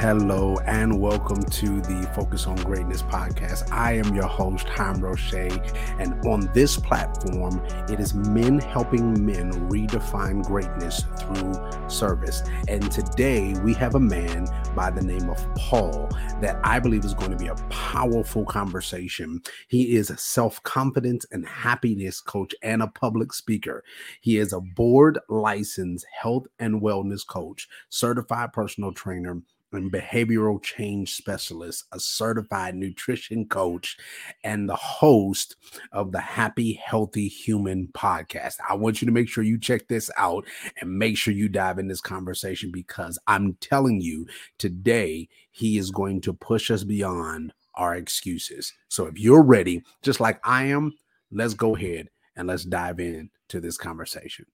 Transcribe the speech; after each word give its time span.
Hello 0.00 0.56
and 0.64 0.98
welcome 0.98 1.42
to 1.42 1.82
the 1.82 2.10
Focus 2.14 2.46
on 2.46 2.56
Greatness 2.56 3.02
podcast. 3.02 3.70
I 3.70 3.98
am 3.98 4.14
your 4.14 4.28
host, 4.28 4.66
Hiram 4.66 5.02
Roche, 5.02 5.34
and 5.34 6.14
on 6.26 6.50
this 6.54 6.78
platform, 6.78 7.62
it 7.86 8.00
is 8.00 8.14
men 8.14 8.60
helping 8.60 9.26
men 9.26 9.52
redefine 9.68 10.42
greatness 10.42 11.04
through 11.18 11.52
service. 11.90 12.42
And 12.66 12.90
today 12.90 13.52
we 13.62 13.74
have 13.74 13.94
a 13.94 14.00
man 14.00 14.46
by 14.74 14.90
the 14.90 15.02
name 15.02 15.28
of 15.28 15.46
Paul 15.56 16.08
that 16.40 16.58
I 16.64 16.80
believe 16.80 17.04
is 17.04 17.12
going 17.12 17.32
to 17.32 17.36
be 17.36 17.48
a 17.48 17.54
powerful 17.68 18.46
conversation. 18.46 19.42
He 19.68 19.96
is 19.96 20.08
a 20.08 20.16
self 20.16 20.62
confidence 20.62 21.26
and 21.30 21.46
happiness 21.46 22.22
coach 22.22 22.54
and 22.62 22.82
a 22.82 22.86
public 22.86 23.34
speaker. 23.34 23.84
He 24.22 24.38
is 24.38 24.54
a 24.54 24.62
board 24.62 25.18
licensed 25.28 26.06
health 26.10 26.46
and 26.58 26.80
wellness 26.80 27.26
coach, 27.26 27.68
certified 27.90 28.54
personal 28.54 28.94
trainer 28.94 29.42
and 29.72 29.92
behavioral 29.92 30.62
change 30.62 31.14
specialist, 31.14 31.84
a 31.92 32.00
certified 32.00 32.74
nutrition 32.74 33.46
coach, 33.46 33.96
and 34.44 34.68
the 34.68 34.76
host 34.76 35.56
of 35.92 36.12
the 36.12 36.20
Happy 36.20 36.74
Healthy 36.84 37.28
Human 37.28 37.88
podcast. 37.88 38.56
I 38.68 38.74
want 38.74 39.00
you 39.00 39.06
to 39.06 39.12
make 39.12 39.28
sure 39.28 39.44
you 39.44 39.58
check 39.58 39.88
this 39.88 40.10
out 40.16 40.46
and 40.80 40.98
make 40.98 41.16
sure 41.16 41.34
you 41.34 41.48
dive 41.48 41.78
in 41.78 41.88
this 41.88 42.00
conversation 42.00 42.70
because 42.72 43.18
I'm 43.26 43.54
telling 43.60 44.00
you 44.00 44.26
today, 44.58 45.28
he 45.50 45.78
is 45.78 45.90
going 45.90 46.20
to 46.22 46.32
push 46.32 46.70
us 46.70 46.84
beyond 46.84 47.52
our 47.74 47.96
excuses. 47.96 48.72
So 48.88 49.06
if 49.06 49.18
you're 49.18 49.42
ready, 49.42 49.82
just 50.02 50.20
like 50.20 50.40
I 50.44 50.64
am, 50.64 50.94
let's 51.30 51.54
go 51.54 51.76
ahead 51.76 52.08
and 52.36 52.48
let's 52.48 52.64
dive 52.64 53.00
in 53.00 53.30
to 53.48 53.60
this 53.60 53.76
conversation. 53.76 54.46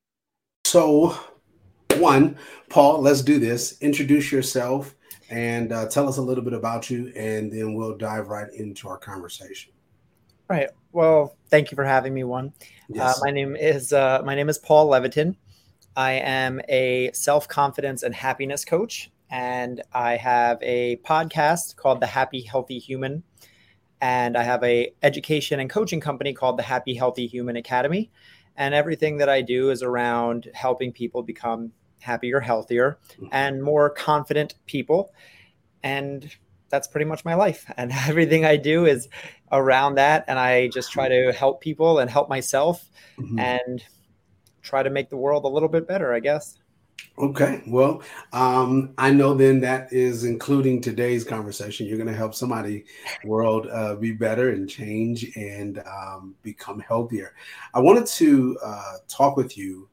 So, 0.65 1.17
one, 1.99 2.37
Paul, 2.69 3.01
let's 3.01 3.23
do 3.23 3.39
this. 3.39 3.79
Introduce 3.81 4.33
yourself 4.33 4.96
and 5.31 5.73
uh, 5.73 5.87
tell 5.89 6.09
us 6.09 6.19
a 6.19 6.23
little 6.23 6.45
bit 6.45 6.53
about 6.53 6.91
you, 6.91 7.13
and 7.17 7.53
then 7.53 7.75
we'll 7.75 7.97
dive 7.97 8.29
right 8.29 8.53
into 8.53 8.89
our 8.89 8.99
conversation. 8.99 9.73
Right. 10.49 10.69
Well, 10.93 11.37
thank 11.49 11.71
you 11.71 11.77
for 11.77 11.85
having 11.85 12.15
me. 12.15 12.25
One. 12.25 12.53
Uh, 12.59 12.65
yes. 12.89 13.17
Uh, 13.17 13.21
my 13.25 13.31
name 13.31 13.57
is 13.57 13.93
uh, 13.93 14.23
my 14.25 14.35
name 14.35 14.49
is 14.49 14.59
Paul 14.59 14.89
Levitin. 14.89 15.37
I 15.97 16.13
am 16.13 16.61
a 16.69 17.11
self 17.13 17.49
confidence 17.49 18.03
and 18.03 18.15
happiness 18.15 18.65
coach, 18.65 19.11
and 19.31 19.83
I 19.93 20.17
have 20.17 20.59
a 20.63 20.97
podcast 21.05 21.77
called 21.77 22.01
The 22.01 22.07
Happy 22.07 22.43
Healthy 22.43 22.79
Human, 22.79 23.25
and 24.01 24.37
I 24.37 24.45
have 24.45 24.63
a 24.63 24.93
education 25.03 25.59
and 25.59 25.69
coaching 25.69 26.01
company 26.01 26.33
called 26.33 26.59
the 26.59 26.63
Happy 26.63 26.95
Healthy 26.95 27.27
Human 27.27 27.57
Academy. 27.57 28.11
And 28.59 28.75
everything 28.75 29.19
that 29.19 29.29
I 29.29 29.43
do 29.43 29.71
is 29.71 29.83
around 29.83 30.49
helping 30.55 30.93
people 30.93 31.23
become 31.23 31.73
happier, 32.01 32.41
healthier, 32.41 32.99
mm-hmm. 33.13 33.27
and 33.33 33.63
more 33.63 33.91
confident 33.91 34.55
people. 34.67 35.13
And 35.83 36.31
that's 36.69 36.89
pretty 36.89 37.05
much 37.05 37.25
my 37.25 37.35
life. 37.35 37.71
And 37.77 37.93
everything 37.93 38.45
I 38.45 38.57
do 38.57 38.87
is 38.87 39.09
around 39.53 39.97
that. 39.97 40.25
And 40.29 40.39
I 40.39 40.69
just 40.69 40.93
try 40.93 41.09
to 41.09 41.33
help 41.33 41.61
people 41.61 41.99
and 41.99 42.11
help 42.11 42.29
myself 42.29 42.89
mm-hmm. 43.19 43.39
and 43.39 43.85
try 44.63 44.83
to 44.83 44.91
make 44.91 45.11
the 45.11 45.17
world 45.17 45.45
a 45.45 45.49
little 45.49 45.69
bit 45.69 45.87
better, 45.87 46.13
I 46.13 46.21
guess. 46.21 46.59
Okay. 47.19 47.63
Well, 47.67 48.03
um, 48.33 48.93
I 48.99 49.11
know 49.11 49.35
then 49.35 49.61
that 49.61 49.91
is 49.93 50.25
including 50.25 50.83
today's 50.83 51.25
conversation. 51.25 51.87
You're 51.87 51.97
going 51.97 52.09
to 52.09 52.15
help 52.15 52.35
somebody 52.35 52.85
world 53.25 53.69
uh, 53.71 53.97
be 53.97 54.13
better 54.13 54.51
and 54.51 54.69
change 54.69 55.35
and 55.37 55.83
um, 55.87 56.35
become 56.43 56.79
healthier. 56.81 57.35
I 57.73 57.81
wanted 57.81 58.07
to 58.07 58.59
uh, 58.63 58.97
talk 59.09 59.37
with 59.37 59.57
you 59.57 59.89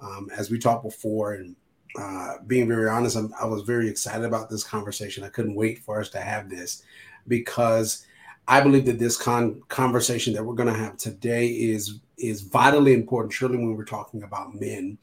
um, 0.00 0.28
as 0.36 0.50
we 0.50 0.58
talked 0.58 0.84
before, 0.84 1.34
and 1.34 1.56
uh, 1.98 2.34
being 2.46 2.68
very 2.68 2.88
honest, 2.88 3.16
I'm, 3.16 3.32
i 3.40 3.44
was 3.44 3.62
very 3.62 3.88
excited 3.88 4.24
about 4.24 4.50
this 4.50 4.64
conversation. 4.64 5.24
I 5.24 5.28
couldn't 5.28 5.54
wait 5.54 5.80
for 5.80 6.00
us 6.00 6.08
to 6.10 6.20
have 6.20 6.48
this 6.48 6.82
because 7.26 8.06
I 8.46 8.60
believe 8.60 8.86
that 8.86 8.98
this 8.98 9.16
con- 9.16 9.62
conversation 9.68 10.32
that 10.34 10.44
we're 10.44 10.54
going 10.54 10.72
to 10.72 10.78
have 10.78 10.96
today 10.96 11.48
is 11.48 12.00
is 12.16 12.42
vitally 12.42 12.94
important. 12.94 13.32
Surely, 13.32 13.56
when 13.56 13.76
we're 13.76 13.84
talking 13.84 14.22
about 14.22 14.54
men 14.54 14.98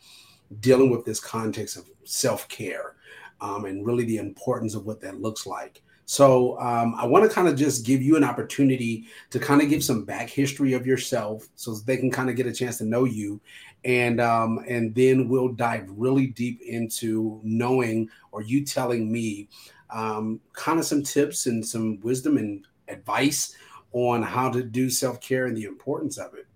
dealing 0.59 0.89
with 0.89 1.05
this 1.05 1.19
context 1.19 1.77
of 1.77 1.89
self 2.03 2.47
care 2.47 2.95
um, 3.41 3.65
and 3.65 3.85
really 3.85 4.05
the 4.05 4.17
importance 4.17 4.75
of 4.75 4.85
what 4.85 5.01
that 5.01 5.21
looks 5.21 5.45
like. 5.45 5.81
So 6.07 6.59
um, 6.59 6.95
I 6.97 7.05
want 7.05 7.27
to 7.27 7.33
kind 7.33 7.47
of 7.47 7.55
just 7.55 7.85
give 7.85 8.01
you 8.01 8.15
an 8.15 8.23
opportunity 8.23 9.05
to 9.31 9.39
kind 9.39 9.61
of 9.61 9.69
give 9.69 9.83
some 9.83 10.05
back 10.05 10.29
history 10.29 10.73
of 10.73 10.85
yourself, 10.85 11.47
so 11.55 11.73
they 11.75 11.97
can 11.97 12.11
kind 12.11 12.29
of 12.29 12.35
get 12.35 12.45
a 12.45 12.53
chance 12.53 12.77
to 12.77 12.85
know 12.85 13.05
you, 13.05 13.41
and 13.85 14.19
um, 14.19 14.65
and 14.67 14.93
then 14.95 15.29
we'll 15.29 15.53
dive 15.53 15.87
really 15.89 16.27
deep 16.27 16.59
into 16.61 17.39
knowing 17.43 18.09
or 18.31 18.41
you 18.41 18.65
telling 18.65 19.11
me 19.11 19.47
um, 19.91 20.41
kind 20.53 20.79
of 20.79 20.85
some 20.85 21.03
tips 21.03 21.45
and 21.45 21.65
some 21.65 21.99
wisdom 22.01 22.37
and 22.37 22.65
advice 22.87 23.55
on 23.93 24.21
how 24.21 24.49
to 24.49 24.63
do 24.63 24.89
self 24.89 25.21
care 25.21 25.45
and 25.45 25.55
the 25.55 25.63
importance 25.63 26.17
of 26.17 26.33
it. 26.33 26.47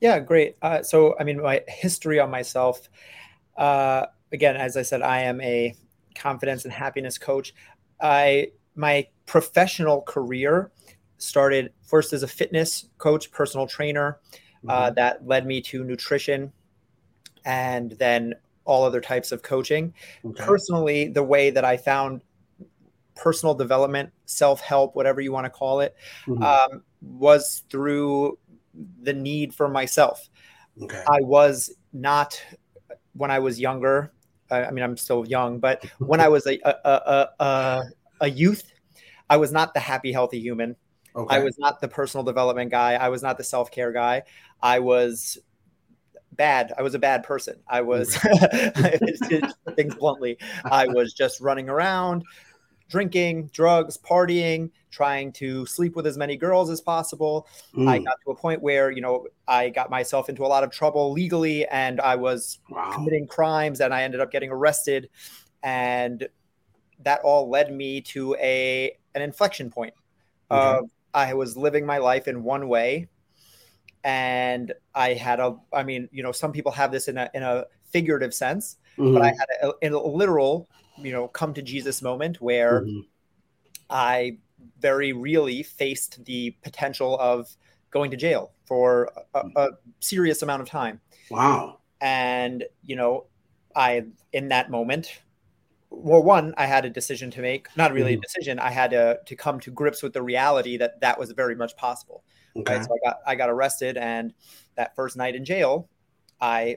Yeah, 0.00 0.18
great. 0.18 0.56
Uh, 0.60 0.82
so 0.82 1.14
I 1.18 1.24
mean, 1.24 1.40
my 1.40 1.62
history 1.68 2.18
on 2.18 2.30
myself. 2.30 2.88
Uh, 3.56 4.06
again, 4.32 4.56
as 4.56 4.76
I 4.76 4.82
said, 4.82 5.02
I 5.02 5.22
am 5.22 5.40
a 5.40 5.74
confidence 6.14 6.64
and 6.64 6.72
happiness 6.72 7.18
coach. 7.18 7.54
I 8.00 8.50
my 8.74 9.06
professional 9.26 10.02
career 10.02 10.72
started 11.18 11.72
first 11.82 12.12
as 12.12 12.22
a 12.22 12.28
fitness 12.28 12.88
coach, 12.98 13.30
personal 13.30 13.66
trainer. 13.66 14.18
Uh, 14.68 14.72
mm-hmm. 14.72 14.84
Uh, 14.86 14.90
that 14.90 15.26
led 15.26 15.46
me 15.46 15.60
to 15.62 15.84
nutrition, 15.84 16.52
and 17.44 17.92
then 17.92 18.34
all 18.64 18.84
other 18.84 19.00
types 19.00 19.32
of 19.32 19.42
coaching. 19.42 19.94
Okay. 20.24 20.44
Personally, 20.44 21.08
the 21.08 21.22
way 21.22 21.50
that 21.50 21.64
I 21.64 21.76
found 21.76 22.20
personal 23.14 23.54
development, 23.54 24.12
self 24.26 24.60
help, 24.60 24.94
whatever 24.94 25.20
you 25.20 25.32
want 25.32 25.46
to 25.46 25.50
call 25.50 25.80
it, 25.80 25.94
mm-hmm. 26.26 26.42
um, 26.42 26.82
was 27.00 27.62
through 27.70 28.38
the 29.02 29.12
need 29.12 29.54
for 29.54 29.68
myself. 29.68 30.28
Okay. 30.82 31.02
I 31.08 31.20
was 31.22 31.74
not 31.92 32.40
when 33.14 33.30
I 33.30 33.38
was 33.38 33.58
younger. 33.58 34.12
I 34.50 34.70
mean, 34.70 34.84
I'm 34.84 34.96
still 34.96 35.26
young, 35.26 35.58
but 35.58 35.84
when 35.98 36.20
I 36.20 36.28
was 36.36 36.46
a 36.46 36.58
a, 36.64 36.74
a, 36.84 37.44
a, 37.44 37.82
a 38.20 38.30
youth, 38.30 38.62
I 39.28 39.38
was 39.38 39.50
not 39.50 39.74
the 39.74 39.80
happy, 39.80 40.12
healthy 40.12 40.40
human. 40.40 40.76
Okay. 41.16 41.36
I 41.36 41.38
was 41.42 41.58
not 41.58 41.80
the 41.80 41.88
personal 41.88 42.24
development 42.24 42.70
guy. 42.70 42.94
I 42.94 43.08
was 43.08 43.22
not 43.22 43.38
the 43.38 43.44
self 43.44 43.70
care 43.70 43.92
guy. 43.92 44.22
I 44.62 44.80
was 44.80 45.38
bad. 46.32 46.72
I 46.76 46.82
was 46.82 46.94
a 46.94 46.98
bad 46.98 47.22
person. 47.22 47.56
I 47.66 47.80
was, 47.80 48.14
things 49.74 49.94
bluntly, 49.94 50.38
I 50.64 50.86
was 50.88 51.14
just 51.14 51.40
running 51.40 51.70
around, 51.70 52.24
drinking, 52.90 53.50
drugs, 53.52 53.96
partying, 53.96 54.70
trying 54.90 55.32
to 55.32 55.66
sleep 55.66 55.96
with 55.96 56.06
as 56.06 56.18
many 56.18 56.36
girls 56.36 56.70
as 56.70 56.80
possible. 56.80 57.48
Mm. 57.74 57.88
I 57.88 57.98
got 57.98 58.18
to 58.24 58.32
a 58.32 58.36
point 58.36 58.62
where, 58.62 58.90
you 58.90 59.00
know, 59.00 59.26
I 59.48 59.70
got 59.70 59.90
myself 59.90 60.28
into 60.28 60.44
a 60.44 60.48
lot 60.48 60.64
of 60.64 60.70
trouble 60.70 61.12
legally 61.12 61.66
and 61.68 62.00
I 62.00 62.16
was 62.16 62.58
wow. 62.68 62.90
committing 62.92 63.26
crimes 63.26 63.80
and 63.80 63.94
I 63.94 64.02
ended 64.02 64.20
up 64.20 64.30
getting 64.30 64.50
arrested. 64.50 65.08
And 65.62 66.28
that 67.02 67.20
all 67.22 67.48
led 67.48 67.72
me 67.72 68.00
to 68.02 68.34
a 68.36 68.96
an 69.14 69.22
inflection 69.22 69.70
point. 69.70 69.94
Uh, 70.50 70.82
I 71.16 71.34
was 71.34 71.56
living 71.56 71.84
my 71.84 71.98
life 71.98 72.28
in 72.28 72.44
one 72.44 72.68
way 72.68 73.08
and 74.04 74.72
I 74.94 75.14
had 75.14 75.40
a, 75.40 75.56
I 75.72 75.82
mean, 75.82 76.08
you 76.12 76.22
know, 76.22 76.30
some 76.30 76.52
people 76.52 76.70
have 76.70 76.92
this 76.92 77.08
in 77.08 77.18
a, 77.18 77.28
in 77.34 77.42
a 77.42 77.64
figurative 77.90 78.32
sense, 78.32 78.76
mm-hmm. 78.96 79.14
but 79.14 79.22
I 79.22 79.28
had 79.28 79.46
a, 79.62 79.88
a 79.88 79.90
literal 79.98 80.68
you 80.98 81.12
know 81.12 81.28
come 81.28 81.54
to 81.54 81.62
jesus 81.62 82.02
moment 82.02 82.40
where 82.40 82.82
mm-hmm. 82.82 83.00
i 83.90 84.36
very 84.80 85.12
really 85.12 85.62
faced 85.62 86.24
the 86.24 86.50
potential 86.62 87.18
of 87.20 87.56
going 87.90 88.10
to 88.10 88.16
jail 88.16 88.52
for 88.66 89.10
a, 89.34 89.42
a, 89.56 89.68
serious 90.00 90.42
amount 90.42 90.62
of 90.62 90.68
time 90.68 91.00
wow 91.30 91.78
and 92.00 92.64
you 92.82 92.96
know 92.96 93.24
i 93.74 94.04
in 94.32 94.48
that 94.48 94.70
moment 94.70 95.20
well 95.90 96.22
one 96.22 96.52
i 96.56 96.66
had 96.66 96.84
a 96.84 96.90
decision 96.90 97.30
to 97.30 97.40
make 97.40 97.68
not 97.76 97.92
really 97.92 98.12
mm-hmm. 98.12 98.18
a 98.18 98.22
decision 98.22 98.58
i 98.58 98.70
had 98.70 98.90
to 98.90 99.18
to 99.24 99.36
come 99.36 99.60
to 99.60 99.70
grips 99.70 100.02
with 100.02 100.12
the 100.12 100.22
reality 100.22 100.76
that 100.76 101.00
that 101.00 101.18
was 101.18 101.30
very 101.32 101.54
much 101.54 101.76
possible 101.76 102.24
okay. 102.56 102.76
right 102.76 102.84
so 102.84 102.90
i 102.92 103.08
got 103.08 103.18
i 103.26 103.34
got 103.34 103.48
arrested 103.48 103.96
and 103.96 104.34
that 104.74 104.94
first 104.96 105.16
night 105.16 105.34
in 105.34 105.44
jail 105.44 105.88
i 106.40 106.76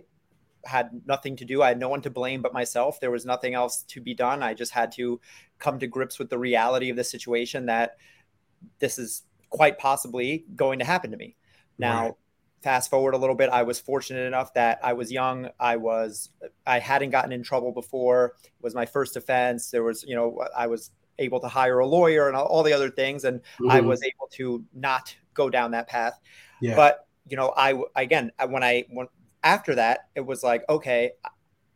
had 0.66 0.90
nothing 1.06 1.36
to 1.38 1.46
do. 1.46 1.62
I 1.62 1.70
had 1.70 1.80
no 1.80 1.90
one 1.90 2.02
to 2.02 2.10
blame 2.10 2.42
but 2.42 2.54
myself. 2.54 3.00
There 3.00 3.12
was 3.12 3.26
nothing 3.26 3.54
else 3.54 3.84
to 3.84 4.02
be 4.02 4.14
done. 4.14 4.44
I 4.44 4.54
just 4.54 4.72
had 4.72 4.92
to 4.94 5.20
come 5.58 5.80
to 5.80 5.88
grips 5.88 6.20
with 6.20 6.30
the 6.30 6.38
reality 6.38 6.90
of 6.90 6.98
the 6.98 7.04
situation 7.04 7.66
that 7.68 7.98
this 8.80 9.00
is 9.00 9.24
quite 9.50 9.78
possibly 9.78 10.46
going 10.56 10.80
to 10.80 10.86
happen 10.86 11.12
to 11.12 11.18
me. 11.18 11.36
Now, 11.78 12.04
right. 12.04 12.14
Fast 12.62 12.90
forward 12.90 13.14
a 13.14 13.18
little 13.18 13.36
bit, 13.36 13.50
I 13.50 13.64
was 13.64 13.80
fortunate 13.80 14.26
enough 14.26 14.54
that 14.54 14.80
I 14.84 14.94
was 14.94 15.12
young. 15.12 15.50
I 15.60 15.78
was 15.78 16.30
I 16.66 16.80
hadn't 16.80 17.12
gotten 17.12 17.32
in 17.32 17.44
trouble 17.44 17.72
before. 17.72 18.36
It 18.44 18.52
was 18.62 18.76
my 18.76 18.86
first 18.86 19.16
offense. 19.16 19.72
There 19.72 19.84
was, 19.84 20.04
you 20.04 20.16
know, 20.16 20.44
I 20.56 20.68
was 20.68 20.92
able 21.18 21.40
to 21.42 21.48
hire 21.48 21.80
a 21.80 21.88
lawyer 21.88 22.28
and 22.28 22.36
all 22.36 22.64
the 22.64 22.74
other 22.74 22.90
things 22.90 23.26
and 23.26 23.40
mm-hmm. 23.40 23.72
I 23.72 23.82
was 23.82 24.02
able 24.04 24.28
to 24.34 24.64
not 24.74 25.16
go 25.34 25.50
down 25.50 25.72
that 25.72 25.88
path. 25.88 26.20
Yeah. 26.62 26.76
But 26.76 27.06
you 27.28 27.38
know, 27.38 27.54
I 27.56 27.82
again, 27.96 28.32
when 28.48 28.64
I 28.64 28.86
when 28.90 29.08
after 29.44 29.76
that, 29.76 30.10
it 30.16 30.26
was 30.26 30.44
like, 30.44 30.64
okay, 30.70 31.12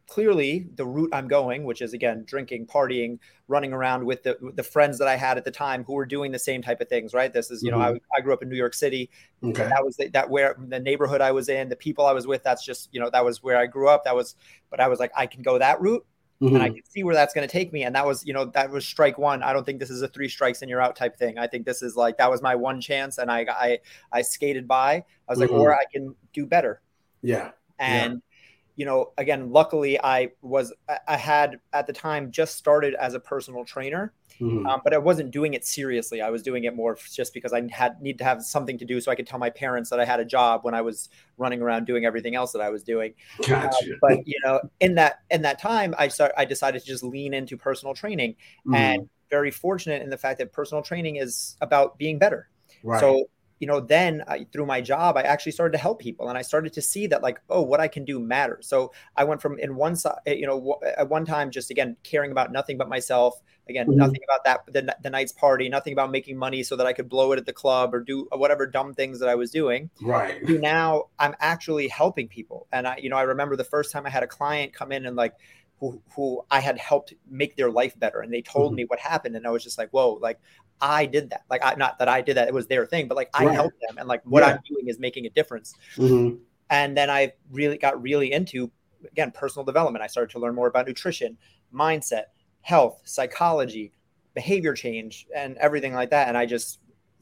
clearly 0.08 0.68
the 0.76 0.86
route 0.86 1.10
I'm 1.14 1.28
going, 1.28 1.64
which 1.64 1.82
is 1.82 1.94
again 1.94 2.24
drinking, 2.26 2.68
partying, 2.68 3.20
running 3.48 3.74
around 3.74 4.06
with 4.06 4.24
the 4.24 4.38
with 4.42 4.56
the 4.56 4.64
friends 4.64 5.00
that 5.00 5.08
I 5.08 5.16
had 5.16 5.38
at 5.38 5.46
the 5.46 5.52
time 5.52 5.84
who 5.84 5.94
were 5.94 6.06
doing 6.06 6.32
the 6.32 6.40
same 6.40 6.62
type 6.62 6.82
of 6.82 6.90
things. 6.90 7.14
Right. 7.14 7.34
This 7.34 7.52
is 7.52 7.64
you 7.64 7.72
mm-hmm. 7.72 7.80
know 7.80 8.00
I, 8.16 8.18
I 8.18 8.22
grew 8.22 8.34
up 8.34 8.44
in 8.44 8.50
New 8.50 8.58
York 8.58 8.74
City. 8.74 9.10
Okay. 9.44 9.68
That 9.68 9.84
was 9.84 9.98
the, 9.98 10.10
that 10.10 10.30
where 10.30 10.56
the 10.60 10.80
neighborhood 10.80 11.22
I 11.22 11.32
was 11.32 11.50
in, 11.50 11.70
the 11.70 11.76
people 11.76 12.06
I 12.06 12.14
was 12.14 12.28
with. 12.28 12.44
That's 12.44 12.66
just 12.66 12.90
you 12.92 13.00
know 13.00 13.10
that 13.10 13.24
was 13.24 13.42
where 13.42 13.58
I 13.58 13.66
grew 13.66 13.90
up. 13.90 14.04
That 14.04 14.16
was, 14.16 14.36
but 14.70 14.80
I 14.80 14.88
was 14.88 15.00
like 15.00 15.12
I 15.16 15.26
can 15.26 15.42
go 15.42 15.58
that 15.60 15.82
route. 15.82 16.06
Mm-hmm. 16.42 16.56
And 16.56 16.64
I 16.64 16.68
mm-hmm. 16.68 16.76
can 16.76 16.86
see 16.86 17.04
where 17.04 17.16
that's 17.16 17.34
going 17.34 17.48
to 17.48 17.52
take 17.52 17.72
me. 17.72 17.84
And 17.84 17.96
that 17.96 18.06
was, 18.06 18.26
you 18.26 18.34
know, 18.34 18.46
that 18.46 18.70
was 18.70 18.86
strike 18.86 19.18
one. 19.18 19.44
I 19.44 19.54
don't 19.54 19.66
think 19.66 19.80
this 19.80 19.90
is 19.90 20.02
a 20.02 20.10
three 20.10 20.28
strikes 20.28 20.62
and 20.62 20.70
you're 20.70 20.82
out 20.82 20.94
type 20.94 21.16
thing. 21.16 21.38
I 21.38 21.48
think 21.48 21.66
this 21.66 21.82
is 21.82 21.96
like 21.96 22.18
that 22.18 22.30
was 22.30 22.42
my 22.42 22.54
one 22.56 22.82
chance, 22.82 23.18
and 23.18 23.32
I 23.32 23.46
I 23.50 23.80
I 24.12 24.22
skated 24.24 24.68
by. 24.68 24.96
I 24.96 25.04
was 25.30 25.40
mm-hmm. 25.40 25.54
like, 25.54 25.62
or 25.62 25.74
I 25.74 25.86
can 25.92 26.16
do 26.34 26.46
better. 26.46 26.82
Yeah. 27.22 27.52
And 27.80 28.14
yeah 28.14 28.33
you 28.76 28.86
know, 28.86 29.12
again, 29.18 29.52
luckily 29.52 30.00
I 30.00 30.32
was, 30.42 30.74
I 31.08 31.18
had 31.18 31.60
at 31.74 31.88
the 31.88 31.94
time 31.94 32.32
just 32.32 32.56
started 32.56 32.96
as 32.96 33.14
a 33.14 33.20
personal 33.20 33.66
trainer, 33.66 34.14
mm-hmm. 34.40 34.66
um, 34.66 34.82
but 34.84 34.94
I 34.94 34.98
wasn't 34.98 35.32
doing 35.32 35.54
it 35.54 35.66
seriously. 35.66 36.22
I 36.22 36.30
was 36.30 36.42
doing 36.42 36.64
it 36.64 36.76
more 36.76 36.98
just 37.12 37.34
because 37.34 37.54
I 37.54 37.62
had 37.72 38.02
need 38.02 38.18
to 38.18 38.24
have 38.24 38.42
something 38.44 38.78
to 38.80 38.86
do 38.86 39.00
so 39.00 39.12
I 39.12 39.16
could 39.16 39.28
tell 39.28 39.40
my 39.40 39.52
parents 39.52 39.90
that 39.92 40.00
I 40.00 40.06
had 40.06 40.20
a 40.20 40.26
job 40.26 40.62
when 40.64 40.74
I 40.74 40.82
was 40.82 41.10
running 41.38 41.62
around 41.62 41.86
doing 41.86 42.06
everything 42.06 42.36
else 42.36 42.52
that 42.54 42.62
I 42.62 42.70
was 42.70 42.84
doing. 42.84 43.14
Gotcha. 43.48 43.94
Uh, 43.94 43.98
but 44.02 44.28
you 44.28 44.40
know, 44.44 44.60
in 44.80 44.96
that 44.96 45.20
in 45.30 45.44
that 45.44 45.60
time, 45.60 45.94
I 46.00 46.08
start 46.08 46.32
I 46.36 46.46
decided 46.46 46.82
to 46.82 46.88
just 46.88 47.04
lean 47.04 47.34
into 47.34 47.58
personal 47.58 47.94
training, 47.94 48.32
mm-hmm. 48.66 48.76
and 48.76 49.10
very 49.30 49.52
fortunate 49.52 50.02
in 50.02 50.10
the 50.10 50.18
fact 50.18 50.40
that 50.40 50.52
personal 50.52 50.84
training 50.84 51.18
is 51.18 51.58
about 51.62 51.98
being 51.98 52.18
better. 52.18 52.50
Right. 52.84 53.00
So 53.00 53.26
you 53.64 53.68
know, 53.68 53.80
then 53.80 54.26
I, 54.28 54.46
through 54.52 54.66
my 54.66 54.82
job, 54.82 55.16
I 55.16 55.22
actually 55.22 55.54
started 55.54 55.72
to 55.72 55.78
help 55.78 56.02
people, 56.02 56.28
and 56.28 56.38
I 56.38 56.42
started 56.42 56.74
to 56.74 56.82
see 56.82 57.08
that 57.08 57.24
like, 57.24 57.40
oh, 57.50 57.62
what 57.62 57.80
I 57.80 57.88
can 57.88 58.04
do 58.04 58.20
matters. 58.20 58.68
So 58.68 58.92
I 59.16 59.24
went 59.24 59.42
from 59.42 59.58
in 59.58 59.78
one 59.78 59.96
side, 59.96 60.18
you 60.26 60.46
know, 60.46 60.82
at 60.98 61.08
one 61.08 61.24
time, 61.26 61.50
just 61.50 61.72
again 61.72 61.96
caring 62.04 62.34
about 62.34 62.52
nothing 62.52 62.78
but 62.78 62.90
myself. 62.90 63.40
Again, 63.70 63.88
mm-hmm. 63.88 64.00
nothing 64.00 64.20
about 64.28 64.44
that 64.44 64.74
the, 64.74 64.94
the 65.02 65.10
night's 65.10 65.32
party, 65.32 65.70
nothing 65.70 65.94
about 65.94 66.12
making 66.12 66.36
money 66.36 66.62
so 66.62 66.76
that 66.76 66.86
I 66.86 66.92
could 66.92 67.08
blow 67.08 67.32
it 67.32 67.40
at 67.40 67.46
the 67.46 67.54
club 67.54 67.96
or 67.96 68.02
do 68.02 68.28
whatever 68.34 68.68
dumb 68.68 68.94
things 68.94 69.22
that 69.22 69.30
I 69.30 69.36
was 69.36 69.50
doing. 69.50 69.90
Right. 70.02 70.44
Now 70.44 71.06
I'm 71.18 71.36
actually 71.40 71.88
helping 71.88 72.28
people, 72.28 72.68
and 72.74 72.86
I, 72.86 72.98
you 72.98 73.10
know, 73.10 73.16
I 73.16 73.22
remember 73.22 73.56
the 73.56 73.64
first 73.64 73.94
time 73.94 74.06
I 74.06 74.10
had 74.10 74.24
a 74.24 74.28
client 74.28 74.74
come 74.74 74.92
in 74.92 75.06
and 75.06 75.16
like 75.16 75.36
who, 75.80 76.02
who 76.16 76.46
I 76.50 76.60
had 76.60 76.78
helped 76.78 77.14
make 77.30 77.56
their 77.56 77.70
life 77.70 77.98
better. 78.00 78.20
And 78.20 78.32
they 78.32 78.42
told 78.42 78.72
mm-hmm. 78.72 78.78
me 78.78 78.86
what 78.86 79.00
happened. 79.00 79.36
And 79.36 79.46
I 79.46 79.52
was 79.52 79.64
just 79.64 79.78
like, 79.78 79.90
whoa, 79.90 80.20
like 80.22 80.40
I 80.84 81.06
did 81.06 81.30
that. 81.30 81.46
Like, 81.50 81.64
I, 81.64 81.76
not 81.76 81.98
that 82.00 82.10
I 82.10 82.22
did 82.22 82.36
that, 82.36 82.50
it 82.50 82.54
was 82.54 82.68
their 82.68 82.86
thing, 82.86 83.08
but 83.08 83.16
like 83.16 83.30
I 83.34 83.46
right. 83.46 83.56
helped 83.56 83.80
them. 83.88 83.98
And 83.98 84.08
like 84.08 84.22
what 84.26 84.44
yeah. 84.44 84.50
I'm 84.50 84.60
doing 84.68 84.90
is 84.90 85.00
making 85.00 85.26
a 85.26 85.30
difference. 85.30 85.74
Mm-hmm. 85.96 86.36
And 86.70 86.98
then 86.98 87.10
I 87.10 87.32
really 87.52 87.78
got 87.78 88.02
really 88.02 88.34
into, 88.34 88.70
again, 89.10 89.32
personal 89.32 89.64
development. 89.64 90.04
I 90.04 90.08
started 90.08 90.32
to 90.32 90.40
learn 90.40 90.54
more 90.54 90.68
about 90.68 90.86
nutrition, 90.86 91.38
mindset, 91.74 92.26
health, 92.62 93.02
psychology, 93.06 93.94
behavior 94.34 94.74
change, 94.74 95.26
and 95.34 95.58
everything 95.58 95.94
like 95.94 96.10
that. 96.10 96.28
And 96.28 96.38
I 96.38 96.46
just, 96.46 96.80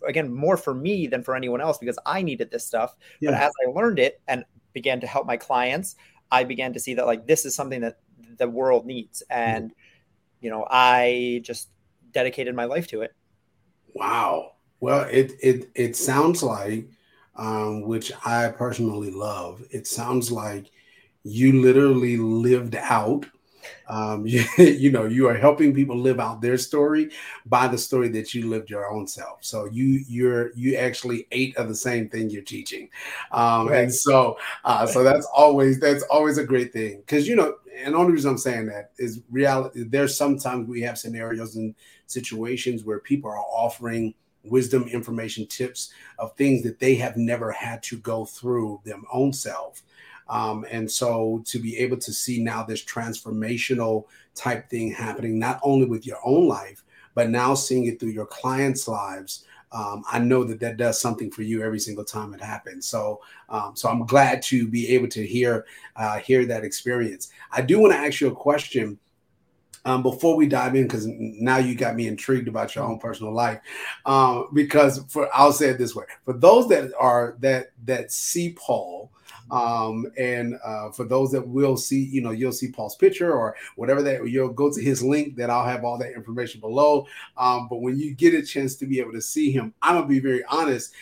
again, 0.07 0.33
more 0.33 0.57
for 0.57 0.73
me 0.73 1.05
than 1.05 1.21
for 1.21 1.35
anyone 1.35 1.61
else 1.61 1.77
because 1.77 1.99
I 2.05 2.23
needed 2.23 2.49
this 2.49 2.65
stuff. 2.65 2.95
Yeah. 3.19 3.31
But 3.31 3.41
as 3.41 3.51
I 3.67 3.69
learned 3.69 3.99
it 3.99 4.21
and 4.27 4.43
began 4.73 4.99
to 5.01 5.07
help 5.07 5.27
my 5.27 5.37
clients, 5.37 5.95
I 6.31 6.45
began 6.45 6.73
to 6.73 6.79
see 6.79 6.95
that 6.95 7.05
like 7.05 7.27
this 7.27 7.45
is 7.45 7.53
something 7.53 7.81
that 7.81 7.99
the 8.37 8.49
world 8.49 8.87
needs. 8.87 9.21
And, 9.29 9.71
you 10.39 10.49
know, 10.49 10.65
I 10.67 11.41
just 11.43 11.69
dedicated 12.11 12.55
my 12.55 12.65
life 12.65 12.87
to 12.87 13.01
it. 13.01 13.13
Wow. 13.93 14.53
Well, 14.79 15.07
it 15.11 15.33
it 15.41 15.69
it 15.75 15.95
sounds 15.95 16.41
like, 16.41 16.88
um, 17.35 17.81
which 17.81 18.11
I 18.25 18.49
personally 18.49 19.11
love. 19.11 19.63
It 19.71 19.88
sounds 19.88 20.31
like 20.31 20.71
you 21.23 21.61
literally 21.61 22.17
lived 22.17 22.75
out 22.75 23.25
um, 23.88 24.25
you, 24.25 24.43
you, 24.57 24.91
know 24.91 25.05
you 25.05 25.27
are 25.27 25.35
helping 25.35 25.73
people 25.73 25.97
live 25.97 26.19
out 26.19 26.41
their 26.41 26.57
story 26.57 27.11
by 27.45 27.67
the 27.67 27.77
story 27.77 28.09
that 28.09 28.33
you 28.33 28.49
lived 28.49 28.69
your 28.69 28.89
own 28.89 29.07
self 29.07 29.43
so 29.43 29.65
you 29.65 30.03
you're 30.07 30.53
you 30.53 30.75
actually 30.75 31.27
ate 31.31 31.55
of 31.57 31.67
the 31.67 31.75
same 31.75 32.09
thing 32.09 32.29
you're 32.29 32.41
teaching 32.41 32.89
um, 33.31 33.67
right. 33.67 33.83
and 33.83 33.94
so 33.94 34.37
uh, 34.65 34.85
so 34.85 35.03
that's 35.03 35.27
always 35.33 35.79
that's 35.79 36.03
always 36.03 36.37
a 36.37 36.44
great 36.44 36.73
thing 36.73 36.99
because 37.01 37.27
you 37.27 37.35
know 37.35 37.55
and 37.83 37.94
the 37.94 37.97
only 37.97 38.13
reason 38.13 38.31
i'm 38.31 38.37
saying 38.37 38.65
that 38.65 38.91
is 38.97 39.21
reality 39.29 39.83
there's 39.83 40.15
sometimes 40.15 40.67
we 40.67 40.81
have 40.81 40.97
scenarios 40.97 41.55
and 41.55 41.75
situations 42.11 42.83
where 42.83 42.99
people 42.99 43.29
are 43.29 43.37
offering 43.37 44.13
wisdom 44.43 44.83
information 44.87 45.45
tips 45.45 45.93
of 46.17 46.35
things 46.35 46.63
that 46.63 46.79
they 46.79 46.95
have 46.95 47.15
never 47.15 47.51
had 47.51 47.81
to 47.83 47.97
go 47.97 48.25
through 48.25 48.81
them 48.83 49.05
own 49.11 49.31
self 49.31 49.83
um, 50.31 50.65
and 50.71 50.89
so 50.89 51.43
to 51.45 51.59
be 51.59 51.77
able 51.77 51.97
to 51.97 52.13
see 52.13 52.41
now 52.41 52.63
this 52.63 52.83
transformational 52.83 54.05
type 54.33 54.69
thing 54.69 54.91
happening, 54.91 55.37
not 55.37 55.59
only 55.61 55.85
with 55.85 56.07
your 56.07 56.19
own 56.23 56.47
life, 56.47 56.83
but 57.13 57.29
now 57.29 57.53
seeing 57.53 57.85
it 57.85 57.99
through 57.99 58.11
your 58.11 58.25
clients' 58.25 58.87
lives. 58.87 59.43
Um, 59.73 60.03
I 60.09 60.19
know 60.19 60.45
that 60.45 60.61
that 60.61 60.77
does 60.77 60.99
something 60.99 61.31
for 61.31 61.43
you 61.43 61.61
every 61.61 61.79
single 61.79 62.05
time 62.05 62.33
it 62.33 62.41
happens. 62.41 62.87
So, 62.87 63.21
um, 63.49 63.75
so 63.75 63.89
I'm 63.89 64.05
glad 64.05 64.41
to 64.43 64.67
be 64.67 64.87
able 64.89 65.09
to 65.09 65.25
hear 65.25 65.65
uh, 65.97 66.19
hear 66.19 66.45
that 66.45 66.63
experience. 66.63 67.31
I 67.51 67.61
do 67.61 67.79
want 67.79 67.93
to 67.93 67.99
ask 67.99 68.21
you 68.21 68.29
a 68.29 68.35
question 68.35 68.97
um, 69.86 70.04
before 70.04 70.36
we 70.36 70.48
dive 70.48 70.75
in, 70.75 70.83
because 70.83 71.07
now 71.07 71.57
you 71.57 71.75
got 71.75 71.95
me 71.95 72.07
intrigued 72.07 72.48
about 72.48 72.75
your 72.75 72.83
own 72.83 73.00
personal 73.00 73.33
life. 73.33 73.60
Um, 74.06 74.48
because 74.54 75.04
for 75.10 75.30
I'll 75.33 75.54
say 75.54 75.69
it 75.69 75.78
this 75.78 75.95
way: 75.95 76.06
for 76.25 76.33
those 76.33 76.68
that 76.69 76.92
are 77.00 77.36
that 77.39 77.72
that 77.86 78.12
see 78.12 78.54
Paul 78.54 79.12
um, 79.51 80.06
and 80.18 80.57
uh, 80.63 80.92
for 80.92 81.04
those 81.04 81.31
that 81.31 81.45
will 81.45 81.75
see, 81.75 82.04
you 82.04 82.22
know, 82.22 82.31
you'll 82.31 82.54
see 82.54 82.72
Paul's 82.72 82.95
picture 82.95 83.33
or 83.33 83.56
whatever 83.75 84.01
that 84.01 84.28
you'll 84.30 84.54
go 84.54 84.72
to 84.72 84.81
his 84.81 85.04
link 85.04 85.36
that 85.36 85.50
I'll 85.50 85.66
have 85.66 85.83
all 85.83 85.98
that 85.98 86.13
information 86.13 86.62
below. 86.62 87.06
Um, 87.38 87.68
but 87.69 87.81
when 87.81 88.00
you 88.00 88.13
get 88.13 88.33
a 88.33 88.44
chance 88.44 88.75
to 88.78 88.86
be 88.86 89.00
able 89.00 89.12
to 89.12 89.22
see 89.22 89.51
him, 89.51 89.74
I'm 89.81 89.95
gonna 89.95 90.07
be 90.07 90.19
very 90.19 90.44
honest 90.45 90.94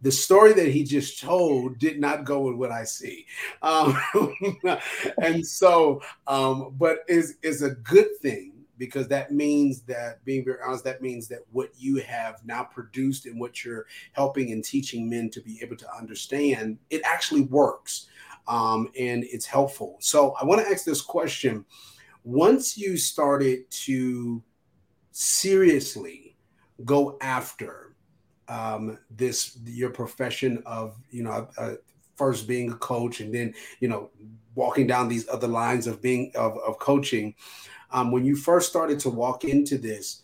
the 0.00 0.12
story 0.12 0.52
that 0.52 0.68
he 0.68 0.84
just 0.84 1.20
told 1.20 1.78
did 1.78 2.00
not 2.00 2.24
go 2.24 2.40
with 2.42 2.56
what 2.56 2.70
I 2.70 2.84
see. 2.84 3.26
Um, 3.62 3.98
and 5.22 5.46
so, 5.46 6.00
um, 6.26 6.74
but 6.78 6.98
is 7.08 7.36
is 7.42 7.62
a 7.62 7.70
good 7.70 8.16
thing 8.20 8.52
because 8.78 9.08
that 9.08 9.32
means 9.32 9.82
that 9.82 10.24
being 10.24 10.44
very 10.44 10.58
honest, 10.64 10.84
that 10.84 11.02
means 11.02 11.26
that 11.28 11.40
what 11.50 11.70
you 11.76 11.96
have 11.96 12.40
now 12.44 12.62
produced 12.62 13.26
and 13.26 13.40
what 13.40 13.64
you're 13.64 13.86
helping 14.12 14.52
and 14.52 14.64
teaching 14.64 15.10
men 15.10 15.28
to 15.30 15.40
be 15.40 15.58
able 15.60 15.76
to 15.76 15.96
understand, 15.96 16.78
it 16.88 17.02
actually 17.04 17.42
works 17.42 18.06
um, 18.46 18.88
and 18.98 19.24
it's 19.24 19.46
helpful. 19.46 19.96
So 20.00 20.34
I 20.40 20.44
want 20.44 20.64
to 20.64 20.72
ask 20.72 20.84
this 20.84 21.02
question. 21.02 21.64
Once 22.24 22.78
you 22.78 22.96
started 22.96 23.70
to 23.70 24.42
seriously 25.10 26.36
go 26.84 27.18
after 27.20 27.87
um, 28.48 28.98
this, 29.10 29.58
your 29.64 29.90
profession 29.90 30.62
of, 30.66 30.96
you 31.10 31.22
know, 31.22 31.48
uh, 31.58 31.74
first 32.16 32.48
being 32.48 32.70
a 32.72 32.76
coach 32.76 33.20
and 33.20 33.34
then, 33.34 33.54
you 33.80 33.88
know, 33.88 34.10
walking 34.54 34.86
down 34.86 35.08
these 35.08 35.28
other 35.28 35.46
lines 35.46 35.86
of 35.86 36.02
being 36.02 36.32
of, 36.34 36.58
of 36.58 36.78
coaching 36.78 37.34
um, 37.90 38.10
when 38.10 38.24
you 38.24 38.36
first 38.36 38.68
started 38.68 38.98
to 39.00 39.10
walk 39.10 39.44
into 39.44 39.78
this, 39.78 40.22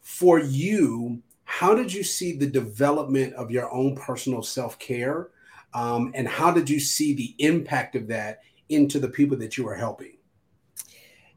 for 0.00 0.38
you, 0.38 1.22
how 1.44 1.74
did 1.74 1.92
you 1.92 2.02
see 2.02 2.36
the 2.36 2.46
development 2.46 3.34
of 3.34 3.50
your 3.50 3.72
own 3.72 3.96
personal 3.96 4.42
self 4.42 4.78
care? 4.78 5.28
Um, 5.72 6.12
and 6.14 6.26
how 6.26 6.50
did 6.50 6.68
you 6.68 6.80
see 6.80 7.14
the 7.14 7.34
impact 7.38 7.94
of 7.94 8.08
that 8.08 8.40
into 8.68 8.98
the 8.98 9.08
people 9.08 9.36
that 9.38 9.56
you 9.56 9.68
are 9.68 9.74
helping? 9.74 10.18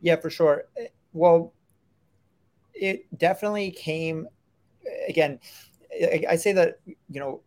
Yeah, 0.01 0.18
for 0.18 0.30
sure. 0.30 0.65
Well, 1.13 1.53
it 2.74 3.06
definitely 3.18 3.72
came 3.72 4.27
again. 5.08 5.39
I 6.30 6.36
say 6.36 6.52
that, 6.54 6.80
you 6.86 7.20
know, 7.20 7.42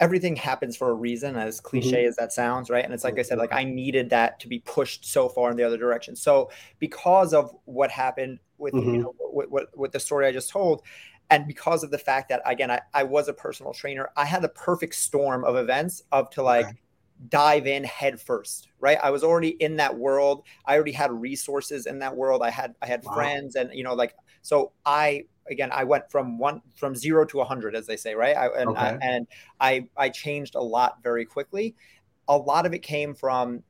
everything 0.00 0.36
happens 0.36 0.76
for 0.76 0.90
a 0.90 0.94
reason 0.94 1.36
as 1.36 1.60
cliche 1.60 2.00
mm-hmm. 2.00 2.08
as 2.08 2.16
that 2.16 2.32
sounds 2.32 2.68
right 2.68 2.84
and 2.84 2.92
it's 2.92 3.04
like 3.04 3.18
i 3.18 3.22
said 3.22 3.38
like 3.38 3.52
i 3.52 3.62
needed 3.62 4.10
that 4.10 4.40
to 4.40 4.48
be 4.48 4.58
pushed 4.60 5.04
so 5.04 5.28
far 5.28 5.50
in 5.50 5.56
the 5.56 5.62
other 5.62 5.78
direction 5.78 6.16
so 6.16 6.50
because 6.78 7.32
of 7.32 7.54
what 7.64 7.90
happened 7.90 8.38
with 8.58 8.74
mm-hmm. 8.74 8.94
you 8.94 8.98
know 9.02 9.14
with, 9.20 9.48
with, 9.50 9.68
with, 9.74 9.92
the 9.92 10.00
story 10.00 10.26
i 10.26 10.32
just 10.32 10.50
told 10.50 10.82
and 11.30 11.46
because 11.46 11.82
of 11.84 11.90
the 11.90 11.98
fact 11.98 12.28
that 12.28 12.42
again 12.44 12.70
I, 12.70 12.80
I 12.92 13.04
was 13.04 13.28
a 13.28 13.32
personal 13.32 13.72
trainer 13.72 14.10
i 14.16 14.24
had 14.24 14.42
the 14.42 14.48
perfect 14.48 14.94
storm 14.94 15.44
of 15.44 15.56
events 15.56 16.02
of 16.10 16.28
to 16.30 16.42
like 16.42 16.66
okay. 16.66 16.76
dive 17.28 17.66
in 17.66 17.84
head 17.84 18.20
first 18.20 18.68
right 18.80 18.98
i 19.02 19.10
was 19.10 19.22
already 19.22 19.50
in 19.50 19.76
that 19.76 19.96
world 19.96 20.44
i 20.66 20.74
already 20.74 20.92
had 20.92 21.12
resources 21.12 21.86
in 21.86 22.00
that 22.00 22.14
world 22.14 22.42
i 22.42 22.50
had 22.50 22.74
i 22.82 22.86
had 22.86 23.02
wow. 23.04 23.14
friends 23.14 23.54
and 23.54 23.70
you 23.72 23.84
know 23.84 23.94
like 23.94 24.14
so 24.44 24.70
i 24.84 25.24
again 25.50 25.70
i 25.72 25.82
went 25.82 26.08
from 26.10 26.38
one 26.38 26.60
from 26.76 26.94
zero 26.94 27.24
to 27.24 27.38
100 27.38 27.74
as 27.74 27.86
they 27.86 27.96
say 27.96 28.14
right 28.14 28.36
I, 28.36 28.46
and, 28.48 28.70
okay. 28.70 28.78
I, 28.78 28.98
and 29.00 29.26
i 29.58 29.88
i 29.96 30.08
changed 30.10 30.54
a 30.54 30.60
lot 30.60 31.02
very 31.02 31.24
quickly 31.24 31.74
a 32.28 32.36
lot 32.36 32.66
of 32.66 32.74
it 32.74 32.80
came 32.80 33.14
from 33.14 33.62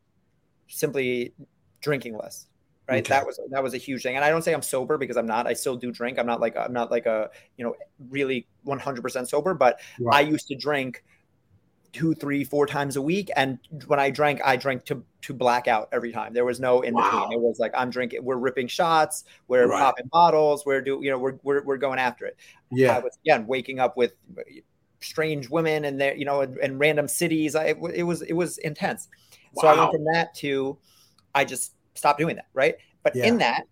simply 0.69 1.33
drinking 1.81 2.19
less 2.19 2.49
right 2.89 2.99
okay. 2.99 3.09
that 3.09 3.25
was 3.25 3.41
that 3.51 3.63
was 3.63 3.73
a 3.73 3.79
huge 3.79 4.03
thing 4.03 4.17
and 4.17 4.25
i 4.25 4.29
don't 4.29 4.43
say 4.43 4.53
i'm 4.53 4.63
sober 4.63 4.99
because 4.99 5.17
i'm 5.17 5.27
not 5.27 5.47
i 5.47 5.53
still 5.53 5.77
do 5.77 5.91
drink 5.93 6.19
i'm 6.19 6.27
not 6.27 6.41
like 6.41 6.57
i'm 6.57 6.73
not 6.73 6.91
like 6.91 7.07
a 7.07 7.31
you 7.57 7.65
know 7.65 7.75
really 8.11 8.47
100% 8.67 9.29
sober 9.29 9.55
but 9.55 9.81
right. 10.01 10.17
i 10.17 10.21
used 10.21 10.49
to 10.49 10.57
drink 10.57 11.05
two, 11.95 12.13
three, 12.13 12.43
four 12.45 12.67
times 12.67 12.97
a 12.97 13.03
week. 13.03 13.31
And 13.37 13.59
when 13.87 14.01
I 14.01 14.11
drank, 14.11 14.41
I 14.45 14.57
drank 14.57 14.85
to 14.87 15.03
to 15.23 15.33
black 15.33 15.69
out 15.69 15.89
every 15.93 16.13
time. 16.13 16.35
There 16.35 16.45
was 16.45 16.61
no 16.61 16.83
in 16.83 16.95
between. 16.95 17.23
Wow. 17.23 17.31
It 17.31 17.41
was 17.41 17.59
like 17.59 17.73
I'm 17.75 17.89
drinking, 17.89 18.25
we're 18.25 18.37
ripping 18.37 18.67
shots, 18.67 19.25
we're 19.49 19.69
right. 19.69 19.79
popping 19.79 20.09
bottles, 20.09 20.67
we're 20.67 20.83
do 20.83 20.99
you 21.01 21.11
know, 21.11 21.19
we're 21.19 21.39
we're, 21.43 21.63
we're 21.63 21.77
going 21.79 21.99
after 21.99 22.27
it. 22.27 22.37
Yeah. 22.71 22.97
I 22.97 22.99
was 22.99 23.17
again 23.25 23.47
waking 23.47 23.79
up 23.79 23.97
with 23.97 24.15
strange 25.01 25.49
women 25.49 25.85
and 25.85 26.01
there, 26.01 26.15
you 26.15 26.25
know, 26.25 26.41
in, 26.43 26.59
in 26.61 26.79
random 26.79 27.09
cities. 27.09 27.55
I, 27.55 27.67
it 27.67 28.03
was 28.03 28.23
it 28.23 28.35
was 28.35 28.59
intense. 28.59 29.09
Wow. 29.55 29.63
So 29.63 29.69
I 29.69 29.79
went 29.79 29.93
from 29.93 30.05
that 30.13 30.35
to 30.37 30.77
I 31.35 31.45
just 31.45 31.75
stopped 31.95 32.19
doing 32.19 32.37
that, 32.37 32.49
right? 32.53 32.75
But 33.05 33.15
yeah. 33.15 33.27
in 33.27 33.39
that, 33.39 33.65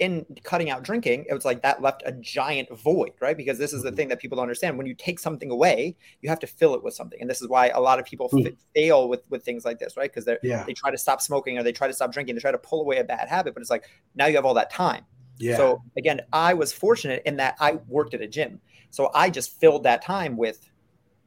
in 0.00 0.26
cutting 0.42 0.70
out 0.70 0.82
drinking, 0.82 1.24
it 1.28 1.34
was 1.34 1.44
like 1.44 1.62
that 1.62 1.80
left 1.80 2.02
a 2.04 2.12
giant 2.12 2.68
void, 2.76 3.12
right? 3.20 3.36
Because 3.36 3.58
this 3.58 3.72
is 3.72 3.82
the 3.82 3.90
mm-hmm. 3.90 3.96
thing 3.96 4.08
that 4.08 4.18
people 4.18 4.36
don't 4.36 4.42
understand. 4.42 4.76
When 4.76 4.86
you 4.86 4.94
take 4.94 5.18
something 5.18 5.50
away, 5.50 5.96
you 6.20 6.28
have 6.28 6.40
to 6.40 6.46
fill 6.46 6.74
it 6.74 6.82
with 6.82 6.94
something, 6.94 7.20
and 7.20 7.30
this 7.30 7.40
is 7.40 7.48
why 7.48 7.68
a 7.68 7.80
lot 7.80 7.98
of 7.98 8.04
people 8.04 8.28
mm. 8.30 8.46
f- 8.46 8.52
fail 8.74 9.08
with 9.08 9.22
with 9.30 9.44
things 9.44 9.64
like 9.64 9.78
this, 9.78 9.96
right? 9.96 10.10
Because 10.10 10.24
they 10.24 10.36
yeah. 10.42 10.64
they 10.64 10.72
try 10.72 10.90
to 10.90 10.98
stop 10.98 11.20
smoking 11.20 11.58
or 11.58 11.62
they 11.62 11.72
try 11.72 11.86
to 11.86 11.94
stop 11.94 12.12
drinking, 12.12 12.34
they 12.34 12.40
try 12.40 12.52
to 12.52 12.58
pull 12.58 12.80
away 12.80 12.98
a 12.98 13.04
bad 13.04 13.28
habit, 13.28 13.54
but 13.54 13.60
it's 13.60 13.70
like 13.70 13.84
now 14.14 14.26
you 14.26 14.34
have 14.34 14.44
all 14.44 14.54
that 14.54 14.70
time. 14.70 15.04
Yeah. 15.38 15.56
So 15.56 15.82
again, 15.96 16.20
I 16.32 16.54
was 16.54 16.72
fortunate 16.72 17.22
in 17.24 17.36
that 17.36 17.56
I 17.60 17.78
worked 17.88 18.14
at 18.14 18.20
a 18.20 18.28
gym, 18.28 18.60
so 18.90 19.10
I 19.14 19.30
just 19.30 19.58
filled 19.60 19.84
that 19.84 20.02
time 20.02 20.36
with 20.36 20.68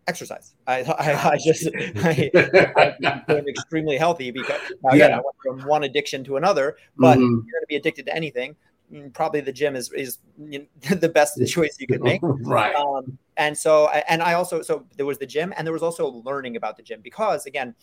exercise. 0.07 0.53
I, 0.65 0.83
I, 0.83 1.31
I 1.31 1.37
just 1.37 1.67
I, 1.75 2.31
I 2.75 2.95
became 3.27 3.47
extremely 3.47 3.97
healthy 3.97 4.31
because 4.31 4.59
again, 4.91 5.09
yeah. 5.09 5.17
I 5.17 5.21
went 5.21 5.35
from 5.43 5.67
one 5.67 5.83
addiction 5.83 6.23
to 6.25 6.37
another. 6.37 6.77
But 6.97 7.17
mm-hmm. 7.17 7.23
you're 7.23 7.41
going 7.41 7.61
to 7.61 7.67
be 7.67 7.75
addicted 7.75 8.05
to 8.07 8.15
anything. 8.15 8.55
Mm, 8.91 9.13
probably 9.13 9.41
the 9.41 9.51
gym 9.51 9.75
is 9.75 9.91
is 9.91 10.19
the 10.37 11.09
best 11.13 11.39
choice 11.47 11.77
you 11.79 11.87
could 11.87 12.01
make. 12.01 12.21
right. 12.23 12.75
Um, 12.75 13.17
and 13.35 13.57
so 13.57 13.89
and 13.89 14.21
I 14.21 14.33
also 14.33 14.61
so 14.61 14.85
there 14.95 15.05
was 15.05 15.17
the 15.17 15.25
gym 15.25 15.53
and 15.57 15.67
there 15.67 15.73
was 15.73 15.83
also 15.83 16.07
learning 16.07 16.55
about 16.55 16.77
the 16.77 16.83
gym 16.83 17.01
because 17.01 17.45
again, 17.45 17.75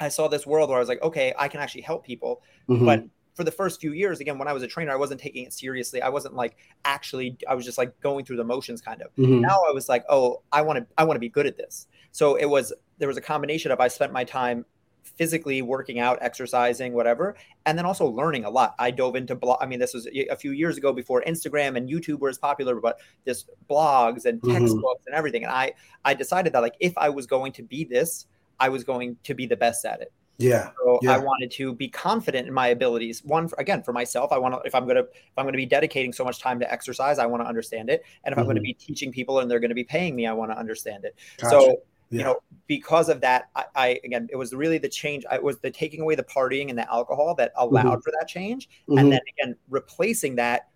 I 0.00 0.08
saw 0.08 0.28
this 0.28 0.46
world 0.46 0.68
where 0.68 0.78
I 0.78 0.80
was 0.80 0.88
like, 0.88 1.02
okay, 1.02 1.32
I 1.38 1.48
can 1.48 1.60
actually 1.60 1.82
help 1.82 2.04
people, 2.04 2.42
mm-hmm. 2.68 2.84
but 2.84 3.04
for 3.36 3.44
the 3.44 3.50
first 3.50 3.80
few 3.80 3.92
years, 3.92 4.20
again, 4.20 4.38
when 4.38 4.48
I 4.48 4.54
was 4.54 4.62
a 4.62 4.66
trainer, 4.66 4.90
I 4.90 4.96
wasn't 4.96 5.20
taking 5.20 5.44
it 5.44 5.52
seriously. 5.52 6.00
I 6.00 6.08
wasn't 6.08 6.34
like 6.34 6.56
actually, 6.86 7.36
I 7.46 7.54
was 7.54 7.66
just 7.66 7.76
like 7.76 8.00
going 8.00 8.24
through 8.24 8.38
the 8.38 8.44
motions 8.44 8.80
kind 8.80 9.02
of. 9.02 9.14
Mm-hmm. 9.14 9.42
Now 9.42 9.58
I 9.68 9.72
was 9.72 9.90
like, 9.90 10.04
oh, 10.08 10.40
I 10.50 10.62
want 10.62 10.78
to, 10.78 10.86
I 10.96 11.04
want 11.04 11.16
to 11.16 11.20
be 11.20 11.28
good 11.28 11.46
at 11.46 11.58
this. 11.58 11.86
So 12.12 12.36
it 12.36 12.46
was, 12.46 12.72
there 12.96 13.08
was 13.08 13.18
a 13.18 13.20
combination 13.20 13.70
of 13.70 13.78
I 13.78 13.88
spent 13.88 14.10
my 14.10 14.24
time 14.24 14.64
physically 15.04 15.60
working 15.60 15.98
out, 15.98 16.18
exercising, 16.22 16.94
whatever, 16.94 17.36
and 17.66 17.76
then 17.76 17.84
also 17.84 18.06
learning 18.06 18.46
a 18.46 18.50
lot. 18.50 18.74
I 18.78 18.90
dove 18.90 19.16
into 19.16 19.34
blog. 19.34 19.58
I 19.60 19.66
mean, 19.66 19.78
this 19.78 19.92
was 19.92 20.06
a 20.06 20.36
few 20.36 20.52
years 20.52 20.78
ago 20.78 20.94
before 20.94 21.22
Instagram 21.26 21.76
and 21.76 21.88
YouTube 21.88 22.20
were 22.20 22.30
as 22.30 22.38
popular, 22.38 22.80
but 22.80 22.98
this 23.24 23.44
blogs 23.68 24.24
and 24.24 24.40
mm-hmm. 24.40 24.52
textbooks 24.52 25.02
mm-hmm. 25.02 25.08
and 25.08 25.14
everything. 25.14 25.44
And 25.44 25.52
I, 25.52 25.74
I 26.06 26.14
decided 26.14 26.54
that 26.54 26.60
like 26.60 26.76
if 26.80 26.96
I 26.96 27.10
was 27.10 27.26
going 27.26 27.52
to 27.52 27.62
be 27.62 27.84
this, 27.84 28.26
I 28.58 28.70
was 28.70 28.82
going 28.82 29.18
to 29.24 29.34
be 29.34 29.44
the 29.44 29.56
best 29.56 29.84
at 29.84 30.00
it. 30.00 30.10
Yeah. 30.38 30.70
So 30.82 30.98
yeah. 31.02 31.14
I 31.14 31.18
wanted 31.18 31.50
to 31.52 31.74
be 31.74 31.88
confident 31.88 32.46
in 32.46 32.54
my 32.54 32.68
abilities. 32.68 33.24
One, 33.24 33.48
again, 33.58 33.82
for 33.82 33.92
myself, 33.92 34.32
I 34.32 34.38
want 34.38 34.54
to, 34.54 34.60
if 34.66 34.74
I'm 34.74 34.84
going 34.84 34.96
to, 34.96 35.02
if 35.02 35.32
I'm 35.36 35.44
going 35.44 35.54
to 35.54 35.58
be 35.58 35.66
dedicating 35.66 36.12
so 36.12 36.24
much 36.24 36.40
time 36.40 36.60
to 36.60 36.70
exercise, 36.70 37.18
I 37.18 37.26
want 37.26 37.42
to 37.42 37.48
understand 37.48 37.90
it. 37.90 38.04
And 38.24 38.32
if 38.32 38.36
mm-hmm. 38.36 38.40
I'm 38.40 38.46
going 38.46 38.56
to 38.56 38.62
be 38.62 38.74
teaching 38.74 39.10
people 39.10 39.40
and 39.40 39.50
they're 39.50 39.60
going 39.60 39.70
to 39.70 39.74
be 39.74 39.84
paying 39.84 40.14
me, 40.14 40.26
I 40.26 40.32
want 40.32 40.50
to 40.50 40.58
understand 40.58 41.04
it. 41.04 41.16
Gotcha. 41.38 41.50
So, 41.50 41.66
yeah. 42.10 42.18
you 42.18 42.24
know, 42.24 42.38
because 42.66 43.08
of 43.08 43.20
that, 43.22 43.48
I, 43.56 43.64
I, 43.74 44.00
again, 44.04 44.28
it 44.30 44.36
was 44.36 44.52
really 44.52 44.78
the 44.78 44.88
change. 44.88 45.24
It 45.32 45.42
was 45.42 45.58
the 45.60 45.70
taking 45.70 46.02
away 46.02 46.14
the 46.14 46.24
partying 46.24 46.68
and 46.68 46.78
the 46.78 46.90
alcohol 46.90 47.34
that 47.36 47.52
allowed 47.56 47.84
mm-hmm. 47.84 48.00
for 48.00 48.12
that 48.18 48.28
change. 48.28 48.68
Mm-hmm. 48.88 48.98
And 48.98 49.12
then 49.12 49.20
again, 49.38 49.56
replacing 49.70 50.36
that 50.36 50.68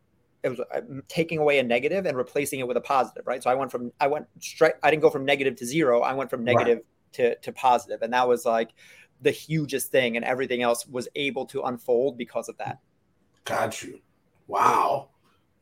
it 0.43 0.49
was 0.49 0.61
uh, 0.61 0.81
taking 1.09 1.39
away 1.39 1.59
a 1.59 1.63
negative 1.63 2.07
and 2.07 2.17
replacing 2.17 2.61
it 2.61 2.67
with 2.67 2.77
a 2.77 2.81
positive, 2.81 3.27
right? 3.27 3.43
So 3.43 3.51
I 3.51 3.55
went 3.55 3.71
from 3.71 3.93
I 4.01 4.07
went 4.07 4.27
straight 4.39 4.73
I 4.83 4.91
didn't 4.91 5.03
go 5.03 5.11
from 5.11 5.25
negative 5.25 5.57
to 5.57 5.67
zero. 5.67 6.01
I 6.01 6.15
went 6.15 6.31
from 6.31 6.45
negative 6.45 6.79
right. 6.79 6.85
to 7.13 7.35
to 7.37 7.53
positive. 7.53 8.03
And 8.03 8.13
that 8.15 8.27
was 8.27 8.47
like 8.47 8.71
the 9.23 9.31
hugest 9.31 9.91
thing, 9.91 10.17
and 10.17 10.25
everything 10.25 10.63
else 10.63 10.87
was 10.87 11.09
able 11.15 11.47
to 11.47 11.63
unfold 11.63 12.17
because 12.17 12.49
of 12.49 12.57
that. 12.59 12.79
Got 13.45 13.83
you. 13.83 14.01
Wow. 14.47 15.09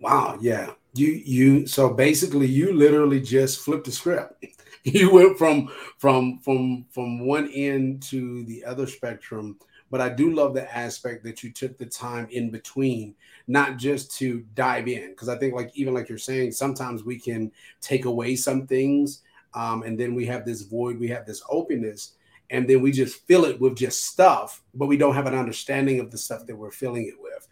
Wow. 0.01 0.39
Yeah. 0.41 0.73
You 0.95 1.09
you 1.09 1.67
so 1.67 1.93
basically 1.93 2.47
you 2.47 2.73
literally 2.73 3.21
just 3.21 3.61
flipped 3.61 3.87
the 3.87 3.93
script. 3.93 4.45
you 4.85 5.13
went 5.13 5.39
from 5.39 5.71
from 5.99 6.39
from 6.39 6.87
from 6.91 7.27
one 7.27 7.51
end 7.53 8.03
to 8.05 8.45
the 8.45 8.65
other 8.65 8.87
spectrum. 8.87 9.59
But 9.91 10.01
I 10.03 10.11
do 10.11 10.35
love 10.35 10.53
the 10.53 10.77
aspect 10.77 11.25
that 11.25 11.43
you 11.43 11.51
took 11.51 11.79
the 11.79 11.87
time 11.87 12.29
in 12.31 12.51
between, 12.51 13.15
not 13.47 13.79
just 13.79 14.15
to 14.19 14.45
dive 14.55 14.87
in. 14.87 15.11
Because 15.11 15.31
I 15.31 15.39
think, 15.39 15.55
like 15.55 15.71
even 15.75 15.95
like 15.95 16.11
you're 16.11 16.19
saying, 16.19 16.53
sometimes 16.53 17.05
we 17.05 17.19
can 17.19 17.51
take 17.81 18.05
away 18.05 18.37
some 18.37 18.67
things, 18.67 19.23
um, 19.55 19.83
and 19.85 19.99
then 19.99 20.15
we 20.15 20.27
have 20.27 20.45
this 20.45 20.63
void, 20.63 20.99
we 20.99 21.09
have 21.09 21.25
this 21.25 21.43
openness 21.49 22.18
and 22.51 22.69
then 22.69 22.81
we 22.81 22.93
just 22.93 23.27
fill 23.27 23.45
it 23.45 23.61
with 23.61 23.77
just 23.77 24.05
stuff, 24.05 24.63
but 24.75 24.87
we 24.87 24.97
don't 24.97 25.15
have 25.15 25.27
an 25.27 25.35
understanding 25.35 26.01
of 26.01 26.11
the 26.11 26.19
stuff 26.19 26.47
that 26.47 26.57
we're 26.57 26.71
filling 26.71 27.07
it 27.07 27.21
with. 27.21 27.47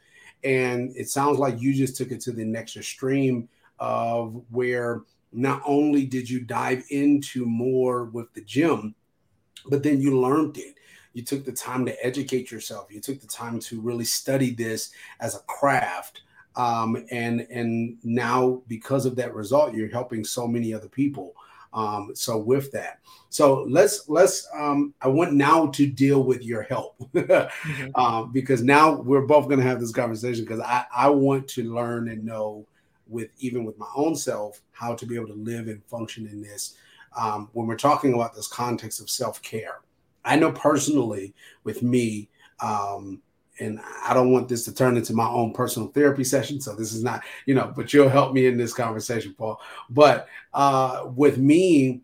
And 0.44 0.94
it 0.96 1.08
sounds 1.08 1.38
like 1.38 1.60
you 1.60 1.74
just 1.74 1.96
took 1.96 2.10
it 2.10 2.20
to 2.22 2.32
the 2.32 2.44
next 2.44 2.76
extreme 2.76 3.48
of 3.78 4.42
where 4.50 5.02
not 5.32 5.60
only 5.66 6.06
did 6.06 6.30
you 6.30 6.40
dive 6.40 6.84
into 6.90 7.44
more 7.44 8.04
with 8.04 8.32
the 8.32 8.40
gym, 8.42 8.94
but 9.66 9.82
then 9.82 10.00
you 10.00 10.18
learned 10.18 10.56
it. 10.56 10.76
You 11.12 11.22
took 11.22 11.44
the 11.44 11.52
time 11.52 11.84
to 11.86 12.06
educate 12.06 12.50
yourself. 12.50 12.88
You 12.90 13.00
took 13.00 13.20
the 13.20 13.26
time 13.26 13.58
to 13.60 13.80
really 13.80 14.04
study 14.04 14.50
this 14.50 14.90
as 15.20 15.34
a 15.34 15.40
craft. 15.40 16.22
Um, 16.56 17.06
and 17.10 17.40
and 17.50 17.98
now 18.02 18.62
because 18.66 19.04
of 19.04 19.16
that 19.16 19.34
result, 19.34 19.74
you're 19.74 19.90
helping 19.90 20.24
so 20.24 20.46
many 20.46 20.72
other 20.72 20.88
people. 20.88 21.34
Um, 21.76 22.12
so 22.14 22.38
with 22.38 22.72
that, 22.72 23.00
so 23.28 23.66
let's 23.68 24.08
let's 24.08 24.48
um, 24.54 24.94
I 25.02 25.08
want 25.08 25.34
now 25.34 25.66
to 25.66 25.86
deal 25.86 26.24
with 26.24 26.42
your 26.42 26.62
help 26.62 26.96
mm-hmm. 27.14 27.88
um, 27.94 28.32
because 28.32 28.62
now 28.62 28.94
we're 28.94 29.26
both 29.26 29.46
going 29.46 29.60
to 29.60 29.66
have 29.66 29.78
this 29.78 29.92
conversation 29.92 30.44
because 30.44 30.60
I 30.60 30.86
I 30.94 31.10
want 31.10 31.46
to 31.48 31.62
learn 31.62 32.08
and 32.08 32.24
know 32.24 32.66
with 33.08 33.28
even 33.38 33.64
with 33.64 33.78
my 33.78 33.88
own 33.94 34.16
self 34.16 34.62
how 34.72 34.94
to 34.94 35.06
be 35.06 35.16
able 35.16 35.28
to 35.28 35.34
live 35.34 35.68
and 35.68 35.84
function 35.84 36.26
in 36.26 36.42
this 36.42 36.76
um, 37.16 37.48
when 37.52 37.66
we're 37.66 37.76
talking 37.76 38.14
about 38.14 38.34
this 38.34 38.48
context 38.48 39.00
of 39.00 39.10
self 39.10 39.42
care. 39.42 39.80
I 40.24 40.36
know 40.36 40.52
personally 40.52 41.34
with 41.62 41.82
me, 41.82 42.28
um, 42.60 43.22
and 43.58 43.80
I 44.04 44.14
don't 44.14 44.32
want 44.32 44.48
this 44.48 44.64
to 44.64 44.74
turn 44.74 44.96
into 44.96 45.14
my 45.14 45.26
own 45.26 45.52
personal 45.52 45.88
therapy 45.88 46.24
session. 46.24 46.60
So 46.60 46.74
this 46.74 46.92
is 46.92 47.02
not, 47.02 47.22
you 47.46 47.54
know, 47.54 47.72
but 47.74 47.92
you'll 47.92 48.08
help 48.08 48.32
me 48.32 48.46
in 48.46 48.56
this 48.56 48.74
conversation, 48.74 49.34
Paul. 49.36 49.60
But 49.90 50.28
uh, 50.52 51.04
with 51.14 51.38
me, 51.38 52.02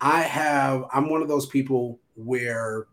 I 0.00 0.22
have, 0.22 0.84
I'm 0.92 1.08
one 1.08 1.22
of 1.22 1.28
those 1.28 1.46
people 1.46 2.00
where 2.14 2.86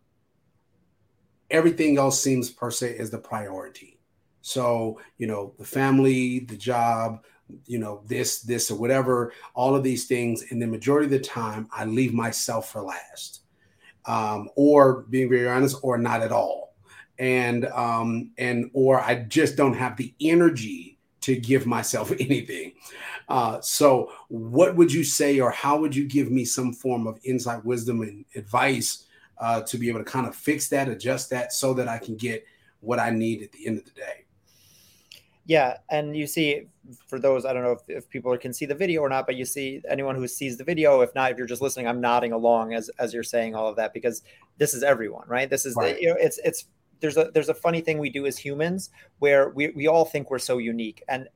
everything 1.50 1.98
else 1.98 2.22
seems 2.22 2.50
per 2.50 2.72
se 2.72 2.91
is 2.91 3.10
the 3.10 3.17
priority. 3.17 4.00
So, 4.41 5.00
you 5.17 5.27
know, 5.27 5.53
the 5.57 5.65
family, 5.65 6.39
the 6.39 6.57
job, 6.57 7.24
you 7.65 7.77
know, 7.77 8.01
this, 8.05 8.41
this, 8.41 8.72
or 8.72 8.77
whatever, 8.77 9.33
all 9.53 9.75
of 9.75 9.83
these 9.83 10.05
things. 10.05 10.45
And 10.51 10.62
the 10.62 10.67
majority 10.67 11.05
of 11.05 11.12
the 11.12 11.19
time, 11.19 11.69
I 11.72 11.86
leave 11.86 12.13
myself 12.13 12.72
for 12.72 12.81
last. 12.81 13.41
Um, 14.05 14.50
or 14.57 15.03
being 15.03 15.29
very 15.29 15.48
honest, 15.48 15.77
or 15.81 15.98
not 15.98 16.22
at 16.22 16.33
all 16.33 16.73
and 17.20 17.65
um 17.67 18.32
and 18.38 18.70
or 18.74 19.00
I 19.00 19.15
just 19.15 19.55
don't 19.55 19.75
have 19.75 19.98
the 19.98 20.13
energy 20.20 20.93
to 21.22 21.36
give 21.38 21.65
myself 21.65 22.12
anything. 22.20 22.74
Uh, 23.29 23.60
so 23.62 24.12
what 24.27 24.75
would 24.75 24.91
you 24.91 25.03
say 25.03 25.39
or 25.39 25.51
how 25.51 25.79
would 25.79 25.96
you 25.96 26.05
give 26.05 26.29
me 26.29 26.43
some 26.46 26.74
form 26.74 27.08
of 27.08 27.20
insight, 27.24 27.63
wisdom, 27.63 28.01
and 28.01 28.25
advice 28.36 29.05
uh, 29.38 29.62
to 29.62 29.77
be 29.77 29.88
able 29.88 30.00
to 30.00 30.05
kind 30.05 30.27
of 30.27 30.36
fix 30.36 30.67
that, 30.67 30.89
adjust 30.89 31.29
that 31.29 31.53
so 31.53 31.74
that 31.74 31.88
I 31.88 31.98
can 31.98 32.15
get 32.15 32.46
what 32.82 33.00
I 33.00 33.10
need 33.10 33.41
at 33.41 33.51
the 33.53 33.65
end 33.65 33.77
of 33.77 33.86
the 33.86 33.91
day? 33.91 34.25
Yeah, 35.46 35.77
and 35.89 36.15
you 36.15 36.25
see, 36.25 36.67
for 37.08 37.20
those 37.20 37.46
I 37.46 37.51
don't 37.51 37.63
know 37.63 37.74
if, 37.74 37.82
if 37.88 38.10
people 38.10 38.38
can 38.38 38.53
see 38.53 38.65
the 38.65 38.75
video 38.75 39.01
or 39.01 39.10
not, 39.10 39.25
but 39.25 39.36
you 39.36 39.46
see 39.46 39.82
anyone 39.89 40.15
who 40.15 40.27
sees 40.27 40.58
the 40.58 40.63
video. 40.63 41.01
If 41.01 41.13
not, 41.15 41.32
if 41.32 41.38
you're 41.38 41.48
just 41.48 41.62
listening, 41.62 41.88
I'm 41.88 42.00
nodding 42.00 42.32
along 42.32 42.74
as 42.74 42.89
as 42.98 43.13
you're 43.13 43.24
saying 43.24 43.53
all 43.53 43.67
of 43.67 43.75
that 43.75 43.93
because 43.93 44.22
this 44.58 44.74
is 44.74 44.84
everyone, 44.84 45.27
right? 45.27 45.50
This 45.50 45.65
is 45.65 45.75
right. 45.75 45.96
the 45.96 46.01
you 46.01 46.08
know 46.10 46.15
it's 46.17 46.39
it's 46.46 46.65
there's 47.00 47.18
a 47.18 47.32
there's 47.34 47.50
a 47.50 47.54
funny 47.54 47.82
thing 47.82 47.98
we 47.98 48.10
do 48.10 48.26
as 48.26 48.38
humans 48.38 48.90
where 49.20 49.50
we, 49.50 49.70
we 49.70 49.88
all 49.88 50.06
think 50.06 50.30
we're 50.30 50.40
so 50.40 50.58
unique 50.58 51.04
and 51.08 51.28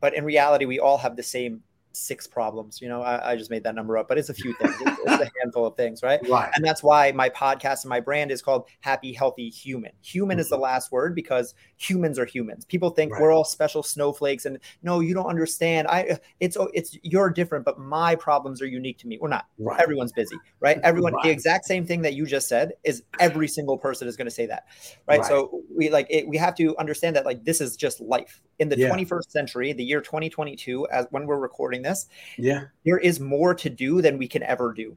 but 0.00 0.14
in 0.14 0.24
reality 0.24 0.64
we 0.64 0.78
all 0.78 0.98
have 0.98 1.16
the 1.16 1.22
same 1.22 1.62
six 1.96 2.26
problems. 2.26 2.80
You 2.80 2.88
know, 2.88 3.02
I, 3.02 3.32
I, 3.32 3.36
just 3.36 3.50
made 3.50 3.64
that 3.64 3.74
number 3.74 3.96
up, 3.96 4.08
but 4.08 4.18
it's 4.18 4.28
a 4.28 4.34
few 4.34 4.54
things. 4.54 4.74
It's, 4.80 5.00
it's, 5.00 5.22
a 5.22 5.30
handful 5.42 5.66
of 5.66 5.76
things, 5.76 6.02
right? 6.02 6.20
Right. 6.28 6.50
And 6.54 6.64
that's 6.64 6.82
why 6.82 7.12
my 7.12 7.28
podcast 7.28 7.82
and 7.82 7.90
my 7.90 8.00
brand 8.00 8.30
is 8.30 8.42
called 8.42 8.68
Happy 8.80 9.12
Healthy 9.12 9.48
Human. 9.48 9.92
Human 10.02 10.34
mm-hmm. 10.34 10.40
is 10.40 10.48
the 10.48 10.56
mm-hmm. 10.56 10.64
last 10.64 10.92
word 10.92 11.14
because 11.14 11.54
humans 11.76 12.18
are 12.18 12.26
humans. 12.26 12.64
People 12.64 12.90
think 12.90 13.12
right. 13.12 13.22
we're 13.22 13.32
all 13.32 13.44
special 13.44 13.82
snowflakes, 13.82 14.44
and 14.44 14.58
no, 14.82 15.00
you 15.00 15.14
don't 15.14 15.26
understand. 15.26 15.88
I 15.88 16.18
it's 16.40 16.56
it's 16.74 16.96
you're 17.02 17.30
different, 17.30 17.64
but 17.64 17.78
my 17.78 18.14
problems 18.14 18.60
are 18.62 18.66
unique 18.66 18.98
to 18.98 19.06
me. 19.06 19.18
We're 19.20 19.28
not. 19.28 19.46
Right. 19.58 19.80
Everyone's 19.80 20.12
busy, 20.12 20.36
right? 20.60 20.78
Everyone. 20.82 21.14
The 21.22 21.30
exact 21.30 21.64
same 21.64 21.86
thing 21.86 22.02
that 22.02 22.14
you 22.14 22.26
just 22.26 22.48
said 22.48 22.72
is 22.84 23.02
every 23.18 23.48
single 23.48 23.78
person 23.78 24.06
is 24.06 24.16
going 24.16 24.26
to 24.26 24.34
say 24.34 24.46
that, 24.46 24.64
right? 25.08 25.24
So 25.24 25.62
we 25.74 25.88
like 25.90 26.06
it, 26.10 26.28
we 26.28 26.36
have 26.36 26.54
to 26.56 26.76
understand 26.78 27.16
that 27.16 27.24
like 27.24 27.44
this 27.44 27.60
is 27.60 27.76
just 27.76 28.00
life 28.00 28.42
in 28.58 28.68
the 28.68 28.78
yeah. 28.78 28.90
21st 28.90 29.30
century, 29.30 29.72
the 29.72 29.84
year 29.84 30.00
2022, 30.00 30.86
as 30.88 31.06
when 31.10 31.26
we're 31.26 31.38
recording 31.38 31.82
this, 31.82 32.08
yeah, 32.38 32.64
there 32.84 32.98
is 32.98 33.20
more 33.20 33.54
to 33.54 33.70
do 33.70 34.00
than 34.02 34.18
we 34.18 34.28
can 34.28 34.42
ever 34.42 34.72
do. 34.72 34.96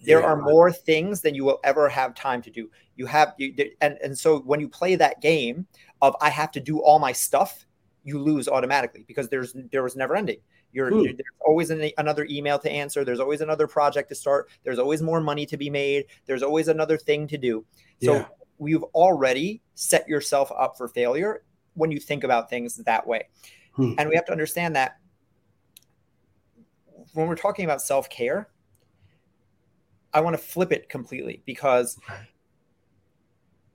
there 0.00 0.20
yeah. 0.20 0.26
are 0.26 0.36
more 0.40 0.70
things 0.70 1.20
than 1.20 1.34
you 1.34 1.44
will 1.44 1.58
ever 1.64 1.88
have 1.88 2.14
time 2.14 2.40
to 2.42 2.50
do. 2.50 2.70
You 2.96 3.06
have 3.06 3.34
you, 3.38 3.54
and 3.80 3.98
and 4.02 4.16
so 4.16 4.40
when 4.40 4.60
you 4.60 4.68
play 4.68 4.94
that 4.96 5.20
game 5.20 5.66
of 6.02 6.14
I 6.20 6.30
have 6.30 6.52
to 6.52 6.60
do 6.60 6.80
all 6.80 6.98
my 6.98 7.12
stuff, 7.12 7.66
you 8.04 8.18
lose 8.18 8.48
automatically 8.48 9.04
because 9.06 9.28
there's 9.28 9.54
there 9.72 9.82
was 9.82 9.96
never 9.96 10.16
ending. 10.16 10.38
You're, 10.70 10.92
you're, 10.92 11.14
there's 11.14 11.38
always 11.46 11.70
an, 11.70 11.90
another 11.96 12.26
email 12.30 12.58
to 12.58 12.70
answer. 12.70 13.02
There's 13.02 13.20
always 13.20 13.40
another 13.40 13.66
project 13.66 14.10
to 14.10 14.14
start. 14.14 14.50
There's 14.64 14.78
always 14.78 15.00
more 15.00 15.20
money 15.20 15.46
to 15.46 15.56
be 15.56 15.70
made. 15.70 16.04
There's 16.26 16.42
always 16.42 16.68
another 16.68 16.98
thing 16.98 17.26
to 17.28 17.38
do. 17.38 17.64
So 18.02 18.16
yeah. 18.16 18.26
you've 18.60 18.84
already 18.94 19.62
set 19.74 20.06
yourself 20.06 20.52
up 20.56 20.76
for 20.76 20.88
failure 20.88 21.42
when 21.78 21.90
you 21.90 22.00
think 22.00 22.24
about 22.24 22.50
things 22.50 22.76
that 22.76 23.06
way. 23.06 23.28
Hmm. 23.72 23.94
And 23.96 24.08
we 24.08 24.16
have 24.16 24.26
to 24.26 24.32
understand 24.32 24.76
that 24.76 24.98
when 27.14 27.28
we're 27.28 27.36
talking 27.36 27.64
about 27.64 27.80
self 27.80 28.10
care, 28.10 28.48
I 30.12 30.20
want 30.20 30.34
to 30.34 30.42
flip 30.42 30.72
it 30.72 30.88
completely 30.88 31.42
because 31.46 31.98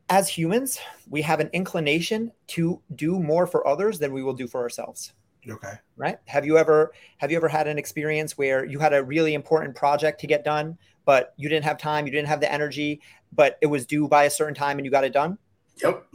as 0.10 0.28
humans, 0.30 0.80
we 1.10 1.22
have 1.22 1.40
an 1.40 1.50
inclination 1.54 2.32
to 2.48 2.82
do 2.96 3.20
more 3.20 3.48
for 3.48 3.66
others 3.68 4.00
than 4.00 4.12
we 4.14 4.24
will 4.24 4.34
do 4.34 4.48
for 4.48 4.62
ourselves. 4.62 5.14
Okay. 5.50 5.74
Right? 5.98 6.18
Have 6.26 6.46
you 6.46 6.58
ever 6.58 6.94
have 7.18 7.32
you 7.32 7.38
ever 7.38 7.48
had 7.48 7.68
an 7.68 7.78
experience 7.78 8.38
where 8.38 8.66
you 8.66 8.80
had 8.80 8.94
a 8.94 9.04
really 9.04 9.34
important 9.34 9.76
project 9.76 10.20
to 10.22 10.28
get 10.28 10.44
done, 10.44 10.78
but 11.06 11.34
you 11.38 11.50
didn't 11.50 11.66
have 11.66 11.78
time, 11.78 12.06
you 12.06 12.12
didn't 12.12 12.28
have 12.28 12.40
the 12.40 12.52
energy, 12.52 13.02
but 13.34 13.58
it 13.62 13.68
was 13.68 13.86
due 13.86 14.08
by 14.08 14.24
a 14.24 14.30
certain 14.30 14.56
time 14.56 14.78
and 14.78 14.86
you 14.86 14.92
got 14.92 15.04
it 15.04 15.14
done? 15.14 15.38
Yep. 15.82 16.06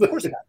of 0.00 0.10
course 0.10 0.24
not. 0.24 0.42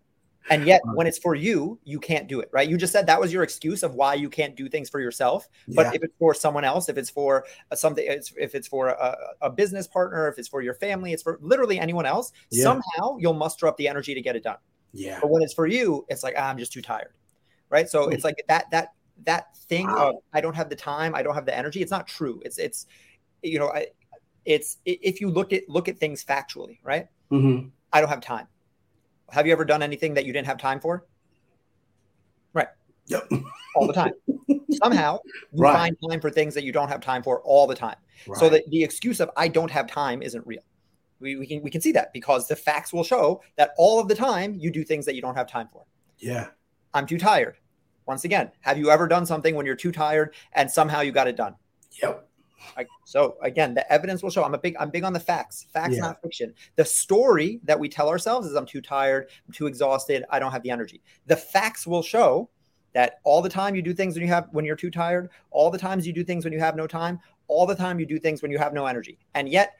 And 0.49 0.65
yet, 0.65 0.81
when 0.93 1.07
it's 1.07 1.17
for 1.17 1.35
you, 1.35 1.79
you 1.83 1.99
can't 1.99 2.27
do 2.27 2.39
it, 2.39 2.49
right? 2.51 2.67
You 2.67 2.77
just 2.77 2.91
said 2.91 3.07
that 3.07 3.19
was 3.19 3.31
your 3.31 3.43
excuse 3.43 3.83
of 3.83 3.95
why 3.95 4.15
you 4.15 4.29
can't 4.29 4.55
do 4.55 4.67
things 4.67 4.89
for 4.89 4.99
yourself. 4.99 5.47
But 5.69 5.87
yeah. 5.87 5.91
if 5.95 6.03
it's 6.03 6.13
for 6.19 6.33
someone 6.33 6.63
else, 6.63 6.89
if 6.89 6.97
it's 6.97 7.09
for 7.09 7.45
something, 7.73 8.05
if 8.05 8.55
it's 8.55 8.67
for 8.67 8.89
a, 8.89 9.17
a, 9.41 9.49
business 9.49 9.87
partner, 9.87 10.27
if 10.27 10.37
it's 10.37 10.47
for 10.47 10.61
your 10.61 10.73
family, 10.73 11.13
it's 11.13 11.23
for 11.23 11.39
literally 11.41 11.79
anyone 11.79 12.05
else, 12.05 12.33
yeah. 12.51 12.63
somehow 12.63 13.17
you'll 13.19 13.33
muster 13.33 13.67
up 13.67 13.77
the 13.77 13.87
energy 13.87 14.13
to 14.13 14.21
get 14.21 14.35
it 14.35 14.43
done. 14.43 14.57
Yeah. 14.91 15.19
But 15.21 15.29
when 15.29 15.41
it's 15.43 15.53
for 15.53 15.65
you, 15.65 16.05
it's 16.09 16.23
like, 16.23 16.35
ah, 16.37 16.49
I'm 16.49 16.57
just 16.57 16.73
too 16.73 16.81
tired, 16.81 17.13
right? 17.69 17.87
So 17.89 18.09
it's 18.09 18.23
like 18.23 18.43
that, 18.47 18.69
that, 18.71 18.89
that 19.25 19.55
thing 19.57 19.87
wow. 19.87 20.09
of 20.09 20.15
I 20.33 20.41
don't 20.41 20.55
have 20.55 20.69
the 20.69 20.75
time, 20.75 21.15
I 21.15 21.23
don't 21.23 21.35
have 21.35 21.45
the 21.45 21.57
energy. 21.57 21.81
It's 21.81 21.91
not 21.91 22.05
true. 22.05 22.41
It's, 22.43 22.57
it's, 22.57 22.85
you 23.41 23.59
know, 23.59 23.69
I, 23.69 23.87
it's, 24.45 24.77
if 24.85 25.21
you 25.21 25.29
look 25.29 25.53
at, 25.53 25.69
look 25.69 25.87
at 25.87 25.97
things 25.97 26.23
factually, 26.23 26.79
right? 26.83 27.07
Mm-hmm. 27.31 27.69
I 27.93 28.01
don't 28.01 28.09
have 28.09 28.21
time 28.21 28.47
have 29.33 29.47
you 29.47 29.51
ever 29.51 29.65
done 29.65 29.81
anything 29.81 30.13
that 30.13 30.25
you 30.25 30.33
didn't 30.33 30.45
have 30.47 30.59
time 30.59 30.79
for? 30.79 31.05
Right. 32.53 32.67
Yep. 33.07 33.31
all 33.75 33.87
the 33.87 33.93
time. 33.93 34.13
Somehow 34.71 35.17
you 35.51 35.63
right. 35.63 35.73
find 35.73 35.97
time 36.09 36.21
for 36.21 36.29
things 36.29 36.53
that 36.53 36.63
you 36.63 36.71
don't 36.71 36.87
have 36.87 37.01
time 37.01 37.23
for 37.23 37.41
all 37.41 37.65
the 37.65 37.75
time. 37.75 37.95
Right. 38.27 38.39
So 38.39 38.47
that 38.49 38.69
the 38.69 38.83
excuse 38.83 39.19
of 39.19 39.31
I 39.35 39.47
don't 39.47 39.71
have 39.71 39.87
time 39.87 40.21
isn't 40.21 40.45
real. 40.45 40.61
We, 41.19 41.35
we 41.37 41.47
can 41.47 41.63
we 41.63 41.71
can 41.71 41.81
see 41.81 41.91
that 41.93 42.13
because 42.13 42.47
the 42.47 42.55
facts 42.55 42.93
will 42.93 43.03
show 43.03 43.41
that 43.55 43.71
all 43.77 43.99
of 43.99 44.07
the 44.07 44.15
time 44.15 44.55
you 44.55 44.69
do 44.69 44.83
things 44.83 45.05
that 45.05 45.15
you 45.15 45.21
don't 45.21 45.35
have 45.35 45.47
time 45.47 45.67
for. 45.71 45.83
Yeah. 46.19 46.47
I'm 46.93 47.07
too 47.07 47.17
tired. 47.17 47.57
Once 48.05 48.25
again, 48.25 48.51
have 48.61 48.77
you 48.77 48.91
ever 48.91 49.07
done 49.07 49.25
something 49.25 49.55
when 49.55 49.65
you're 49.65 49.75
too 49.75 49.91
tired 49.91 50.35
and 50.53 50.69
somehow 50.69 51.01
you 51.01 51.11
got 51.11 51.27
it 51.27 51.35
done? 51.35 51.55
Yep. 52.01 52.27
I, 52.77 52.85
so 53.05 53.37
again, 53.41 53.73
the 53.73 53.91
evidence 53.91 54.23
will 54.23 54.29
show. 54.29 54.43
I'm 54.43 54.53
a 54.53 54.57
big. 54.57 54.75
I'm 54.79 54.89
big 54.89 55.03
on 55.03 55.13
the 55.13 55.19
facts. 55.19 55.67
Facts, 55.71 55.95
yeah. 55.95 56.01
not 56.01 56.21
fiction. 56.21 56.53
The 56.75 56.85
story 56.85 57.59
that 57.63 57.79
we 57.79 57.89
tell 57.89 58.09
ourselves 58.09 58.47
is 58.47 58.55
I'm 58.55 58.65
too 58.65 58.81
tired. 58.81 59.29
I'm 59.47 59.53
too 59.53 59.67
exhausted. 59.67 60.25
I 60.29 60.39
don't 60.39 60.51
have 60.51 60.63
the 60.63 60.71
energy. 60.71 61.01
The 61.27 61.35
facts 61.35 61.85
will 61.85 62.03
show 62.03 62.49
that 62.93 63.19
all 63.23 63.41
the 63.41 63.49
time 63.49 63.75
you 63.75 63.81
do 63.81 63.93
things 63.93 64.15
when 64.15 64.23
you 64.23 64.29
have 64.29 64.47
when 64.51 64.65
you're 64.65 64.75
too 64.75 64.91
tired. 64.91 65.29
All 65.51 65.69
the 65.69 65.77
times 65.77 66.05
you 66.07 66.13
do 66.13 66.23
things 66.23 66.45
when 66.45 66.53
you 66.53 66.59
have 66.59 66.75
no 66.75 66.87
time. 66.87 67.19
All 67.47 67.65
the 67.65 67.75
time 67.75 67.99
you 67.99 68.05
do 68.05 68.19
things 68.19 68.41
when 68.41 68.51
you 68.51 68.57
have 68.57 68.73
no 68.73 68.85
energy. 68.85 69.17
And 69.35 69.49
yet, 69.49 69.75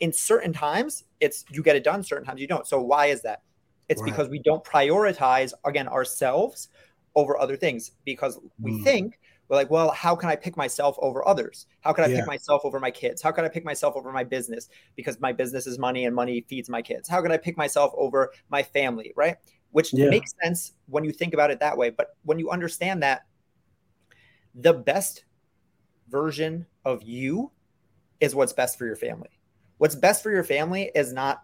in 0.00 0.12
certain 0.12 0.52
times, 0.52 1.04
it's 1.20 1.44
you 1.50 1.62
get 1.62 1.76
it 1.76 1.84
done. 1.84 2.02
Certain 2.02 2.24
times 2.24 2.40
you 2.40 2.46
don't. 2.46 2.66
So 2.66 2.80
why 2.80 3.06
is 3.06 3.22
that? 3.22 3.42
It's 3.88 4.00
right. 4.00 4.10
because 4.10 4.28
we 4.28 4.38
don't 4.38 4.64
prioritize 4.64 5.52
again 5.64 5.88
ourselves 5.88 6.68
over 7.14 7.38
other 7.38 7.56
things 7.56 7.92
because 8.04 8.38
we 8.60 8.72
mm. 8.72 8.84
think 8.84 9.18
like, 9.48 9.70
well, 9.70 9.90
how 9.90 10.16
can 10.16 10.28
I 10.28 10.36
pick 10.36 10.56
myself 10.56 10.96
over 11.00 11.26
others? 11.26 11.66
How 11.80 11.92
can 11.92 12.04
I 12.04 12.08
yeah. 12.08 12.18
pick 12.18 12.26
myself 12.26 12.62
over 12.64 12.80
my 12.80 12.90
kids? 12.90 13.20
How 13.20 13.32
can 13.32 13.44
I 13.44 13.48
pick 13.48 13.64
myself 13.64 13.96
over 13.96 14.12
my 14.12 14.24
business 14.24 14.68
because 14.96 15.20
my 15.20 15.32
business 15.32 15.66
is 15.66 15.78
money 15.78 16.06
and 16.06 16.14
money 16.14 16.44
feeds 16.48 16.68
my 16.68 16.80
kids? 16.80 17.08
How 17.08 17.20
can 17.20 17.32
I 17.32 17.36
pick 17.36 17.56
myself 17.56 17.92
over 17.96 18.32
my 18.48 18.62
family, 18.62 19.12
right? 19.16 19.36
Which 19.70 19.92
yeah. 19.92 20.08
makes 20.08 20.32
sense 20.42 20.72
when 20.86 21.04
you 21.04 21.12
think 21.12 21.34
about 21.34 21.50
it 21.50 21.60
that 21.60 21.76
way. 21.76 21.90
But 21.90 22.16
when 22.24 22.38
you 22.38 22.50
understand 22.50 23.02
that 23.02 23.26
the 24.54 24.72
best 24.72 25.24
version 26.08 26.66
of 26.84 27.02
you 27.02 27.50
is 28.20 28.34
what's 28.34 28.52
best 28.52 28.78
for 28.78 28.86
your 28.86 28.96
family. 28.96 29.30
What's 29.78 29.96
best 29.96 30.22
for 30.22 30.30
your 30.30 30.44
family 30.44 30.90
is 30.94 31.12
not 31.12 31.42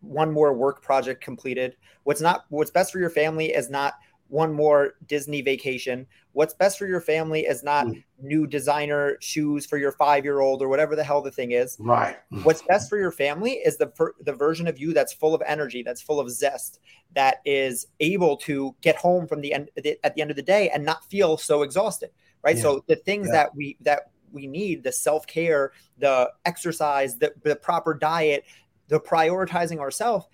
one 0.00 0.32
more 0.32 0.52
work 0.52 0.82
project 0.82 1.22
completed. 1.22 1.76
What's 2.04 2.20
not 2.20 2.44
what's 2.50 2.70
best 2.70 2.92
for 2.92 2.98
your 2.98 3.10
family 3.10 3.46
is 3.46 3.68
not 3.68 3.94
one 4.28 4.52
more 4.52 4.94
Disney 5.06 5.42
vacation. 5.42 6.06
What's 6.32 6.54
best 6.54 6.78
for 6.78 6.86
your 6.86 7.00
family 7.00 7.40
is 7.40 7.62
not 7.62 7.86
mm. 7.86 8.02
new 8.20 8.46
designer 8.46 9.16
shoes 9.20 9.66
for 9.66 9.78
your 9.78 9.92
five 9.92 10.24
year 10.24 10.40
old 10.40 10.62
or 10.62 10.68
whatever 10.68 10.94
the 10.94 11.04
hell 11.04 11.22
the 11.22 11.30
thing 11.30 11.52
is. 11.52 11.76
Right. 11.80 12.16
What's 12.42 12.62
best 12.62 12.88
for 12.88 12.98
your 12.98 13.10
family 13.10 13.52
is 13.52 13.76
the 13.78 13.90
the 14.20 14.32
version 14.32 14.68
of 14.68 14.78
you 14.78 14.92
that's 14.92 15.12
full 15.12 15.34
of 15.34 15.42
energy, 15.46 15.82
that's 15.82 16.02
full 16.02 16.20
of 16.20 16.30
zest, 16.30 16.80
that 17.14 17.40
is 17.44 17.86
able 18.00 18.36
to 18.38 18.74
get 18.80 18.96
home 18.96 19.26
from 19.26 19.40
the 19.40 19.52
end 19.52 19.70
at 19.76 20.14
the 20.14 20.20
end 20.20 20.30
of 20.30 20.36
the 20.36 20.42
day 20.42 20.70
and 20.70 20.84
not 20.84 21.04
feel 21.10 21.36
so 21.36 21.62
exhausted. 21.62 22.10
Right. 22.42 22.56
Yeah. 22.56 22.62
So 22.62 22.84
the 22.86 22.96
things 22.96 23.26
yeah. 23.28 23.32
that 23.32 23.54
we 23.54 23.76
that 23.80 24.10
we 24.30 24.46
need 24.46 24.84
the 24.84 24.92
self 24.92 25.26
care, 25.26 25.72
the 25.98 26.30
exercise, 26.44 27.16
the, 27.16 27.32
the 27.42 27.56
proper 27.56 27.94
diet, 27.94 28.44
the 28.88 29.00
prioritizing 29.00 29.78
ourselves 29.78 30.26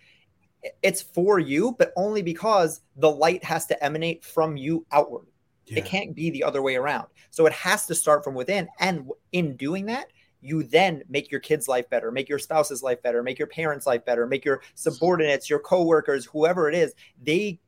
it's 0.83 1.03
for 1.03 1.39
you, 1.39 1.75
but 1.79 1.93
only 1.97 2.23
because 2.23 2.81
the 2.97 3.11
light 3.11 3.45
has 3.45 3.67
to 3.67 3.85
emanate 3.85 4.25
from 4.25 4.57
you 4.57 4.87
outward. 4.93 5.27
Yeah. 5.67 5.79
It 5.79 5.87
can't 5.87 6.15
be 6.15 6.31
the 6.31 6.45
other 6.45 6.63
way 6.63 6.77
around. 6.77 7.09
So 7.31 7.47
it 7.47 7.53
has 7.53 7.87
to 7.87 7.95
start 7.95 8.23
from 8.23 8.35
within. 8.35 8.69
And 8.81 9.11
in 9.33 9.57
doing 9.57 9.87
that, 9.87 10.09
you 10.41 10.63
then 10.63 11.03
make 11.09 11.31
your 11.31 11.41
kids' 11.41 11.69
life 11.69 11.89
better, 11.89 12.13
make 12.13 12.29
your 12.29 12.39
spouse's 12.39 12.83
life 12.83 13.03
better, 13.03 13.23
make 13.23 13.39
your 13.39 13.49
parents' 13.49 13.87
life 13.87 14.05
better, 14.05 14.27
make 14.27 14.45
your 14.45 14.61
subordinates, 14.75 15.49
your 15.49 15.59
coworkers, 15.59 16.27
whoever 16.27 16.69
it 16.69 16.75
is, 16.75 16.95
they 17.23 17.59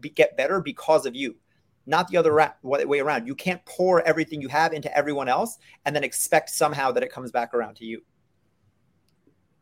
be, 0.00 0.10
get 0.10 0.36
better 0.36 0.60
because 0.60 1.06
of 1.06 1.14
you, 1.16 1.36
not 1.86 2.08
the 2.08 2.18
other 2.18 2.32
ra- 2.32 2.52
way 2.62 3.00
around. 3.00 3.26
You 3.26 3.34
can't 3.34 3.64
pour 3.64 4.02
everything 4.02 4.42
you 4.42 4.48
have 4.48 4.74
into 4.74 4.94
everyone 4.94 5.28
else 5.28 5.56
and 5.86 5.96
then 5.96 6.04
expect 6.04 6.50
somehow 6.50 6.92
that 6.92 7.02
it 7.02 7.10
comes 7.10 7.30
back 7.30 7.54
around 7.54 7.76
to 7.76 7.86
you. 7.86 8.02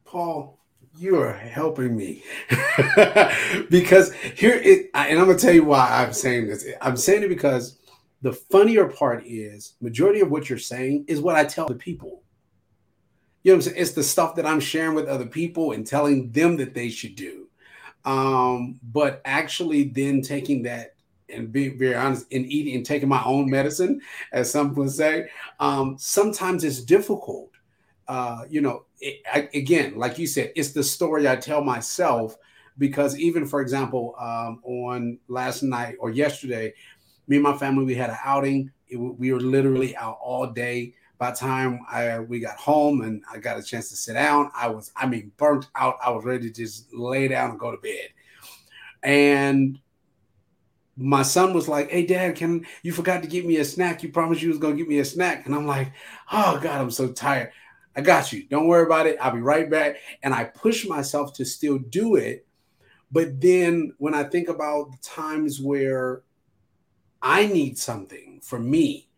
Paul, 0.04 0.58
you 0.96 1.20
are 1.20 1.32
helping 1.32 1.96
me 1.96 2.22
because 3.70 4.12
here 4.12 4.60
it, 4.62 4.90
and 4.94 5.18
I'm 5.18 5.26
gonna 5.26 5.38
tell 5.38 5.52
you 5.52 5.64
why 5.64 5.88
I'm 5.90 6.12
saying 6.12 6.46
this. 6.46 6.66
I'm 6.80 6.96
saying 6.96 7.24
it 7.24 7.28
because 7.28 7.78
the 8.22 8.32
funnier 8.32 8.86
part 8.86 9.24
is 9.26 9.74
majority 9.80 10.20
of 10.20 10.30
what 10.30 10.48
you're 10.48 10.58
saying 10.58 11.04
is 11.08 11.20
what 11.20 11.36
I 11.36 11.44
tell 11.44 11.66
the 11.66 11.74
people. 11.74 12.22
You 13.42 13.52
know 13.52 13.56
what 13.56 13.66
I'm 13.66 13.72
saying? 13.72 13.82
It's 13.82 13.92
the 13.92 14.02
stuff 14.02 14.36
that 14.36 14.46
I'm 14.46 14.60
sharing 14.60 14.94
with 14.94 15.08
other 15.08 15.26
people 15.26 15.72
and 15.72 15.86
telling 15.86 16.30
them 16.30 16.56
that 16.56 16.74
they 16.74 16.88
should 16.88 17.16
do. 17.16 17.48
Um, 18.04 18.78
but 18.82 19.20
actually 19.24 19.84
then 19.84 20.22
taking 20.22 20.62
that 20.62 20.94
and 21.28 21.52
being 21.52 21.78
very 21.78 21.94
honest 21.94 22.26
and 22.32 22.46
eating 22.46 22.76
and 22.76 22.86
taking 22.86 23.08
my 23.08 23.22
own 23.24 23.50
medicine, 23.50 24.00
as 24.32 24.50
some 24.50 24.74
would 24.74 24.90
say, 24.90 25.28
um, 25.60 25.96
sometimes 25.98 26.64
it's 26.64 26.82
difficult. 26.82 27.50
Uh, 28.06 28.44
you 28.48 28.60
know, 28.60 28.84
it, 29.04 29.20
I, 29.30 29.48
again, 29.56 29.96
like 29.96 30.18
you 30.18 30.26
said, 30.26 30.52
it's 30.56 30.72
the 30.72 30.82
story 30.82 31.28
I 31.28 31.36
tell 31.36 31.62
myself 31.62 32.38
because 32.78 33.18
even 33.18 33.46
for 33.46 33.60
example, 33.60 34.14
um, 34.18 34.60
on 34.64 35.18
last 35.28 35.62
night 35.62 35.96
or 36.00 36.10
yesterday, 36.10 36.72
me 37.28 37.36
and 37.36 37.42
my 37.42 37.56
family 37.56 37.84
we 37.84 37.94
had 37.94 38.10
an 38.10 38.16
outing. 38.24 38.70
It, 38.88 38.96
we 38.96 39.32
were 39.32 39.40
literally 39.40 39.94
out 39.96 40.18
all 40.22 40.46
day. 40.46 40.94
By 41.18 41.30
the 41.30 41.36
time 41.36 41.80
I 41.88 42.18
we 42.20 42.40
got 42.40 42.56
home 42.56 43.02
and 43.02 43.22
I 43.30 43.38
got 43.38 43.58
a 43.58 43.62
chance 43.62 43.90
to 43.90 43.96
sit 43.96 44.14
down, 44.14 44.50
I 44.56 44.68
was 44.68 44.90
I 44.96 45.06
mean 45.06 45.32
burnt 45.36 45.68
out. 45.76 45.96
I 46.04 46.10
was 46.10 46.24
ready 46.24 46.48
to 46.48 46.54
just 46.54 46.92
lay 46.92 47.28
down 47.28 47.50
and 47.50 47.58
go 47.58 47.70
to 47.70 47.78
bed. 47.78 48.08
And 49.02 49.78
my 50.96 51.22
son 51.22 51.52
was 51.52 51.68
like, 51.68 51.90
"Hey, 51.90 52.06
Dad, 52.06 52.36
can 52.36 52.66
you 52.82 52.92
forgot 52.92 53.22
to 53.22 53.28
get 53.28 53.44
me 53.44 53.56
a 53.58 53.64
snack? 53.64 54.02
You 54.02 54.08
promised 54.08 54.40
you 54.40 54.48
was 54.48 54.58
gonna 54.58 54.76
get 54.76 54.88
me 54.88 54.98
a 54.98 55.04
snack." 55.04 55.44
And 55.44 55.54
I'm 55.54 55.66
like, 55.66 55.92
"Oh 56.32 56.58
God, 56.62 56.80
I'm 56.80 56.90
so 56.90 57.12
tired." 57.12 57.52
I 57.96 58.00
got 58.00 58.32
you. 58.32 58.44
Don't 58.48 58.66
worry 58.66 58.84
about 58.84 59.06
it. 59.06 59.18
I'll 59.20 59.32
be 59.34 59.40
right 59.40 59.70
back. 59.70 59.96
And 60.22 60.34
I 60.34 60.44
push 60.44 60.86
myself 60.86 61.32
to 61.34 61.44
still 61.44 61.78
do 61.78 62.16
it. 62.16 62.46
But 63.12 63.40
then 63.40 63.94
when 63.98 64.14
I 64.14 64.24
think 64.24 64.48
about 64.48 64.90
the 64.90 64.98
times 64.98 65.60
where 65.60 66.22
I 67.22 67.46
need 67.46 67.78
something 67.78 68.40
for 68.42 68.58
me, 68.58 69.08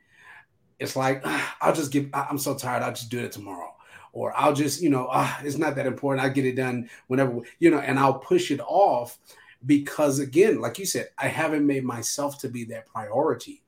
it's 0.79 0.95
like, 0.95 1.23
ah, 1.25 1.57
I'll 1.63 1.75
just 1.75 1.91
give, 1.91 2.11
I'm 2.13 2.39
so 2.39 2.55
tired. 2.55 2.83
I'll 2.83 2.93
just 2.93 3.11
do 3.11 3.21
it 3.21 3.33
tomorrow. 3.33 3.73
Or 4.13 4.35
I'll 4.37 4.53
just, 4.53 4.83
you 4.83 4.91
know, 4.91 5.09
ah, 5.11 5.41
it's 5.43 5.57
not 5.57 5.75
that 5.77 5.87
important. 5.87 6.25
I'll 6.25 6.33
get 6.33 6.45
it 6.45 6.57
done 6.57 6.91
whenever, 7.07 7.41
you 7.59 7.71
know, 7.71 7.79
and 7.79 7.99
I'll 7.99 8.19
push 8.19 8.51
it 8.51 8.61
off 8.61 9.19
because, 9.65 10.19
again, 10.19 10.61
like 10.61 10.79
you 10.79 10.87
said, 10.87 11.09
I 11.19 11.29
haven't 11.29 11.67
made 11.67 11.85
myself 11.85 12.39
to 12.41 12.49
be 12.49 12.65
that 12.65 12.87
priority. 12.87 13.63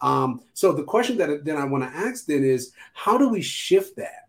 Um, 0.00 0.42
so 0.52 0.72
the 0.72 0.84
question 0.84 1.16
that 1.18 1.44
then 1.44 1.56
I 1.56 1.64
want 1.64 1.84
to 1.84 1.90
ask 1.90 2.26
then 2.26 2.44
is, 2.44 2.72
how 2.92 3.16
do 3.16 3.28
we 3.28 3.40
shift 3.40 3.96
that? 3.96 4.23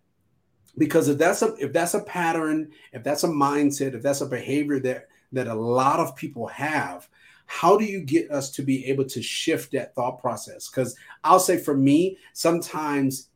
Because 0.78 1.08
if 1.08 1.18
that's 1.18 1.42
a 1.42 1.54
if 1.56 1.74
that's 1.74 1.94
a 1.94 2.04
pattern 2.04 2.72
if 2.92 3.04
that's 3.04 3.24
a 3.24 3.28
mindset 3.28 3.94
if 3.94 4.02
that's 4.02 4.22
a 4.22 4.26
behavior 4.26 4.80
that 4.80 5.08
that 5.32 5.48
a 5.48 5.54
lot 5.54 6.00
of 6.00 6.16
people 6.16 6.48
have 6.48 7.08
how 7.48 7.78
do 7.78 7.86
you 7.86 8.02
get 8.02 8.32
us 8.32 8.50
to 8.52 8.64
be 8.64 8.86
able 8.88 9.06
to 9.06 9.22
shift 9.22 9.72
that 9.72 9.94
thought 9.94 10.20
process? 10.20 10.70
Because 10.70 10.96
i'll 11.24 11.40
say 11.40 11.58
for 11.58 11.76
me 11.76 12.18
sometimes 12.34 13.30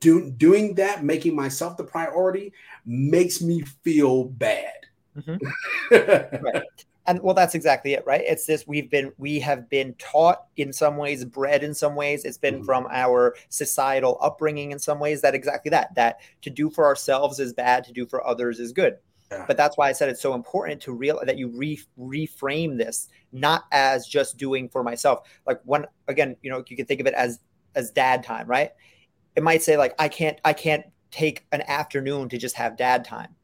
do, 0.00 0.30
doing 0.30 0.74
that 0.74 1.04
making 1.04 1.34
myself 1.34 1.76
the 1.76 1.84
priority 1.84 2.52
makes 2.84 3.40
me 3.40 3.62
feel 3.82 4.24
bad. 4.24 4.74
Mm-hmm. 5.16 6.44
right 6.44 6.84
and 7.08 7.20
well 7.22 7.34
that's 7.34 7.54
exactly 7.54 7.94
it 7.94 8.04
right? 8.06 8.22
It's 8.24 8.46
this 8.46 8.66
we've 8.66 8.88
been 8.88 9.12
we 9.18 9.40
have 9.40 9.68
been 9.68 9.94
taught 9.94 10.44
in 10.56 10.72
some 10.72 10.96
ways 10.96 11.24
bred 11.24 11.64
in 11.64 11.74
some 11.74 11.96
ways. 11.96 12.24
It's 12.24 12.38
been 12.38 12.56
mm-hmm. 12.56 12.64
from 12.64 12.86
our 12.90 13.34
societal 13.48 14.18
upbringing 14.20 14.70
in 14.70 14.78
some 14.78 15.00
ways 15.00 15.22
that 15.22 15.34
exactly 15.34 15.70
that 15.70 15.94
that 15.96 16.20
to 16.42 16.50
do 16.50 16.70
for 16.70 16.84
ourselves 16.84 17.40
is 17.40 17.52
bad 17.52 17.84
to 17.84 17.92
do 17.92 18.06
for 18.06 18.24
others 18.24 18.60
is 18.60 18.72
good. 18.72 18.98
Yeah. 19.30 19.44
but 19.46 19.58
that's 19.58 19.76
why 19.76 19.90
i 19.90 19.92
said 19.92 20.08
it's 20.08 20.22
so 20.22 20.32
important 20.32 20.80
to 20.80 20.92
real 20.94 21.20
that 21.22 21.36
you 21.36 21.48
re- 21.48 21.78
reframe 22.00 22.78
this 22.78 23.10
not 23.30 23.64
as 23.72 24.06
just 24.06 24.38
doing 24.38 24.70
for 24.70 24.82
myself. 24.82 25.28
Like 25.46 25.60
when 25.64 25.86
again 26.06 26.36
you 26.42 26.50
know 26.50 26.62
you 26.66 26.76
can 26.76 26.86
think 26.86 27.00
of 27.00 27.06
it 27.06 27.14
as 27.14 27.40
as 27.74 27.90
dad 27.90 28.22
time 28.22 28.46
right? 28.46 28.70
It 29.36 29.42
might 29.42 29.62
say 29.62 29.76
like 29.76 29.94
i 29.98 30.08
can't 30.08 30.38
i 30.44 30.52
can't 30.52 30.84
take 31.10 31.46
an 31.52 31.62
afternoon 31.62 32.28
to 32.28 32.38
just 32.38 32.56
have 32.56 32.76
dad 32.76 33.04
time 33.04 33.34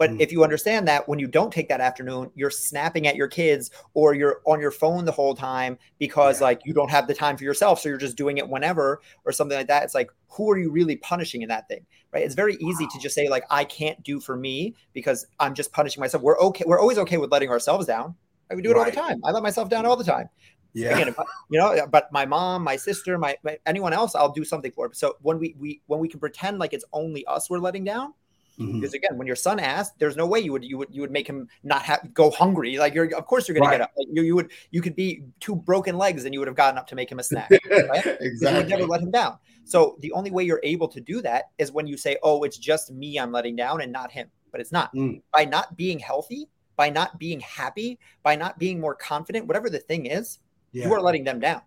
but 0.00 0.12
mm. 0.12 0.18
if 0.18 0.32
you 0.32 0.42
understand 0.42 0.88
that 0.88 1.06
when 1.06 1.18
you 1.18 1.26
don't 1.26 1.52
take 1.52 1.68
that 1.68 1.82
afternoon, 1.82 2.30
you're 2.34 2.50
snapping 2.50 3.06
at 3.06 3.16
your 3.16 3.28
kids 3.28 3.70
or 3.92 4.14
you're 4.14 4.40
on 4.46 4.58
your 4.58 4.70
phone 4.70 5.04
the 5.04 5.12
whole 5.12 5.34
time 5.34 5.76
because 5.98 6.40
yeah. 6.40 6.46
like 6.46 6.62
you 6.64 6.72
don't 6.72 6.90
have 6.90 7.06
the 7.06 7.12
time 7.12 7.36
for 7.36 7.44
yourself. 7.44 7.78
So 7.80 7.90
you're 7.90 7.98
just 7.98 8.16
doing 8.16 8.38
it 8.38 8.48
whenever 8.48 9.02
or 9.26 9.30
something 9.30 9.58
like 9.58 9.66
that. 9.66 9.82
It's 9.82 9.94
like, 9.94 10.10
who 10.28 10.50
are 10.50 10.56
you 10.56 10.70
really 10.70 10.96
punishing 10.96 11.42
in 11.42 11.50
that 11.50 11.68
thing? 11.68 11.84
Right. 12.14 12.24
It's 12.24 12.34
very 12.34 12.54
easy 12.54 12.84
wow. 12.84 12.90
to 12.94 12.98
just 12.98 13.14
say, 13.14 13.28
like, 13.28 13.44
I 13.50 13.62
can't 13.62 14.02
do 14.02 14.20
for 14.20 14.38
me 14.38 14.74
because 14.94 15.26
I'm 15.38 15.52
just 15.52 15.70
punishing 15.70 16.00
myself. 16.00 16.22
We're 16.22 16.38
okay. 16.38 16.64
We're 16.66 16.80
always 16.80 16.96
okay 16.96 17.18
with 17.18 17.30
letting 17.30 17.50
ourselves 17.50 17.84
down. 17.84 18.14
We 18.48 18.62
do 18.62 18.70
it 18.70 18.76
right. 18.76 18.78
all 18.78 18.84
the 18.86 18.92
time. 18.92 19.20
I 19.22 19.32
let 19.32 19.42
myself 19.42 19.68
down 19.68 19.84
all 19.84 19.96
the 19.96 20.04
time. 20.04 20.30
Yeah. 20.72 20.96
Again, 20.96 21.14
I, 21.18 21.24
you 21.50 21.58
know, 21.58 21.86
but 21.90 22.10
my 22.10 22.24
mom, 22.24 22.64
my 22.64 22.76
sister, 22.76 23.18
my, 23.18 23.36
my, 23.42 23.58
anyone 23.66 23.92
else, 23.92 24.14
I'll 24.14 24.32
do 24.32 24.46
something 24.46 24.72
for. 24.72 24.90
So 24.94 25.16
when 25.20 25.38
we 25.38 25.54
we 25.58 25.82
when 25.88 26.00
we 26.00 26.08
can 26.08 26.20
pretend 26.20 26.58
like 26.58 26.72
it's 26.72 26.86
only 26.94 27.26
us 27.26 27.50
we're 27.50 27.58
letting 27.58 27.84
down, 27.84 28.14
Mm-hmm. 28.60 28.80
Because 28.80 28.94
again, 28.94 29.16
when 29.16 29.26
your 29.26 29.36
son 29.36 29.58
asked, 29.58 29.98
there's 29.98 30.16
no 30.16 30.26
way 30.26 30.40
you 30.40 30.52
would 30.52 30.64
you 30.64 30.76
would 30.78 30.88
you 30.90 31.00
would 31.00 31.10
make 31.10 31.26
him 31.26 31.48
not 31.62 31.82
have 31.82 32.12
go 32.12 32.30
hungry. 32.30 32.76
Like 32.76 32.94
you're 32.94 33.14
of 33.16 33.26
course 33.26 33.48
you're 33.48 33.54
gonna 33.54 33.70
right. 33.70 33.78
get 33.78 33.80
up. 33.80 33.92
Like 33.96 34.08
you 34.12 34.22
you 34.22 34.36
would 34.36 34.50
you 34.70 34.82
could 34.82 34.94
be 34.94 35.24
two 35.40 35.56
broken 35.56 35.96
legs 35.96 36.24
and 36.26 36.34
you 36.34 36.40
would 36.40 36.48
have 36.48 36.56
gotten 36.56 36.76
up 36.76 36.86
to 36.88 36.94
make 36.94 37.10
him 37.10 37.18
a 37.18 37.22
snack. 37.22 37.50
Right? 37.70 38.18
exactly. 38.20 38.50
You 38.50 38.56
would 38.56 38.68
never 38.68 38.86
let 38.86 39.00
him 39.00 39.10
down. 39.10 39.38
So 39.64 39.96
the 40.00 40.12
only 40.12 40.30
way 40.30 40.44
you're 40.44 40.60
able 40.62 40.88
to 40.88 41.00
do 41.00 41.22
that 41.22 41.50
is 41.58 41.72
when 41.72 41.86
you 41.86 41.96
say, 41.96 42.18
"Oh, 42.22 42.42
it's 42.42 42.58
just 42.58 42.90
me 42.92 43.18
I'm 43.18 43.32
letting 43.32 43.56
down 43.56 43.80
and 43.80 43.92
not 43.92 44.10
him." 44.10 44.30
But 44.52 44.60
it's 44.60 44.72
not. 44.72 44.94
Mm. 44.94 45.22
By 45.32 45.44
not 45.44 45.76
being 45.76 45.98
healthy, 45.98 46.48
by 46.76 46.90
not 46.90 47.18
being 47.18 47.40
happy, 47.40 47.98
by 48.22 48.36
not 48.36 48.58
being 48.58 48.80
more 48.80 48.94
confident, 48.94 49.46
whatever 49.46 49.70
the 49.70 49.78
thing 49.78 50.06
is, 50.06 50.38
yeah. 50.72 50.86
you 50.86 50.92
are 50.92 51.00
letting 51.00 51.24
them 51.24 51.40
down. 51.40 51.62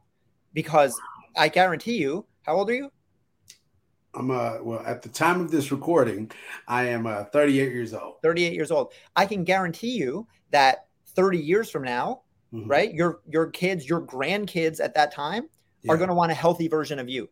Because 0.54 1.00
I 1.36 1.50
guarantee 1.50 1.98
you, 1.98 2.26
how 2.44 2.56
old 2.56 2.70
are 2.70 2.76
you? 2.76 2.92
I'm 4.16 4.32
uh 4.32 4.58
well 4.62 4.84
at 4.86 5.02
the 5.02 5.10
time 5.10 5.42
of 5.42 5.52
this 5.52 5.72
recording, 5.72 6.32
I 6.68 6.86
am 6.86 7.08
uh 7.08 7.26
38 7.26 7.72
years 7.72 7.94
old. 7.94 8.16
38 8.22 8.54
years 8.54 8.72
old. 8.72 8.94
I 9.16 9.26
can 9.26 9.44
guarantee 9.44 9.92
you 9.92 10.28
that 10.52 10.86
30 11.16 11.40
years 11.40 11.70
from 11.70 11.84
now, 11.84 12.22
mm-hmm. 12.54 12.68
right? 12.70 12.94
Your 12.94 13.22
your 13.30 13.48
kids, 13.48 13.88
your 13.88 14.02
grandkids 14.02 14.80
at 14.80 14.94
that 14.96 15.14
time 15.14 15.50
yeah. 15.82 15.92
are 15.92 15.98
going 15.98 16.10
to 16.10 16.16
want 16.16 16.32
a 16.32 16.36
healthy 16.36 16.68
version 16.68 17.00
of 17.00 17.10
you. 17.10 17.30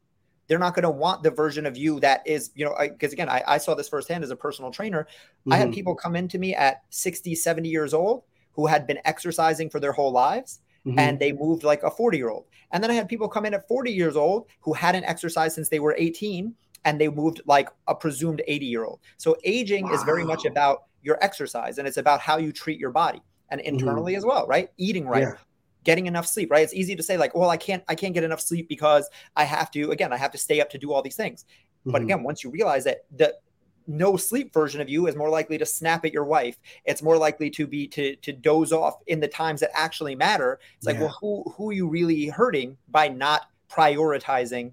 They're 0.48 0.60
not 0.60 0.76
going 0.76 0.84
to 0.84 0.90
want 0.90 1.24
the 1.24 1.32
version 1.32 1.66
of 1.66 1.78
you 1.78 2.00
that 2.02 2.24
is, 2.26 2.52
you 2.56 2.66
know, 2.66 2.76
because 2.80 3.14
again, 3.14 3.30
I, 3.30 3.42
I, 3.48 3.58
saw 3.58 3.74
this 3.74 3.88
firsthand 3.88 4.24
as 4.24 4.32
a 4.32 4.36
personal 4.36 4.70
trainer. 4.70 5.04
Mm-hmm. 5.04 5.54
I 5.54 5.58
had 5.58 5.68
mm-hmm. 5.68 5.76
people 5.76 5.96
come 5.96 6.16
into 6.16 6.40
me 6.40 6.54
at 6.54 6.82
60, 6.90 7.36
70 7.36 7.70
years 7.70 7.94
old 7.94 8.24
who 8.54 8.68
had 8.68 8.86
been 8.86 9.00
exercising 9.06 9.70
for 9.70 9.80
their 9.80 9.94
whole 9.94 10.12
lives. 10.12 10.60
Mm-hmm. 10.84 10.98
and 10.98 11.20
they 11.20 11.32
moved 11.32 11.62
like 11.62 11.84
a 11.84 11.92
40 11.92 12.18
year 12.18 12.32
old. 12.32 12.46
And 12.72 12.84
then 12.84 12.90
I 12.90 12.96
had 12.96 13.08
people 13.08 13.28
come 13.28 13.46
in 13.46 13.54
at 13.54 13.68
40 13.68 13.92
years 13.92 14.16
old 14.16 14.48
who 14.62 14.74
hadn't 14.74 15.04
exercised 15.04 15.54
since 15.54 15.70
they 15.70 15.80
were 15.80 15.94
18 15.96 16.56
and 16.86 17.00
they 17.00 17.10
moved 17.10 17.42
like 17.46 17.70
a 17.88 17.96
presumed 17.96 18.42
80 18.48 18.66
year 18.66 18.84
old. 18.84 19.00
So 19.18 19.38
aging 19.44 19.86
wow. 19.86 19.94
is 19.94 20.04
very 20.04 20.24
much 20.24 20.46
about 20.46 20.84
your 21.02 21.18
exercise 21.24 21.78
and 21.78 21.88
it's 21.88 21.98
about 21.98 22.20
how 22.20 22.38
you 22.38 22.52
treat 22.52 22.80
your 22.80 22.92
body 22.92 23.22
and 23.50 23.60
mm-hmm. 23.60 23.76
internally 23.76 24.14
mm-hmm. 24.14 24.20
as 24.20 24.26
well, 24.26 24.48
right? 24.48 24.70
Eating 24.78 25.08
right. 25.08 25.24
Yeah. 25.24 25.34
getting 25.84 26.06
enough 26.06 26.28
sleep 26.28 26.52
right 26.52 26.64
it's 26.64 26.76
easy 26.76 26.96
to 26.96 27.02
say 27.02 27.18
like 27.18 27.34
well 27.34 27.50
i 27.50 27.58
can't 27.58 27.84
i 27.88 27.96
can't 27.96 28.14
get 28.14 28.24
enough 28.24 28.40
sleep 28.40 28.70
because 28.70 29.10
i 29.36 29.44
have 29.44 29.72
to 29.72 29.90
again 29.90 30.14
i 30.14 30.18
have 30.18 30.30
to 30.30 30.38
stay 30.38 30.62
up 30.62 30.70
to 30.70 30.78
do 30.78 30.94
all 30.94 31.02
these 31.02 31.16
things 31.16 31.44
mm-hmm. 31.44 31.92
but 31.92 32.04
again 32.04 32.22
once 32.22 32.44
you 32.44 32.52
realize 32.52 32.84
that 32.84 33.06
the 33.16 33.34
no 33.88 34.16
sleep 34.16 34.54
version 34.54 34.80
of 34.80 34.90
you 34.90 35.08
is 35.08 35.16
more 35.16 35.30
likely 35.30 35.58
to 35.58 35.66
snap 35.66 36.06
at 36.06 36.14
your 36.14 36.24
wife 36.24 36.60
it's 36.86 37.02
more 37.02 37.18
likely 37.18 37.50
to 37.50 37.66
be 37.66 37.88
to 37.88 38.16
to 38.18 38.32
doze 38.32 38.72
off 38.72 38.98
in 39.08 39.20
the 39.20 39.28
times 39.28 39.60
that 39.60 39.72
actually 39.74 40.14
matter 40.14 40.60
it's 40.78 40.86
like 40.86 40.98
yeah. 40.98 41.02
well 41.02 41.18
who 41.20 41.44
who 41.56 41.72
are 41.72 41.74
you 41.74 41.88
really 41.88 42.28
hurting 42.28 42.78
by 42.90 43.08
not 43.08 43.48
prioritizing 43.68 44.72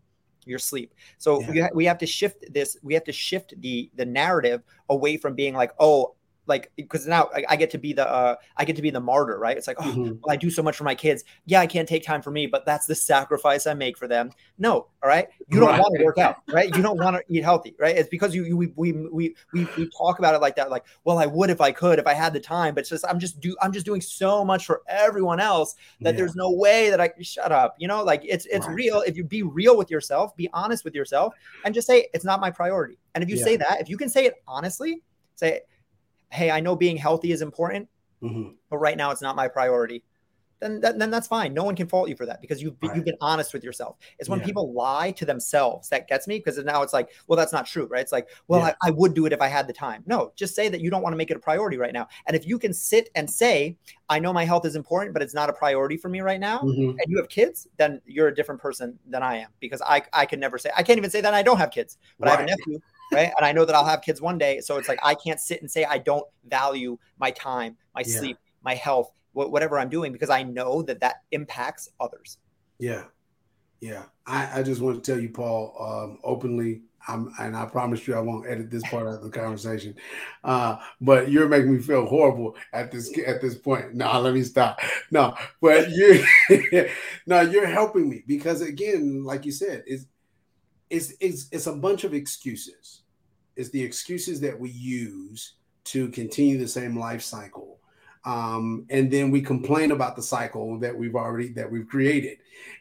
your 0.49 0.59
sleep. 0.59 0.95
So 1.19 1.41
yeah. 1.41 1.51
we, 1.51 1.61
ha- 1.61 1.69
we 1.75 1.85
have 1.85 1.99
to 1.99 2.07
shift 2.07 2.53
this. 2.53 2.77
We 2.83 2.95
have 2.95 3.05
to 3.05 3.13
shift 3.13 3.55
the 3.61 3.91
the 3.97 4.07
narrative 4.07 4.63
away 4.89 5.17
from 5.17 5.35
being 5.35 5.55
like, 5.55 5.73
oh, 5.79 6.15
like 6.49 6.73
because 6.77 7.07
now 7.07 7.29
I, 7.35 7.45
I, 7.51 7.57
get 7.57 7.71
to 7.71 7.79
be 7.79 7.93
the 7.93 8.09
uh, 8.09 8.37
I 8.57 8.65
get 8.65 8.75
to 8.77 8.83
be 8.83 8.91
the 8.91 9.01
martyr, 9.01 9.39
right? 9.39 9.57
It's 9.57 9.67
like, 9.67 9.77
oh, 9.79 9.85
mm-hmm. 9.85 10.03
well, 10.23 10.31
I 10.31 10.37
do 10.37 10.51
so 10.51 10.63
much 10.63 10.77
for 10.77 10.85
my 10.85 10.95
kids. 10.95 11.25
Yeah, 11.45 11.61
I 11.61 11.67
can't 11.67 11.89
take 11.89 12.03
time 12.03 12.23
for 12.23 12.31
me, 12.31 12.47
but 12.47 12.65
that's 12.65 12.87
the 12.87 12.95
sacrifice 12.95 13.67
I 13.67 13.75
make 13.75 13.99
for 13.99 14.09
them. 14.09 14.31
No, 14.57 14.89
all 15.03 15.09
right, 15.09 15.29
you 15.49 15.61
don't 15.61 15.69
right. 15.69 15.81
want 15.81 15.95
to 15.99 16.05
work 16.05 16.19
out, 16.19 16.37
right? 16.49 16.75
You 16.75 16.83
don't 16.83 16.99
want 16.99 17.17
to 17.17 17.23
eat 17.29 17.45
healthy, 17.45 17.75
right? 17.79 17.97
It's 17.97 18.09
because 18.09 18.35
you, 18.35 18.45
you 18.45 18.57
we, 18.57 18.73
we 18.77 18.93
we 18.93 19.37
we 19.53 19.69
we 19.77 19.91
talk 19.91 20.19
about 20.19 20.35
it 20.35 20.41
like 20.41 20.57
that, 20.57 20.71
like, 20.71 20.85
well, 21.05 21.19
I 21.19 21.27
would 21.27 21.51
if 21.51 21.61
I 21.61 21.71
could, 21.71 21.99
if 21.99 22.07
I 22.07 22.15
had 22.15 22.33
the 22.33 22.41
time, 22.41 22.75
but 22.75 22.81
it's 22.81 22.91
just 22.91 23.05
I'm 23.07 23.19
just 23.19 23.41
do 23.41 23.55
I'm 23.61 23.73
just 23.73 23.87
doing 23.87 24.01
so 24.01 24.45
much 24.45 24.65
for 24.65 24.83
everyone 24.89 25.41
else 25.41 25.77
that 26.01 26.15
yeah. 26.15 26.17
there's 26.17 26.35
no 26.35 26.51
way 26.51 26.91
that 26.91 27.01
I 27.01 27.13
shut 27.21 27.53
up, 27.53 27.77
you 27.79 27.87
know, 27.87 28.03
like 28.03 28.23
it's 28.25 28.47
it's 28.47 28.67
right. 28.67 28.75
real. 28.75 29.03
If 29.07 29.17
you 29.17 29.25
be 29.25 29.43
real 29.43 29.77
with 29.77 29.91
yourself, 29.91 30.35
be 30.35 30.49
honest 30.55 30.85
with 30.85 30.95
yourself, 30.95 31.35
and 31.65 31.75
just 31.75 31.87
say 31.87 32.09
it's 32.15 32.25
not 32.25 32.41
my 32.41 32.51
priority. 32.51 32.99
And 33.15 33.23
if 33.23 33.29
you 33.31 33.37
yeah. 33.37 33.45
say 33.45 33.57
that, 33.59 33.81
if 33.81 33.89
you 33.89 33.97
can 33.97 34.09
say 34.09 34.27
it 34.27 34.35
honestly, 34.47 35.03
say 35.35 35.61
hey, 36.31 36.51
I 36.51 36.61
know 36.61 36.77
being 36.77 36.97
healthy 36.97 37.33
is 37.33 37.43
important, 37.43 37.89
mm-hmm. 38.23 38.51
but 38.71 38.79
right 38.79 38.97
now 38.97 39.11
it's 39.11 39.23
not 39.23 39.37
my 39.37 39.49
priority. 39.49 40.03
Then, 40.61 40.81
then, 40.81 40.99
then 40.99 41.11
that's 41.11 41.29
fine. 41.29 41.55
No 41.55 41.63
one 41.63 41.77
can 41.77 41.87
fault 41.87 42.09
you 42.09 42.17
for 42.17 42.27
that 42.27 42.41
because 42.41 42.61
you've 42.61 42.75
right. 42.83 42.95
you've 42.95 43.05
been 43.05 43.17
honest 43.21 43.53
with 43.53 43.63
yourself. 43.63 43.97
It's 44.19 44.29
when 44.29 44.41
yeah. 44.41 44.47
people 44.47 44.73
lie 44.73 45.13
to 45.13 45.25
themselves 45.25 45.89
that 45.91 46.09
gets 46.09 46.27
me 46.27 46.39
because 46.39 46.59
now 46.59 46.83
it's 46.83 46.93
like, 46.93 47.11
well, 47.27 47.37
that's 47.37 47.53
not 47.53 47.67
true, 47.67 47.87
right? 47.87 48.01
It's 48.01 48.13
like, 48.13 48.29
well, 48.49 48.61
yeah. 48.61 48.75
I, 48.83 48.89
I 48.89 48.91
would 48.91 49.15
do 49.15 49.27
it 49.27 49.33
if 49.33 49.41
I 49.41 49.47
had 49.47 49.69
the 49.69 49.73
time. 49.73 50.03
No, 50.07 50.33
just 50.35 50.57
say 50.57 50.69
that 50.69 50.81
you 50.81 50.91
don't 50.91 51.03
want 51.03 51.13
to 51.13 51.17
make 51.17 51.31
it 51.31 51.37
a 51.37 51.41
priority 51.41 51.77
right 51.77 51.93
now. 51.93 52.09
And 52.27 52.37
if 52.37 52.47
you 52.47 52.59
can 52.59 52.73
sit 52.73 53.09
and 53.15 53.31
say, 53.31 53.77
I 54.09 54.19
know 54.19 54.33
my 54.33 54.45
health 54.45 54.67
is 54.67 54.75
important, 54.75 55.13
but 55.13 55.23
it's 55.23 55.35
not 55.35 55.49
a 55.49 55.53
priority 55.53 55.97
for 55.97 56.09
me 56.09 56.21
right 56.21 56.41
now, 56.41 56.59
mm-hmm. 56.59 56.91
and 56.91 57.05
you 57.07 57.19
have 57.19 57.29
kids, 57.29 57.69
then 57.77 58.01
you're 58.05 58.29
a 58.29 58.35
different 58.35 58.61
person 58.61 58.99
than 59.07 59.23
I 59.23 59.37
am 59.37 59.51
because 59.61 59.81
I 59.83 60.03
I 60.13 60.27
can 60.27 60.41
never 60.41 60.59
say 60.59 60.71
I 60.77 60.83
can't 60.83 60.99
even 60.99 61.11
say 61.11 61.21
that 61.21 61.35
I 61.35 61.43
don't 61.43 61.59
have 61.59 61.71
kids, 61.71 61.99
but 62.19 62.27
right. 62.27 62.33
I 62.35 62.41
have 62.41 62.49
a 62.49 62.51
nephew 62.51 62.81
right? 63.13 63.33
And 63.37 63.45
I 63.45 63.53
know 63.53 63.65
that 63.65 63.75
I'll 63.75 63.85
have 63.85 64.03
kids 64.03 64.21
one 64.21 64.39
day. 64.39 64.61
So 64.61 64.77
it's 64.77 64.89
like 64.89 64.99
I 65.03 65.15
can't 65.15 65.41
sit 65.41 65.61
and 65.61 65.71
say 65.71 65.85
I 65.85 65.99
don't 65.99 66.25
value 66.49 66.99
my 67.19 67.31
time, 67.31 67.77
my 67.95 68.03
yeah. 68.07 68.19
sleep, 68.19 68.39
my 68.63 68.75
health, 68.75 69.11
whatever 69.33 69.79
I'm 69.79 69.89
doing, 69.89 70.13
because 70.13 70.31
I 70.31 70.43
know 70.43 70.83
that 70.83 71.01
that 71.01 71.23
impacts 71.33 71.91
others. 72.01 72.39
Yeah. 72.79 73.05
Yeah. 73.81 74.05
I, 74.27 74.61
I 74.61 74.63
just 74.63 74.81
want 74.81 75.03
to 75.03 75.13
tell 75.13 75.21
you, 75.21 75.31
Paul, 75.31 75.75
um, 75.81 76.19
openly, 76.25 76.83
I'm, 77.07 77.33
and 77.39 77.57
I 77.57 77.65
promise 77.65 78.07
you 78.07 78.15
I 78.15 78.21
won't 78.21 78.47
edit 78.47 78.71
this 78.71 78.83
part 78.91 79.07
of 79.07 79.23
the 79.23 79.31
conversation. 79.31 79.95
Uh, 80.45 80.77
but 81.01 81.31
you're 81.31 81.49
making 81.49 81.75
me 81.75 81.81
feel 81.81 82.07
horrible 82.07 82.57
at 82.73 82.91
this 82.91 83.17
at 83.27 83.41
this 83.41 83.55
point. 83.55 83.95
No, 83.95 84.21
let 84.21 84.35
me 84.35 84.43
stop. 84.43 84.81
No, 85.11 85.35
but 85.61 85.91
you 85.91 86.25
no, 87.27 87.41
you're 87.41 87.67
helping 87.67 88.09
me 88.09 88.25
because 88.27 88.61
again, 88.61 89.25
like 89.25 89.47
you 89.47 89.53
said, 89.53 89.85
it's 89.87 90.07
it's, 90.91 91.13
it's, 91.21 91.49
it's 91.53 91.67
a 91.67 91.73
bunch 91.73 92.05
of 92.05 92.15
excuses. 92.15 93.03
It's 93.57 93.71
the 93.71 93.83
excuses 93.83 94.41
that 94.41 94.59
we 94.59 94.71
use 94.71 95.55
to 95.85 96.09
continue 96.09 96.59
the 96.59 96.69
same 96.69 96.99
life 96.99 97.23
cycle. 97.23 97.79
Um, 98.25 98.87
and 98.91 99.11
then 99.11 99.31
we 99.31 99.41
complain 99.41 99.93
about 99.93 100.17
the 100.17 100.23
cycle 100.23 100.79
that 100.81 100.97
we've 100.97 101.15
already 101.15 101.49
that 101.53 101.71
we've 101.71 101.89
created 101.89 102.39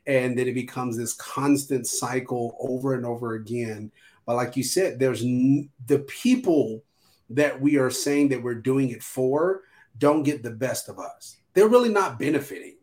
and 0.07 0.37
then 0.37 0.47
it 0.47 0.53
becomes 0.53 0.97
this 0.97 1.13
constant 1.13 1.85
cycle 1.85 2.57
over 2.59 2.95
and 2.95 3.05
over 3.05 3.35
again 3.35 3.91
but 4.25 4.35
like 4.35 4.57
you 4.57 4.63
said 4.63 4.97
there's 4.97 5.21
n- 5.21 5.69
the 5.85 5.99
people 5.99 6.83
that 7.29 7.61
we 7.61 7.77
are 7.77 7.91
saying 7.91 8.29
that 8.29 8.41
we're 8.41 8.55
doing 8.55 8.89
it 8.89 9.03
for 9.03 9.61
don't 9.99 10.23
get 10.23 10.41
the 10.41 10.49
best 10.49 10.89
of 10.89 10.97
us 10.97 11.37
they're 11.53 11.69
really 11.69 11.89
not 11.89 12.17
benefiting 12.17 12.76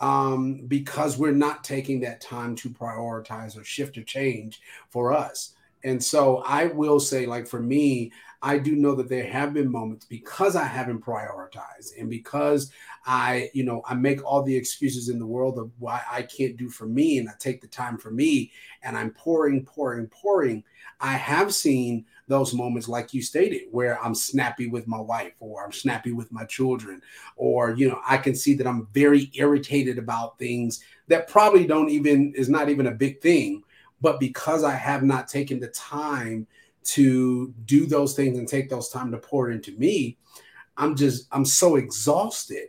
um, 0.00 0.62
because 0.68 1.16
we're 1.16 1.32
not 1.32 1.64
taking 1.64 2.00
that 2.00 2.20
time 2.20 2.54
to 2.56 2.70
prioritize 2.70 3.58
or 3.58 3.64
shift 3.64 3.96
or 3.96 4.02
change 4.02 4.60
for 4.90 5.12
us. 5.12 5.54
And 5.84 6.02
so 6.02 6.42
I 6.44 6.66
will 6.66 6.98
say, 6.98 7.26
like 7.26 7.46
for 7.46 7.60
me, 7.60 8.12
I 8.42 8.58
do 8.58 8.76
know 8.76 8.94
that 8.96 9.08
there 9.08 9.26
have 9.26 9.54
been 9.54 9.70
moments 9.70 10.04
because 10.04 10.56
I 10.56 10.64
haven't 10.64 11.04
prioritized 11.04 11.98
and 11.98 12.10
because 12.10 12.72
I, 13.06 13.50
you 13.54 13.64
know, 13.64 13.82
I 13.86 13.94
make 13.94 14.24
all 14.24 14.42
the 14.42 14.56
excuses 14.56 15.08
in 15.08 15.18
the 15.18 15.26
world 15.26 15.58
of 15.58 15.70
why 15.78 16.02
I 16.10 16.22
can't 16.22 16.56
do 16.56 16.68
for 16.68 16.86
me 16.86 17.18
and 17.18 17.28
I 17.28 17.32
take 17.38 17.60
the 17.60 17.68
time 17.68 17.98
for 17.98 18.10
me 18.10 18.50
and 18.82 18.96
I'm 18.96 19.10
pouring, 19.10 19.64
pouring, 19.64 20.08
pouring. 20.08 20.64
I 21.00 21.12
have 21.12 21.54
seen 21.54 22.04
those 22.28 22.52
moments, 22.52 22.88
like 22.88 23.14
you 23.14 23.22
stated, 23.22 23.62
where 23.70 24.02
I'm 24.02 24.14
snappy 24.14 24.68
with 24.68 24.86
my 24.86 25.00
wife 25.00 25.34
or 25.40 25.64
I'm 25.64 25.72
snappy 25.72 26.12
with 26.12 26.32
my 26.32 26.44
children, 26.44 27.00
or, 27.36 27.72
you 27.72 27.88
know, 27.88 28.00
I 28.06 28.16
can 28.16 28.34
see 28.34 28.54
that 28.54 28.66
I'm 28.66 28.88
very 28.92 29.30
irritated 29.34 29.98
about 29.98 30.38
things 30.38 30.82
that 31.08 31.28
probably 31.28 31.66
don't 31.66 31.90
even, 31.90 32.32
is 32.34 32.48
not 32.48 32.68
even 32.68 32.86
a 32.88 32.92
big 32.92 33.20
thing. 33.20 33.62
But 34.00 34.20
because 34.20 34.64
I 34.64 34.74
have 34.74 35.02
not 35.02 35.28
taken 35.28 35.60
the 35.60 35.68
time 35.68 36.46
to 36.84 37.52
do 37.64 37.86
those 37.86 38.14
things 38.14 38.38
and 38.38 38.46
take 38.46 38.68
those 38.68 38.88
time 38.90 39.10
to 39.12 39.18
pour 39.18 39.50
into 39.50 39.72
me, 39.78 40.18
I'm 40.76 40.96
just, 40.96 41.28
I'm 41.32 41.44
so 41.44 41.76
exhausted 41.76 42.68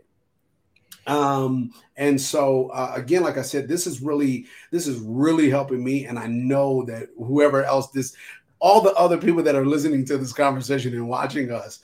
um 1.07 1.71
and 1.95 2.19
so 2.19 2.69
uh, 2.69 2.91
again 2.95 3.23
like 3.23 3.37
i 3.37 3.41
said 3.41 3.67
this 3.67 3.87
is 3.87 4.01
really 4.01 4.45
this 4.71 4.87
is 4.87 4.99
really 4.99 5.49
helping 5.49 5.83
me 5.83 6.05
and 6.05 6.19
i 6.19 6.27
know 6.27 6.83
that 6.83 7.07
whoever 7.17 7.63
else 7.63 7.89
this 7.91 8.13
all 8.59 8.81
the 8.81 8.93
other 8.93 9.17
people 9.17 9.43
that 9.43 9.55
are 9.55 9.65
listening 9.65 10.05
to 10.05 10.17
this 10.17 10.33
conversation 10.33 10.93
and 10.93 11.07
watching 11.07 11.51
us 11.51 11.79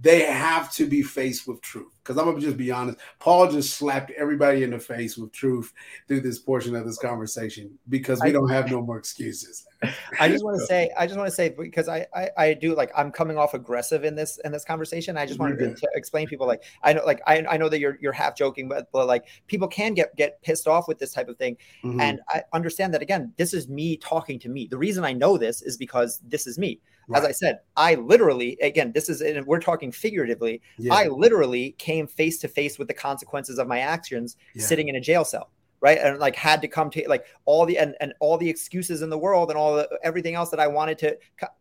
they 0.00 0.20
have 0.20 0.72
to 0.74 0.86
be 0.86 1.02
faced 1.02 1.48
with 1.48 1.60
truth. 1.60 1.92
Because 2.02 2.16
I'm 2.18 2.26
gonna 2.26 2.40
just 2.40 2.56
be 2.56 2.70
honest, 2.70 2.98
Paul 3.18 3.50
just 3.50 3.74
slapped 3.74 4.10
everybody 4.12 4.62
in 4.62 4.70
the 4.70 4.78
face 4.78 5.18
with 5.18 5.32
truth 5.32 5.72
through 6.06 6.20
this 6.20 6.38
portion 6.38 6.74
of 6.74 6.86
this 6.86 6.98
conversation 6.98 7.78
because 7.88 8.20
we 8.22 8.30
I, 8.30 8.32
don't 8.32 8.48
have 8.48 8.70
no 8.70 8.80
more 8.80 8.96
excuses. 8.96 9.66
I 10.20 10.28
just 10.28 10.42
want 10.42 10.58
to 10.58 10.66
say, 10.66 10.90
I 10.98 11.06
just 11.06 11.18
want 11.18 11.28
to 11.28 11.34
say 11.34 11.50
because 11.50 11.88
I, 11.88 12.06
I, 12.14 12.30
I 12.38 12.54
do 12.54 12.74
like 12.74 12.90
I'm 12.96 13.12
coming 13.12 13.36
off 13.36 13.54
aggressive 13.54 14.04
in 14.04 14.14
this 14.14 14.38
in 14.44 14.52
this 14.52 14.64
conversation. 14.64 15.18
I 15.18 15.26
just 15.26 15.38
wanted 15.38 15.58
to, 15.58 15.74
to, 15.74 15.88
explain 15.94 16.26
people 16.26 16.46
like 16.46 16.62
I 16.82 16.92
know 16.94 17.04
like 17.04 17.20
I, 17.26 17.44
I 17.50 17.56
know 17.56 17.68
that 17.68 17.78
you're 17.78 17.98
you're 18.00 18.12
half 18.12 18.36
joking, 18.36 18.68
but, 18.68 18.90
but 18.92 19.06
like 19.06 19.24
people 19.46 19.68
can 19.68 19.94
get 19.94 20.14
get 20.16 20.40
pissed 20.42 20.66
off 20.66 20.88
with 20.88 20.98
this 20.98 21.12
type 21.12 21.28
of 21.28 21.36
thing, 21.36 21.56
mm-hmm. 21.84 22.00
and 22.00 22.20
I 22.28 22.42
understand 22.52 22.94
that 22.94 23.02
again. 23.02 23.32
This 23.36 23.52
is 23.52 23.68
me 23.68 23.96
talking 23.96 24.38
to 24.40 24.48
me. 24.48 24.66
The 24.66 24.78
reason 24.78 25.04
I 25.04 25.12
know 25.12 25.36
this 25.36 25.60
is 25.60 25.76
because 25.76 26.20
this 26.26 26.46
is 26.46 26.58
me. 26.58 26.80
Right. 27.08 27.22
As 27.22 27.26
I 27.26 27.32
said, 27.32 27.60
I 27.74 27.94
literally, 27.94 28.58
again, 28.60 28.92
this 28.92 29.08
is, 29.08 29.22
and 29.22 29.46
we're 29.46 29.60
talking 29.60 29.90
figuratively, 29.90 30.60
yeah. 30.78 30.92
I 30.92 31.08
literally 31.08 31.72
came 31.78 32.06
face 32.06 32.38
to 32.40 32.48
face 32.48 32.78
with 32.78 32.86
the 32.86 32.94
consequences 32.94 33.58
of 33.58 33.66
my 33.66 33.78
actions 33.78 34.36
yeah. 34.54 34.62
sitting 34.62 34.88
in 34.88 34.96
a 34.96 35.00
jail 35.00 35.24
cell. 35.24 35.50
Right. 35.80 35.98
And 35.98 36.18
like 36.18 36.36
had 36.36 36.60
to 36.62 36.68
come 36.68 36.90
to 36.90 37.08
like 37.08 37.24
all 37.44 37.64
the, 37.64 37.78
and, 37.78 37.94
and 38.00 38.12
all 38.20 38.36
the 38.36 38.50
excuses 38.50 39.00
in 39.00 39.10
the 39.10 39.18
world 39.18 39.48
and 39.48 39.58
all 39.58 39.76
the, 39.76 39.88
everything 40.02 40.34
else 40.34 40.50
that 40.50 40.60
I 40.60 40.66
wanted 40.66 40.98
to, 40.98 41.16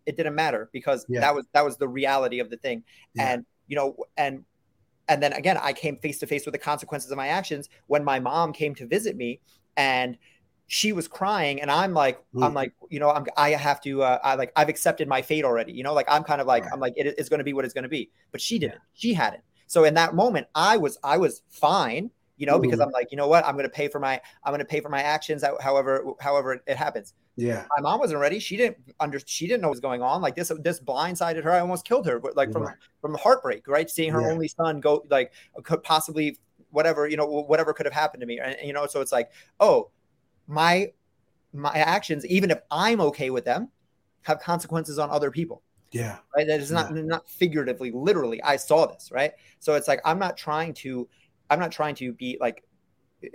it 0.06 0.18
didn't 0.18 0.36
matter 0.36 0.70
because 0.74 1.06
yeah. 1.08 1.20
that 1.22 1.34
was, 1.34 1.46
that 1.54 1.64
was 1.64 1.78
the 1.78 1.88
reality 1.88 2.40
of 2.40 2.50
the 2.50 2.58
thing. 2.58 2.84
And, 3.18 3.46
you 3.68 3.76
know, 3.76 3.96
and, 4.18 4.44
and 5.08 5.24
then 5.24 5.34
again, 5.34 5.58
I 5.62 5.72
came 5.72 5.98
face 5.98 6.20
to 6.20 6.28
face 6.28 6.46
with 6.46 6.54
the 6.54 6.60
consequences 6.60 7.10
of 7.12 7.18
my 7.18 7.28
actions 7.28 7.70
when 7.86 8.04
my 8.04 8.20
mom 8.20 8.54
came 8.54 8.76
to 8.76 8.86
visit 8.86 9.16
me 9.16 9.40
and, 9.78 10.18
she 10.68 10.92
was 10.92 11.08
crying 11.08 11.62
and 11.62 11.72
i'm 11.72 11.94
like 11.94 12.20
mm. 12.36 12.44
i'm 12.44 12.54
like 12.54 12.74
you 12.90 13.00
know 13.00 13.10
i'm 13.10 13.26
i 13.38 13.52
have 13.52 13.82
to 13.82 14.04
uh, 14.04 14.20
i 14.24 14.36
like 14.36 14.52
i've 14.56 14.70
accepted 14.70 15.08
my 15.08 15.22
fate 15.22 15.46
already 15.46 15.72
you 15.72 15.84
know 15.84 15.94
like 15.94 16.06
i'm 16.10 16.24
kind 16.24 16.42
of 16.42 16.48
like 16.48 16.64
right. 16.64 16.74
i'm 16.74 16.80
like 16.80 16.94
it, 16.96 17.16
it's 17.18 17.30
going 17.30 17.40
to 17.40 17.44
be 17.44 17.54
what 17.54 17.66
it's 17.66 17.74
going 17.74 17.84
to 17.84 17.90
be 17.90 18.10
but 18.32 18.42
she 18.42 18.60
didn't 18.60 18.74
yeah. 18.74 18.80
she 18.94 19.14
hadn't 19.14 19.44
so 19.66 19.86
in 19.86 19.94
that 19.94 20.14
moment 20.14 20.46
i 20.56 20.78
was 20.78 20.98
i 21.04 21.18
was 21.18 21.42
fine 21.50 22.12
you 22.36 22.46
know 22.46 22.60
mm. 22.60 22.62
because 22.62 22.80
i'm 22.80 22.92
like 22.92 23.10
you 23.12 23.18
know 23.18 23.28
what 23.28 23.46
i'm 23.46 23.54
going 23.54 23.66
to 23.66 23.70
pay 23.70 23.88
for 23.88 24.00
my 24.00 24.20
i'm 24.44 24.52
going 24.52 24.60
to 24.60 24.66
pay 24.66 24.82
for 24.82 24.90
my 24.90 25.02
actions 25.02 25.44
however 25.62 26.06
however 26.20 26.62
it 26.68 26.78
happens 26.78 27.14
yeah 27.38 27.66
my 27.78 27.82
mom 27.82 28.00
wasn't 28.00 28.20
ready 28.20 28.38
she 28.38 28.58
didn't 28.58 28.78
under 29.00 29.20
she 29.26 29.48
didn't 29.48 29.62
know 29.62 29.70
what 29.70 29.76
was 29.76 29.80
going 29.80 30.02
on 30.02 30.22
like 30.22 30.36
this 30.36 30.52
this 30.60 30.82
blindsided 30.82 31.44
her 31.44 31.52
i 31.52 31.60
almost 31.60 31.86
killed 31.86 32.06
her 32.06 32.20
but 32.20 32.36
like 32.36 32.52
from 32.52 32.64
right. 32.64 32.76
from 33.00 33.16
heartbreak 33.16 33.68
right 33.68 33.90
seeing 33.90 34.12
her 34.12 34.22
yeah. 34.22 34.32
only 34.32 34.50
son 34.50 34.82
go 34.82 35.06
like 35.10 35.32
could 35.64 35.82
possibly 35.82 36.38
whatever 36.72 37.08
you 37.08 37.16
know 37.16 37.26
whatever 37.26 37.74
could 37.74 37.86
have 37.86 37.94
happened 37.94 38.22
to 38.22 38.28
me 38.28 38.40
and 38.40 38.56
you 38.64 38.74
know 38.74 38.86
so 38.86 39.00
it's 39.00 39.12
like 39.12 39.32
oh 39.60 39.90
my 40.48 40.92
my 41.54 41.74
actions, 41.74 42.26
even 42.26 42.52
if 42.52 42.60
I'm 42.72 43.02
okay 43.02 43.30
with 43.30 43.46
them, 43.46 43.70
have 44.24 44.40
consequences 44.40 45.00
on 45.00 45.10
other 45.10 45.32
people. 45.32 45.64
Yeah. 45.92 46.18
Right. 46.36 46.46
That 46.46 46.60
is 46.60 46.72
not 46.72 46.96
yeah. 46.96 47.02
not 47.04 47.30
figuratively, 47.30 47.92
literally. 47.92 48.42
I 48.44 48.58
saw 48.58 48.86
this, 48.86 49.10
right? 49.12 49.34
So 49.60 49.76
it's 49.76 49.88
like 49.88 50.02
I'm 50.06 50.20
not 50.20 50.38
trying 50.38 50.74
to, 50.76 51.08
I'm 51.50 51.60
not 51.60 51.72
trying 51.72 51.96
to 51.96 52.14
be 52.14 52.38
like 52.40 52.64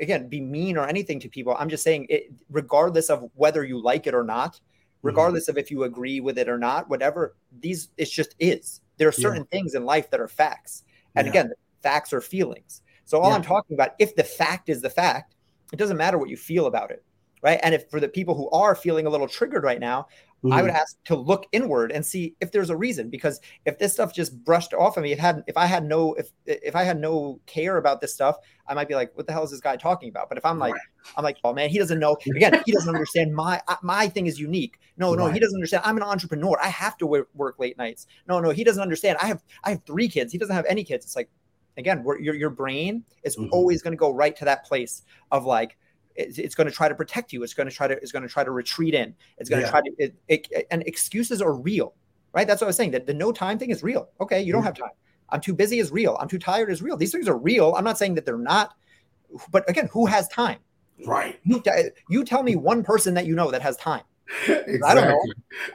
again, 0.00 0.28
be 0.28 0.40
mean 0.40 0.76
or 0.76 0.86
anything 0.86 1.18
to 1.20 1.28
people. 1.28 1.56
I'm 1.58 1.68
just 1.68 1.82
saying 1.82 2.06
it 2.08 2.32
regardless 2.50 3.10
of 3.10 3.30
whether 3.34 3.64
you 3.64 3.82
like 3.82 4.06
it 4.06 4.14
or 4.14 4.24
not, 4.24 4.54
mm-hmm. 4.54 5.08
regardless 5.08 5.44
mm-hmm. 5.44 5.58
of 5.58 5.58
if 5.58 5.70
you 5.70 5.84
agree 5.84 6.20
with 6.20 6.38
it 6.38 6.48
or 6.48 6.58
not, 6.58 6.88
whatever, 6.88 7.36
these 7.60 7.88
it's 7.96 8.10
just 8.10 8.34
is. 8.38 8.80
There 8.98 9.08
are 9.08 9.12
certain 9.12 9.46
yeah. 9.50 9.58
things 9.58 9.74
in 9.74 9.84
life 9.84 10.10
that 10.10 10.20
are 10.20 10.28
facts. 10.28 10.84
And 11.16 11.26
yeah. 11.26 11.30
again, 11.30 11.52
facts 11.82 12.12
are 12.12 12.20
feelings. 12.20 12.82
So 13.04 13.18
all 13.18 13.32
I'm 13.32 13.42
talking 13.42 13.74
about, 13.74 13.90
if 13.98 14.14
the 14.14 14.24
fact 14.24 14.68
is 14.68 14.80
the 14.80 14.90
fact, 14.90 15.34
it 15.72 15.76
doesn't 15.78 15.96
matter 15.96 16.18
what 16.18 16.28
you 16.28 16.36
feel 16.36 16.66
about 16.66 16.90
it, 16.90 17.04
right? 17.42 17.58
And 17.62 17.74
if 17.74 17.90
for 17.90 17.98
the 17.98 18.08
people 18.08 18.34
who 18.34 18.48
are 18.50 18.74
feeling 18.74 19.06
a 19.06 19.10
little 19.10 19.28
triggered 19.28 19.64
right 19.64 19.80
now, 19.80 20.06
mm-hmm. 20.44 20.52
I 20.52 20.62
would 20.62 20.68
mm-hmm. 20.68 20.76
ask 20.76 21.02
to 21.04 21.16
look 21.16 21.46
inward 21.52 21.90
and 21.90 22.04
see 22.04 22.36
if 22.40 22.52
there's 22.52 22.70
a 22.70 22.76
reason. 22.76 23.08
Because 23.08 23.40
if 23.64 23.78
this 23.78 23.94
stuff 23.94 24.14
just 24.14 24.44
brushed 24.44 24.74
off 24.74 24.96
of 24.96 25.02
me, 25.02 25.12
it 25.12 25.18
had 25.18 25.42
if 25.46 25.56
I 25.56 25.66
had 25.66 25.84
no 25.84 26.14
if 26.14 26.30
if 26.46 26.76
I 26.76 26.84
had 26.84 27.00
no 27.00 27.40
care 27.46 27.78
about 27.78 28.00
this 28.00 28.14
stuff, 28.14 28.36
I 28.66 28.74
might 28.74 28.88
be 28.88 28.94
like, 28.94 29.16
what 29.16 29.26
the 29.26 29.32
hell 29.32 29.44
is 29.44 29.50
this 29.50 29.60
guy 29.60 29.76
talking 29.76 30.08
about? 30.08 30.28
But 30.28 30.38
if 30.38 30.44
I'm 30.44 30.58
like, 30.58 30.74
right. 30.74 30.82
I'm 31.16 31.24
like, 31.24 31.38
oh 31.42 31.52
man, 31.54 31.70
he 31.70 31.78
doesn't 31.78 31.98
know. 31.98 32.16
Again, 32.36 32.62
he 32.66 32.72
doesn't 32.72 32.94
understand 32.94 33.34
my 33.34 33.60
my 33.82 34.08
thing 34.08 34.26
is 34.26 34.38
unique. 34.38 34.78
No, 34.98 35.14
no, 35.14 35.24
right. 35.24 35.34
he 35.34 35.40
doesn't 35.40 35.56
understand. 35.56 35.82
I'm 35.86 35.96
an 35.96 36.02
entrepreneur. 36.02 36.58
I 36.62 36.68
have 36.68 36.98
to 36.98 37.06
work, 37.06 37.28
work 37.34 37.58
late 37.58 37.78
nights. 37.78 38.06
No, 38.28 38.40
no, 38.40 38.50
he 38.50 38.62
doesn't 38.62 38.82
understand. 38.82 39.16
I 39.22 39.26
have 39.26 39.42
I 39.64 39.70
have 39.70 39.82
three 39.86 40.08
kids. 40.08 40.32
He 40.32 40.38
doesn't 40.38 40.54
have 40.54 40.66
any 40.68 40.84
kids. 40.84 41.04
It's 41.06 41.16
like 41.16 41.30
again, 41.76 42.04
your 42.20 42.34
your 42.34 42.50
brain 42.50 43.04
is 43.22 43.36
mm-hmm. 43.36 43.48
always 43.52 43.82
going 43.82 43.92
to 43.92 43.98
go 43.98 44.10
right 44.10 44.34
to 44.36 44.44
that 44.44 44.64
place 44.64 45.02
of 45.30 45.44
like 45.44 45.76
it's, 46.14 46.38
it's 46.38 46.54
going 46.54 46.66
to 46.66 46.72
try 46.72 46.88
to 46.88 46.94
protect 46.94 47.32
you. 47.32 47.42
It's 47.42 47.54
going 47.54 47.68
to 47.68 47.74
try 47.74 47.88
to 47.88 47.94
it's 47.94 48.12
going 48.12 48.22
to 48.22 48.28
try 48.28 48.44
to 48.44 48.50
retreat 48.50 48.94
in. 48.94 49.14
It's 49.38 49.48
going 49.48 49.62
to 49.62 49.68
try 49.68 49.80
to 49.80 49.90
it, 49.98 50.14
it, 50.28 50.66
and 50.70 50.82
excuses 50.84 51.40
are 51.40 51.54
real, 51.54 51.94
right? 52.32 52.46
That's 52.46 52.60
what 52.60 52.66
I 52.66 52.68
was 52.68 52.76
saying. 52.76 52.92
That 52.92 53.06
the 53.06 53.14
no 53.14 53.32
time 53.32 53.58
thing 53.58 53.70
is 53.70 53.82
real. 53.82 54.08
Okay, 54.20 54.42
you 54.42 54.52
don't 54.52 54.60
mm-hmm. 54.60 54.66
have 54.66 54.76
time. 54.76 54.90
I'm 55.30 55.40
too 55.40 55.54
busy 55.54 55.78
is 55.78 55.90
real. 55.90 56.16
I'm 56.20 56.28
too 56.28 56.38
tired 56.38 56.70
is 56.70 56.82
real. 56.82 56.96
These 56.96 57.12
things 57.12 57.26
are 57.26 57.38
real. 57.38 57.74
I'm 57.74 57.84
not 57.84 57.96
saying 57.96 58.14
that 58.16 58.26
they're 58.26 58.36
not, 58.36 58.74
but 59.50 59.68
again, 59.68 59.88
who 59.90 60.04
has 60.04 60.28
time? 60.28 60.58
Right. 61.06 61.40
You, 61.44 61.62
you 62.10 62.22
tell 62.22 62.42
me 62.42 62.54
one 62.54 62.82
person 62.82 63.14
that 63.14 63.24
you 63.24 63.34
know 63.34 63.50
that 63.50 63.62
has 63.62 63.76
time. 63.78 64.02
exactly. 64.46 64.82
I 64.86 64.94
don't 64.94 65.08
know. 65.08 65.18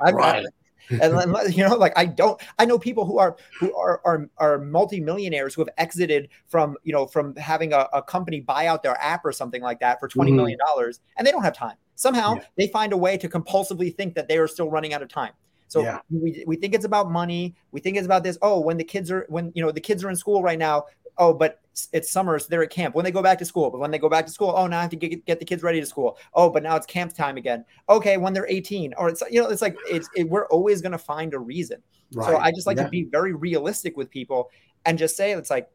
i 0.06 0.12
right 0.12 0.46
and 0.90 1.36
you 1.56 1.68
know 1.68 1.76
like 1.76 1.94
i 1.96 2.06
don't 2.06 2.42
i 2.60 2.66
know 2.66 2.78
people 2.78 3.06
who 3.06 3.18
are 3.18 3.38
who 3.60 3.76
are 3.76 4.02
are, 4.06 4.30
are 4.38 4.60
multimillionaires 4.60 5.54
who 5.54 5.62
have 5.62 5.70
exited 5.78 6.30
from 6.48 6.76
you 6.84 6.94
know 6.94 7.06
from 7.06 7.36
having 7.36 7.74
a, 7.74 7.88
a 7.94 8.02
company 8.02 8.40
buy 8.40 8.68
out 8.68 8.84
their 8.84 8.98
app 9.02 9.26
or 9.26 9.32
something 9.32 9.62
like 9.62 9.80
that 9.80 10.00
for 10.00 10.08
twenty 10.08 10.32
mm-hmm. 10.32 10.38
million 10.38 10.60
dollars 10.66 11.00
and 11.18 11.26
they 11.26 11.32
don't 11.32 11.44
have 11.44 11.56
time 11.56 11.76
somehow 11.96 12.36
yeah. 12.36 12.42
they 12.58 12.68
find 12.68 12.94
a 12.94 12.98
way 12.98 13.18
to 13.18 13.28
compulsively 13.28 13.96
think 13.96 14.16
that 14.16 14.28
they 14.28 14.38
are 14.38 14.48
still 14.48 14.70
running 14.70 14.94
out 14.94 15.02
of 15.02 15.08
time 15.10 15.34
so 15.68 15.82
yeah. 15.82 16.00
we, 16.10 16.44
we 16.48 16.56
think 16.56 16.74
it's 16.74 16.86
about 16.86 17.12
money. 17.12 17.54
We 17.72 17.82
think 17.82 17.98
it's 17.98 18.06
about 18.06 18.24
this. 18.24 18.38
Oh, 18.42 18.60
when 18.60 18.78
the 18.78 18.84
kids 18.84 19.12
are 19.12 19.26
when 19.30 19.52
you 19.54 19.62
know 19.62 19.72
the 19.72 19.82
kids 19.82 20.04
are 20.04 20.10
in 20.10 20.16
school 20.16 20.42
right 20.42 20.58
now, 20.58 20.86
oh, 21.18 21.34
but 21.34 21.60
it's 21.94 22.12
summer, 22.12 22.38
so 22.40 22.48
they're 22.50 22.64
at 22.64 22.70
camp. 22.70 22.96
When 22.96 23.06
they 23.06 23.12
go 23.12 23.22
back 23.22 23.38
to 23.40 23.46
school, 23.46 23.70
but 23.70 23.80
when 23.80 23.92
they 23.92 24.00
go 24.00 24.10
back 24.10 24.26
to 24.26 24.32
school, 24.32 24.54
oh, 24.56 24.68
now 24.68 24.80
I 24.80 24.82
have 24.82 24.90
to 24.92 24.96
get, 24.96 25.26
get 25.26 25.40
the 25.40 25.46
kids 25.46 25.64
ready 25.64 25.80
to 25.80 25.86
school. 25.86 26.18
Oh, 26.34 26.50
but 26.50 26.64
now 26.64 26.76
it's 26.76 26.86
camp 26.86 27.14
time 27.14 27.38
again. 27.38 27.66
Okay, 27.90 28.18
when 28.18 28.34
they're 28.34 28.48
18, 28.48 28.94
or 28.98 29.10
it's 29.10 29.24
you 29.30 29.42
know, 29.42 29.50
it's 29.50 29.62
like 29.62 29.78
it's 29.90 30.10
it, 30.16 30.30
we're 30.30 30.48
always 30.48 30.82
going 30.82 30.92
to 30.92 30.98
find 30.98 31.34
a 31.34 31.40
reason. 31.40 31.82
Right. 32.14 32.28
So 32.28 32.38
I 32.38 32.52
just 32.52 32.68
like 32.68 32.78
yeah. 32.78 32.84
to 32.84 32.90
be 32.90 33.04
very 33.04 33.34
realistic 33.34 33.98
with 33.98 34.10
people 34.10 34.50
and 34.86 34.98
just 34.98 35.18
say 35.18 35.34
it's 35.34 35.50
like 35.50 35.70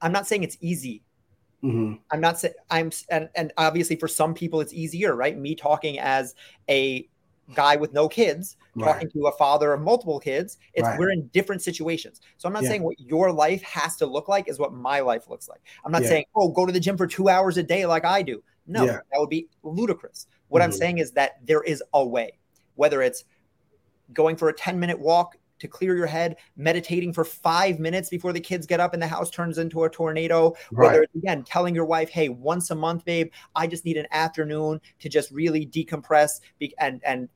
I'm 0.00 0.12
not 0.12 0.26
saying 0.26 0.42
it's 0.42 0.58
easy. 0.60 1.02
Mm-hmm. 1.62 1.94
I'm 2.10 2.20
not 2.20 2.40
saying 2.40 2.54
I'm 2.70 2.90
and 3.08 3.28
and 3.34 3.52
obviously 3.56 3.96
for 3.96 4.08
some 4.08 4.34
people 4.34 4.60
it's 4.60 4.72
easier, 4.72 5.14
right? 5.14 5.38
Me 5.38 5.54
talking 5.54 5.98
as 5.98 6.34
a 6.68 7.08
guy 7.54 7.76
with 7.76 7.92
no 7.92 8.08
kids 8.08 8.56
right. 8.74 8.92
talking 8.92 9.10
to 9.10 9.26
a 9.26 9.32
father 9.32 9.72
of 9.72 9.80
multiple 9.80 10.18
kids 10.18 10.58
it's 10.74 10.86
right. 10.86 10.98
we're 10.98 11.10
in 11.10 11.26
different 11.28 11.60
situations 11.60 12.20
so 12.38 12.46
i'm 12.46 12.52
not 12.52 12.62
yeah. 12.62 12.68
saying 12.70 12.82
what 12.82 12.98
your 13.00 13.32
life 13.32 13.62
has 13.62 13.96
to 13.96 14.06
look 14.06 14.28
like 14.28 14.48
is 14.48 14.58
what 14.58 14.72
my 14.72 15.00
life 15.00 15.28
looks 15.28 15.48
like 15.48 15.60
i'm 15.84 15.92
not 15.92 16.02
yeah. 16.02 16.08
saying 16.08 16.24
oh 16.34 16.48
go 16.48 16.64
to 16.64 16.72
the 16.72 16.80
gym 16.80 16.96
for 16.96 17.06
two 17.06 17.28
hours 17.28 17.56
a 17.56 17.62
day 17.62 17.84
like 17.84 18.04
i 18.04 18.22
do 18.22 18.42
no 18.66 18.84
yeah. 18.84 18.92
that 19.10 19.18
would 19.18 19.28
be 19.28 19.46
ludicrous 19.62 20.26
what 20.48 20.60
mm-hmm. 20.60 20.66
i'm 20.66 20.72
saying 20.72 20.98
is 20.98 21.12
that 21.12 21.32
there 21.44 21.62
is 21.62 21.82
a 21.94 22.04
way 22.04 22.38
whether 22.76 23.02
it's 23.02 23.24
going 24.12 24.36
for 24.36 24.48
a 24.48 24.52
10 24.52 24.78
minute 24.78 24.98
walk 24.98 25.36
to 25.62 25.68
clear 25.68 25.96
your 25.96 26.06
head, 26.06 26.36
meditating 26.56 27.12
for 27.12 27.24
five 27.24 27.78
minutes 27.78 28.10
before 28.10 28.32
the 28.32 28.40
kids 28.40 28.66
get 28.66 28.80
up 28.80 28.92
and 28.92 29.02
the 29.02 29.06
house 29.06 29.30
turns 29.30 29.58
into 29.58 29.84
a 29.84 29.88
tornado. 29.88 30.54
Right. 30.70 30.88
Whether 30.88 31.02
it's 31.04 31.14
again 31.14 31.44
telling 31.44 31.74
your 31.74 31.84
wife, 31.84 32.10
"Hey, 32.10 32.28
once 32.28 32.70
a 32.70 32.74
month, 32.74 33.04
babe, 33.04 33.30
I 33.56 33.66
just 33.66 33.84
need 33.84 33.96
an 33.96 34.06
afternoon 34.10 34.80
to 34.98 35.08
just 35.08 35.30
really 35.30 35.66
decompress," 35.66 36.40
and 36.78 37.00
and 37.04 37.28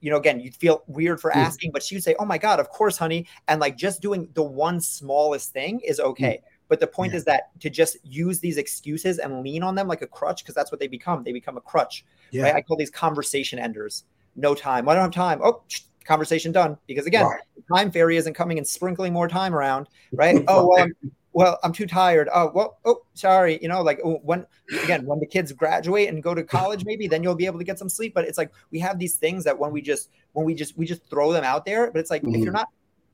you 0.00 0.10
know, 0.10 0.16
again, 0.16 0.40
you'd 0.40 0.56
feel 0.56 0.82
weird 0.88 1.20
for 1.20 1.30
asking, 1.32 1.70
but 1.70 1.82
she 1.82 1.94
would 1.94 2.02
say, 2.02 2.16
"Oh 2.18 2.24
my 2.24 2.38
god, 2.38 2.58
of 2.58 2.68
course, 2.70 2.98
honey," 2.98 3.26
and 3.46 3.60
like 3.60 3.76
just 3.76 4.02
doing 4.02 4.28
the 4.34 4.42
one 4.42 4.80
smallest 4.80 5.52
thing 5.52 5.80
is 5.80 6.00
mm. 6.00 6.04
okay. 6.04 6.42
But 6.68 6.80
the 6.80 6.86
point 6.86 7.12
yeah. 7.12 7.18
is 7.18 7.24
that 7.24 7.60
to 7.60 7.70
just 7.70 7.96
use 8.04 8.40
these 8.40 8.58
excuses 8.58 9.18
and 9.18 9.42
lean 9.42 9.62
on 9.62 9.74
them 9.74 9.88
like 9.88 10.02
a 10.02 10.06
crutch, 10.06 10.42
because 10.42 10.54
that's 10.54 10.70
what 10.70 10.80
they 10.80 10.88
become. 10.88 11.22
They 11.24 11.32
become 11.32 11.56
a 11.56 11.62
crutch. 11.62 12.04
Yeah. 12.30 12.44
Right? 12.44 12.54
I 12.56 12.62
call 12.62 12.76
these 12.76 12.90
conversation 12.90 13.58
enders. 13.58 14.04
No 14.36 14.54
time. 14.54 14.88
I 14.88 14.94
don't 14.94 15.04
have 15.04 15.12
time. 15.12 15.40
Oh, 15.42 15.62
conversation 16.08 16.50
done. 16.50 16.76
Because 16.86 17.06
again, 17.06 17.26
right. 17.26 17.40
time 17.72 17.92
fairy 17.92 18.16
isn't 18.16 18.34
coming 18.34 18.58
and 18.58 18.66
sprinkling 18.66 19.12
more 19.12 19.28
time 19.28 19.54
around. 19.54 19.88
Right. 20.12 20.42
oh 20.48 20.66
well, 20.66 20.82
I'm, 20.82 21.12
well, 21.32 21.58
I'm 21.62 21.72
too 21.72 21.86
tired. 21.86 22.28
Oh, 22.34 22.50
well, 22.52 22.78
oh, 22.84 23.02
sorry. 23.14 23.58
You 23.62 23.68
know, 23.68 23.82
like 23.82 24.00
oh, 24.04 24.18
when 24.24 24.46
again, 24.82 25.06
when 25.06 25.20
the 25.20 25.26
kids 25.26 25.52
graduate 25.52 26.08
and 26.08 26.22
go 26.22 26.34
to 26.34 26.42
college, 26.42 26.84
maybe 26.84 27.06
then 27.06 27.22
you'll 27.22 27.36
be 27.36 27.46
able 27.46 27.58
to 27.58 27.64
get 27.64 27.78
some 27.78 27.88
sleep. 27.88 28.14
But 28.14 28.24
it's 28.24 28.38
like 28.38 28.50
we 28.72 28.80
have 28.80 28.98
these 28.98 29.16
things 29.16 29.44
that 29.44 29.56
when 29.56 29.70
we 29.70 29.80
just 29.80 30.10
when 30.32 30.44
we 30.44 30.54
just 30.54 30.76
we 30.76 30.86
just 30.86 31.08
throw 31.08 31.32
them 31.32 31.44
out 31.44 31.64
there. 31.64 31.92
But 31.92 32.00
it's 32.00 32.10
like 32.10 32.22
mm-hmm. 32.22 32.34
if 32.34 32.40
you're 32.42 32.52
not 32.52 32.68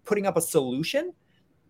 putting 0.05 0.27
up 0.27 0.37
a 0.37 0.41
solution, 0.41 1.13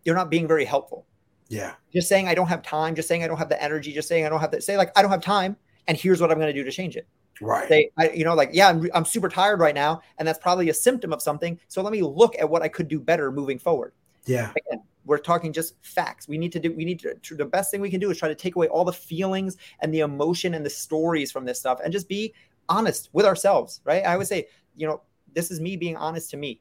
you're 0.04 0.14
not 0.14 0.30
being 0.30 0.46
very 0.46 0.64
helpful. 0.64 1.06
Yeah. 1.48 1.74
Just 1.92 2.08
saying 2.08 2.28
I 2.28 2.34
don't 2.34 2.48
have 2.48 2.62
time, 2.62 2.94
just 2.94 3.08
saying 3.08 3.24
I 3.24 3.26
don't 3.26 3.36
have 3.36 3.48
the 3.48 3.62
energy, 3.62 3.92
just 3.92 4.08
saying 4.08 4.24
I 4.24 4.28
don't 4.28 4.40
have 4.40 4.50
to 4.52 4.60
say 4.60 4.76
like 4.76 4.92
I 4.96 5.02
don't 5.02 5.10
have 5.10 5.22
time, 5.22 5.56
and 5.86 5.96
here's 5.96 6.20
what 6.20 6.30
I'm 6.30 6.38
going 6.38 6.52
to 6.52 6.58
do 6.58 6.64
to 6.64 6.70
change 6.70 6.96
it. 6.96 7.06
Right. 7.40 7.68
They, 7.68 7.90
I, 7.96 8.10
you 8.10 8.24
know, 8.24 8.34
like, 8.34 8.50
yeah, 8.52 8.68
I'm, 8.68 8.88
I'm 8.94 9.04
super 9.04 9.28
tired 9.28 9.60
right 9.60 9.74
now, 9.74 10.02
and 10.18 10.26
that's 10.26 10.38
probably 10.38 10.68
a 10.68 10.74
symptom 10.74 11.12
of 11.12 11.20
something. 11.20 11.58
So 11.68 11.82
let 11.82 11.92
me 11.92 12.02
look 12.02 12.36
at 12.38 12.48
what 12.48 12.62
I 12.62 12.68
could 12.68 12.88
do 12.88 13.00
better 13.00 13.32
moving 13.32 13.58
forward. 13.58 13.92
Yeah. 14.26 14.50
Again, 14.50 14.82
we're 15.04 15.18
talking 15.18 15.52
just 15.52 15.74
facts. 15.82 16.28
We 16.28 16.38
need 16.38 16.52
to 16.52 16.60
do, 16.60 16.72
we 16.72 16.84
need 16.84 17.00
to, 17.00 17.34
the 17.34 17.44
best 17.44 17.70
thing 17.70 17.80
we 17.80 17.90
can 17.90 18.00
do 18.00 18.10
is 18.10 18.18
try 18.18 18.28
to 18.28 18.34
take 18.34 18.56
away 18.56 18.68
all 18.68 18.84
the 18.84 18.92
feelings 18.92 19.56
and 19.80 19.92
the 19.92 20.00
emotion 20.00 20.54
and 20.54 20.64
the 20.64 20.70
stories 20.70 21.30
from 21.30 21.44
this 21.44 21.58
stuff 21.58 21.80
and 21.84 21.92
just 21.92 22.08
be 22.08 22.32
honest 22.68 23.10
with 23.12 23.26
ourselves, 23.26 23.80
right? 23.84 24.04
I 24.04 24.16
would 24.16 24.26
say, 24.26 24.46
you 24.76 24.86
know, 24.86 25.02
this 25.34 25.50
is 25.50 25.60
me 25.60 25.76
being 25.76 25.96
honest 25.96 26.30
to 26.30 26.36
me 26.36 26.60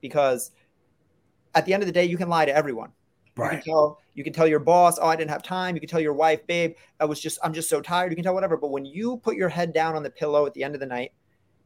because 0.00 0.52
at 1.54 1.66
the 1.66 1.74
end 1.74 1.82
of 1.82 1.88
the 1.88 1.92
day, 1.92 2.04
you 2.04 2.16
can 2.16 2.28
lie 2.28 2.44
to 2.44 2.54
everyone. 2.54 2.92
Right. 3.36 3.52
You 3.52 3.58
can 3.58 3.64
tell 3.64 3.99
you 4.20 4.24
can 4.24 4.34
tell 4.34 4.46
your 4.46 4.58
boss, 4.58 4.98
oh, 5.00 5.06
I 5.06 5.16
didn't 5.16 5.30
have 5.30 5.42
time. 5.42 5.74
You 5.74 5.80
can 5.80 5.88
tell 5.88 5.98
your 5.98 6.12
wife, 6.12 6.46
babe, 6.46 6.74
I 7.00 7.06
was 7.06 7.18
just 7.18 7.38
I'm 7.42 7.54
just 7.54 7.70
so 7.70 7.80
tired. 7.80 8.12
You 8.12 8.16
can 8.16 8.22
tell 8.22 8.34
whatever. 8.34 8.58
But 8.58 8.70
when 8.70 8.84
you 8.84 9.16
put 9.16 9.34
your 9.34 9.48
head 9.48 9.72
down 9.72 9.96
on 9.96 10.02
the 10.02 10.10
pillow 10.10 10.44
at 10.44 10.52
the 10.52 10.62
end 10.62 10.74
of 10.74 10.80
the 10.80 10.86
night, 10.86 11.12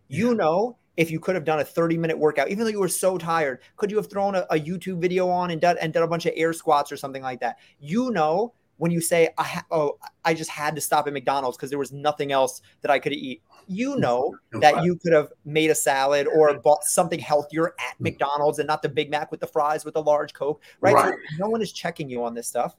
you 0.06 0.28
yeah. 0.28 0.34
know 0.34 0.76
if 0.96 1.10
you 1.10 1.18
could 1.18 1.34
have 1.34 1.44
done 1.44 1.58
a 1.58 1.64
30 1.64 1.98
minute 1.98 2.16
workout, 2.16 2.48
even 2.48 2.64
though 2.64 2.70
you 2.70 2.78
were 2.78 2.86
so 2.86 3.18
tired, 3.18 3.58
could 3.76 3.90
you 3.90 3.96
have 3.96 4.08
thrown 4.08 4.36
a, 4.36 4.46
a 4.50 4.54
YouTube 4.54 5.00
video 5.00 5.28
on 5.28 5.50
and 5.50 5.60
done 5.60 5.76
and 5.80 5.92
done 5.92 6.04
a 6.04 6.08
bunch 6.08 6.26
of 6.26 6.32
air 6.36 6.52
squats 6.52 6.92
or 6.92 6.96
something 6.96 7.22
like 7.22 7.40
that? 7.40 7.58
You 7.80 8.12
know 8.12 8.54
when 8.76 8.92
you 8.92 9.00
say, 9.00 9.30
I 9.36 9.42
ha- 9.42 9.66
"Oh, 9.72 9.98
I 10.24 10.34
just 10.34 10.50
had 10.50 10.76
to 10.76 10.80
stop 10.80 11.08
at 11.08 11.12
McDonald's 11.12 11.56
because 11.56 11.70
there 11.70 11.78
was 11.78 11.92
nothing 11.92 12.30
else 12.30 12.62
that 12.82 12.90
I 12.92 13.00
could 13.00 13.12
eat," 13.12 13.42
you 13.66 13.96
know 13.96 14.34
that 14.52 14.84
you 14.84 14.96
could 14.96 15.12
have 15.12 15.28
made 15.44 15.70
a 15.70 15.74
salad 15.74 16.26
or 16.26 16.58
bought 16.58 16.84
something 16.84 17.18
healthier 17.18 17.68
at 17.78 17.96
mm. 17.96 18.00
McDonald's 18.00 18.58
and 18.58 18.66
not 18.66 18.82
the 18.82 18.88
Big 18.88 19.10
Mac 19.10 19.30
with 19.30 19.40
the 19.40 19.46
fries 19.46 19.84
with 19.84 19.96
a 19.96 20.00
large 20.00 20.32
Coke, 20.32 20.62
right? 20.80 20.94
right. 20.94 21.14
So 21.30 21.36
no 21.38 21.48
one 21.48 21.62
is 21.62 21.72
checking 21.72 22.08
you 22.08 22.24
on 22.24 22.34
this 22.34 22.48
stuff. 22.48 22.76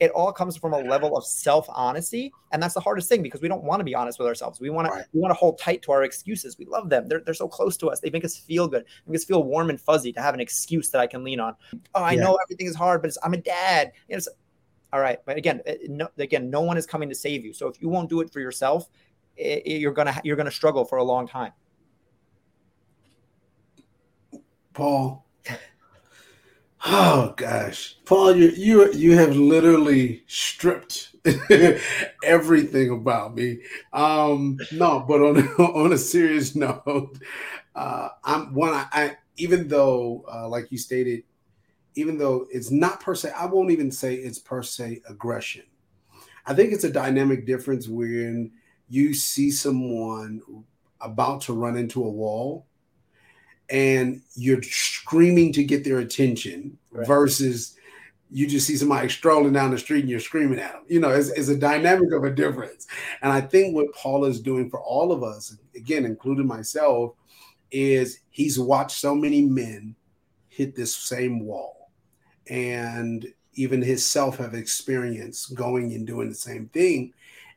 It 0.00 0.10
all 0.10 0.32
comes 0.32 0.56
from 0.56 0.72
a 0.72 0.78
level 0.78 1.16
of 1.16 1.24
self 1.24 1.66
honesty, 1.68 2.32
and 2.52 2.60
that's 2.60 2.74
the 2.74 2.80
hardest 2.80 3.08
thing 3.08 3.22
because 3.22 3.40
we 3.40 3.48
don't 3.48 3.62
want 3.62 3.80
to 3.80 3.84
be 3.84 3.94
honest 3.94 4.18
with 4.18 4.26
ourselves. 4.26 4.60
We 4.60 4.68
want 4.68 4.88
right. 4.88 5.02
to 5.02 5.08
we 5.12 5.20
want 5.20 5.30
to 5.30 5.36
hold 5.36 5.58
tight 5.58 5.82
to 5.82 5.92
our 5.92 6.02
excuses. 6.02 6.58
We 6.58 6.64
love 6.64 6.88
them; 6.88 7.08
they're 7.08 7.20
they're 7.20 7.32
so 7.32 7.46
close 7.46 7.76
to 7.78 7.88
us. 7.88 8.00
They 8.00 8.10
make 8.10 8.24
us 8.24 8.36
feel 8.36 8.66
good, 8.66 8.84
they 8.84 9.12
make 9.12 9.20
us 9.20 9.24
feel 9.24 9.44
warm 9.44 9.70
and 9.70 9.80
fuzzy 9.80 10.12
to 10.12 10.20
have 10.20 10.34
an 10.34 10.40
excuse 10.40 10.90
that 10.90 11.00
I 11.00 11.06
can 11.06 11.22
lean 11.22 11.38
on. 11.38 11.54
Oh, 11.94 12.02
I 12.02 12.12
yeah. 12.12 12.24
know 12.24 12.38
everything 12.42 12.66
is 12.66 12.74
hard, 12.74 13.02
but 13.02 13.12
I'm 13.22 13.34
a 13.34 13.38
dad. 13.38 13.92
You 14.08 14.16
know, 14.16 14.22
all 14.94 15.00
right, 15.00 15.18
but 15.26 15.36
again, 15.36 15.60
no, 15.88 16.08
again, 16.18 16.50
no 16.50 16.60
one 16.60 16.76
is 16.76 16.86
coming 16.86 17.08
to 17.08 17.16
save 17.16 17.44
you. 17.44 17.52
So 17.52 17.66
if 17.66 17.82
you 17.82 17.88
won't 17.88 18.08
do 18.08 18.20
it 18.20 18.32
for 18.32 18.38
yourself, 18.38 18.88
it, 19.36 19.80
you're 19.80 19.92
gonna 19.92 20.20
you're 20.24 20.36
gonna 20.36 20.50
struggle 20.50 20.84
for 20.84 20.98
a 20.98 21.04
long 21.04 21.26
time. 21.26 21.52
Paul. 24.72 25.24
Oh 26.86 27.32
gosh, 27.36 27.96
Paul, 28.04 28.36
you 28.36 28.50
you 28.50 28.92
you 28.92 29.16
have 29.16 29.34
literally 29.34 30.22
stripped 30.26 31.14
everything 32.22 32.90
about 32.90 33.34
me. 33.34 33.60
Um, 33.92 34.58
no, 34.70 35.00
but 35.00 35.22
on 35.22 35.38
on 35.58 35.92
a 35.94 35.98
serious 35.98 36.54
note, 36.54 37.18
uh, 37.74 38.08
I'm 38.22 38.52
one. 38.52 38.74
I, 38.74 38.86
I 38.92 39.16
even 39.38 39.68
though, 39.68 40.24
uh, 40.30 40.46
like 40.48 40.70
you 40.70 40.76
stated, 40.76 41.22
even 41.94 42.18
though 42.18 42.46
it's 42.50 42.70
not 42.70 43.00
per 43.00 43.14
se, 43.14 43.32
I 43.34 43.46
won't 43.46 43.70
even 43.70 43.90
say 43.90 44.16
it's 44.16 44.38
per 44.38 44.62
se 44.62 45.00
aggression. 45.08 45.64
I 46.46 46.52
think 46.52 46.72
it's 46.72 46.84
a 46.84 46.92
dynamic 46.92 47.46
difference 47.46 47.88
when 47.88 48.52
you 48.88 49.14
see 49.14 49.50
someone 49.50 50.40
about 51.00 51.42
to 51.42 51.52
run 51.52 51.76
into 51.76 52.04
a 52.04 52.08
wall 52.08 52.66
and 53.70 54.22
you're 54.34 54.62
screaming 54.62 55.52
to 55.52 55.64
get 55.64 55.84
their 55.84 55.98
attention 55.98 56.76
right. 56.90 57.06
versus 57.06 57.76
you 58.30 58.46
just 58.46 58.66
see 58.66 58.76
somebody 58.76 59.08
strolling 59.08 59.52
down 59.52 59.70
the 59.70 59.78
street 59.78 60.00
and 60.00 60.10
you're 60.10 60.20
screaming 60.20 60.58
at 60.58 60.72
them. 60.72 60.82
You 60.88 61.00
know, 61.00 61.10
it's, 61.10 61.28
it's, 61.30 61.48
a 61.48 61.56
dynamic 61.56 62.12
of 62.12 62.24
a 62.24 62.30
difference. 62.30 62.86
And 63.22 63.32
I 63.32 63.40
think 63.40 63.74
what 63.74 63.94
Paul 63.94 64.24
is 64.24 64.40
doing 64.40 64.68
for 64.68 64.80
all 64.80 65.12
of 65.12 65.22
us, 65.22 65.56
again, 65.76 66.04
including 66.04 66.46
myself, 66.46 67.12
is 67.70 68.20
he's 68.30 68.58
watched 68.58 68.98
so 68.98 69.14
many 69.14 69.42
men 69.42 69.94
hit 70.48 70.74
this 70.74 70.96
same 70.96 71.40
wall 71.40 71.90
and 72.48 73.26
even 73.54 73.80
himself 73.82 74.36
have 74.38 74.54
experienced 74.54 75.54
going 75.54 75.92
and 75.92 76.06
doing 76.06 76.28
the 76.28 76.34
same 76.34 76.68
thing 76.68 77.12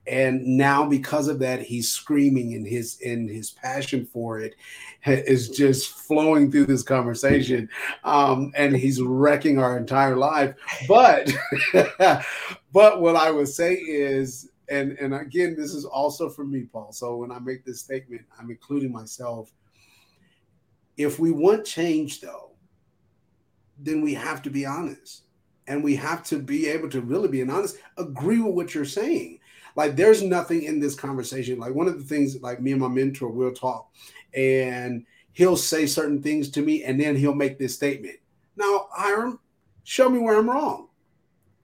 and 0.07 0.45
now 0.45 0.87
because 0.87 1.27
of 1.27 1.39
that 1.39 1.61
he's 1.61 1.91
screaming 1.91 2.53
and 2.53 2.65
his 2.65 2.99
in 3.01 3.27
his 3.27 3.51
passion 3.51 4.05
for 4.05 4.39
it 4.39 4.55
is 5.05 5.49
just 5.49 5.93
flowing 5.93 6.51
through 6.51 6.65
this 6.65 6.83
conversation. 6.83 7.69
Um, 8.03 8.51
and 8.55 8.75
he's 8.75 9.01
wrecking 9.01 9.59
our 9.59 9.77
entire 9.77 10.15
life. 10.17 10.55
But 10.87 11.31
but 12.73 13.01
what 13.01 13.15
i 13.15 13.31
would 13.31 13.47
say 13.47 13.75
is 13.75 14.49
and 14.69 14.93
and 14.99 15.13
again 15.13 15.55
this 15.57 15.73
is 15.73 15.85
also 15.85 16.29
for 16.29 16.43
me 16.43 16.63
paul. 16.63 16.91
So 16.91 17.17
when 17.17 17.31
i 17.31 17.39
make 17.39 17.65
this 17.65 17.81
statement 17.81 18.23
i'm 18.39 18.49
including 18.49 18.91
myself. 18.91 19.51
If 20.97 21.19
we 21.19 21.31
want 21.31 21.63
change 21.63 22.21
though 22.21 22.47
then 23.79 24.01
we 24.01 24.13
have 24.13 24.41
to 24.43 24.49
be 24.49 24.65
honest. 24.65 25.23
And 25.67 25.83
we 25.83 25.95
have 25.97 26.23
to 26.25 26.39
be 26.39 26.67
able 26.67 26.89
to 26.89 27.01
really 27.01 27.27
be 27.27 27.41
honest, 27.41 27.77
agree 27.97 28.39
with 28.39 28.55
what 28.55 28.73
you're 28.73 28.85
saying. 28.85 29.36
Like 29.77 29.95
there's 29.95 30.23
nothing 30.23 30.63
in 30.63 30.79
this 30.79 30.95
conversation. 30.95 31.59
Like 31.59 31.73
one 31.73 31.87
of 31.87 31.99
the 31.99 32.03
things, 32.03 32.41
like 32.41 32.59
me 32.59 32.71
and 32.71 32.81
my 32.81 32.87
mentor 32.87 33.29
will 33.29 33.53
talk, 33.53 33.89
and 34.33 35.05
he'll 35.33 35.55
say 35.55 35.85
certain 35.85 36.21
things 36.21 36.49
to 36.49 36.61
me, 36.63 36.83
and 36.83 36.99
then 36.99 37.15
he'll 37.15 37.35
make 37.35 37.59
this 37.59 37.75
statement. 37.75 38.15
Now, 38.55 38.87
Hiram, 38.91 39.39
show 39.83 40.09
me 40.09 40.17
where 40.17 40.37
I'm 40.37 40.49
wrong. 40.49 40.89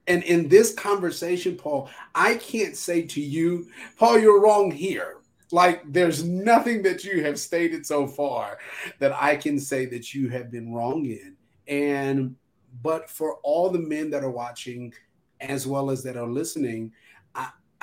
And 0.06 0.24
in 0.24 0.48
this 0.48 0.74
conversation, 0.76 1.56
Paul, 1.56 1.90
I 2.14 2.36
can't 2.36 2.78
say 2.78 3.02
to 3.02 3.20
you, 3.20 3.68
Paul, 3.98 4.20
you're 4.20 4.42
wrong 4.42 4.70
here. 4.70 5.18
Like 5.52 5.82
there's 5.92 6.24
nothing 6.24 6.84
that 6.84 7.04
you 7.04 7.24
have 7.24 7.40
stated 7.40 7.86
so 7.86 8.06
far 8.06 8.60
that 9.00 9.14
I 9.14 9.36
can 9.36 9.60
say 9.60 9.88
that 9.88 10.14
you 10.14 10.30
have 10.30 10.52
been 10.52 10.72
wrong 10.72 11.06
in. 11.06 11.36
And 11.68 12.36
but 12.84 13.10
for 13.10 13.36
all 13.44 13.70
the 13.70 13.80
men 13.80 14.12
that 14.12 14.24
are 14.24 14.32
watching, 14.32 14.94
as 15.40 15.66
well 15.66 15.90
as 15.90 16.04
that 16.04 16.18
are 16.18 16.28
listening, 16.28 16.92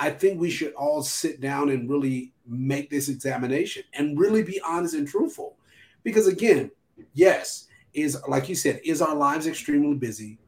I, 0.01 0.11
think 0.11 0.41
we 0.41 0.51
should 0.51 0.73
all 0.75 1.03
sit 1.03 1.41
down 1.41 1.69
and 1.69 1.89
really 1.89 2.33
make 2.47 2.91
this 2.91 3.09
examination 3.09 3.85
and 3.95 4.19
really 4.19 4.43
be 4.43 4.61
honest 4.61 4.95
and 4.95 5.07
truthful. 5.07 5.57
Because 6.03 6.27
again, 6.27 6.71
yes, 7.15 7.69
is 7.93 8.19
like 8.29 8.49
you 8.49 8.55
said, 8.55 8.81
is 8.85 9.03
our 9.03 9.15
lives 9.15 9.47
extremely 9.47 9.97
busy? 9.97 10.39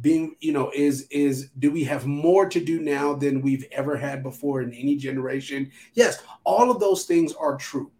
Being, 0.00 0.36
you 0.40 0.52
know, 0.52 0.70
is 0.74 1.08
is 1.10 1.50
do 1.58 1.72
we 1.72 1.82
have 1.84 2.06
more 2.06 2.48
to 2.48 2.64
do 2.64 2.80
now 2.80 3.14
than 3.14 3.42
we've 3.42 3.66
ever 3.72 3.96
had 3.96 4.22
before 4.22 4.62
in 4.62 4.72
any 4.72 4.96
generation? 4.96 5.70
Yes, 5.94 6.22
all 6.44 6.70
of 6.70 6.78
those 6.78 7.06
things 7.06 7.34
are 7.34 7.56
true 7.56 7.90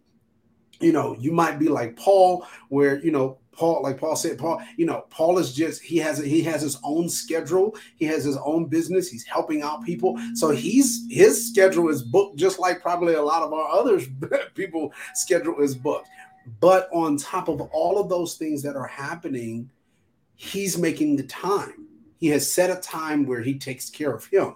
you 0.81 0.91
know, 0.91 1.15
you 1.19 1.31
might 1.31 1.59
be 1.59 1.69
like 1.69 1.95
Paul, 1.95 2.45
where 2.69 2.99
you 3.03 3.11
know 3.11 3.37
Paul, 3.51 3.81
like 3.83 3.99
Paul 3.99 4.15
said, 4.15 4.37
Paul, 4.37 4.61
you 4.77 4.85
know, 4.85 5.05
Paul 5.09 5.37
is 5.37 5.53
just 5.53 5.81
he 5.81 5.97
has 5.97 6.19
he 6.19 6.41
has 6.43 6.61
his 6.61 6.77
own 6.83 7.09
schedule. 7.09 7.75
He 7.95 8.05
has 8.05 8.23
his 8.23 8.37
own 8.37 8.65
business. 8.67 9.09
He's 9.09 9.25
helping 9.25 9.61
out 9.61 9.83
people. 9.83 10.17
So 10.35 10.51
he's 10.51 11.05
his 11.09 11.49
schedule 11.49 11.89
is 11.89 12.01
booked 12.01 12.37
just 12.37 12.59
like 12.59 12.81
probably 12.81 13.15
a 13.15 13.21
lot 13.21 13.43
of 13.43 13.51
our 13.53 13.67
others 13.67 14.07
people 14.55 14.93
schedule 15.13 15.59
is 15.61 15.75
booked. 15.75 16.07
But 16.59 16.89
on 16.93 17.17
top 17.17 17.49
of 17.49 17.61
all 17.61 17.99
of 17.99 18.09
those 18.09 18.35
things 18.35 18.63
that 18.63 18.75
are 18.75 18.87
happening, 18.87 19.69
he's 20.35 20.77
making 20.77 21.17
the 21.17 21.23
time. 21.23 21.87
He 22.17 22.27
has 22.27 22.51
set 22.51 22.75
a 22.75 22.81
time 22.81 23.25
where 23.25 23.41
he 23.41 23.57
takes 23.57 23.89
care 23.89 24.13
of 24.13 24.25
him. 24.25 24.55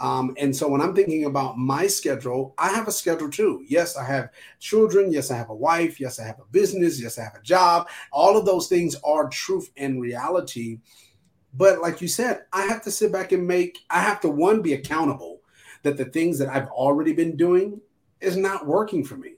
Um, 0.00 0.34
and 0.38 0.54
so 0.54 0.68
when 0.68 0.80
I'm 0.80 0.94
thinking 0.94 1.24
about 1.24 1.56
my 1.56 1.86
schedule, 1.86 2.54
I 2.58 2.70
have 2.70 2.88
a 2.88 2.92
schedule 2.92 3.30
too. 3.30 3.64
Yes, 3.68 3.96
I 3.96 4.04
have 4.04 4.30
children. 4.58 5.12
Yes, 5.12 5.30
I 5.30 5.36
have 5.36 5.50
a 5.50 5.54
wife. 5.54 6.00
Yes, 6.00 6.18
I 6.18 6.24
have 6.24 6.40
a 6.40 6.50
business. 6.50 7.00
Yes, 7.00 7.18
I 7.18 7.24
have 7.24 7.36
a 7.36 7.42
job. 7.42 7.88
All 8.12 8.36
of 8.36 8.44
those 8.44 8.68
things 8.68 8.96
are 9.04 9.28
truth 9.28 9.70
and 9.76 10.00
reality. 10.00 10.80
But 11.54 11.80
like 11.80 12.00
you 12.00 12.08
said, 12.08 12.42
I 12.52 12.62
have 12.62 12.82
to 12.82 12.90
sit 12.90 13.12
back 13.12 13.32
and 13.32 13.46
make, 13.46 13.78
I 13.88 14.00
have 14.00 14.20
to, 14.22 14.28
one, 14.28 14.62
be 14.62 14.74
accountable 14.74 15.40
that 15.82 15.96
the 15.96 16.06
things 16.06 16.38
that 16.38 16.48
I've 16.48 16.68
already 16.68 17.12
been 17.12 17.36
doing 17.36 17.80
is 18.20 18.36
not 18.36 18.66
working 18.66 19.04
for 19.04 19.16
me. 19.16 19.34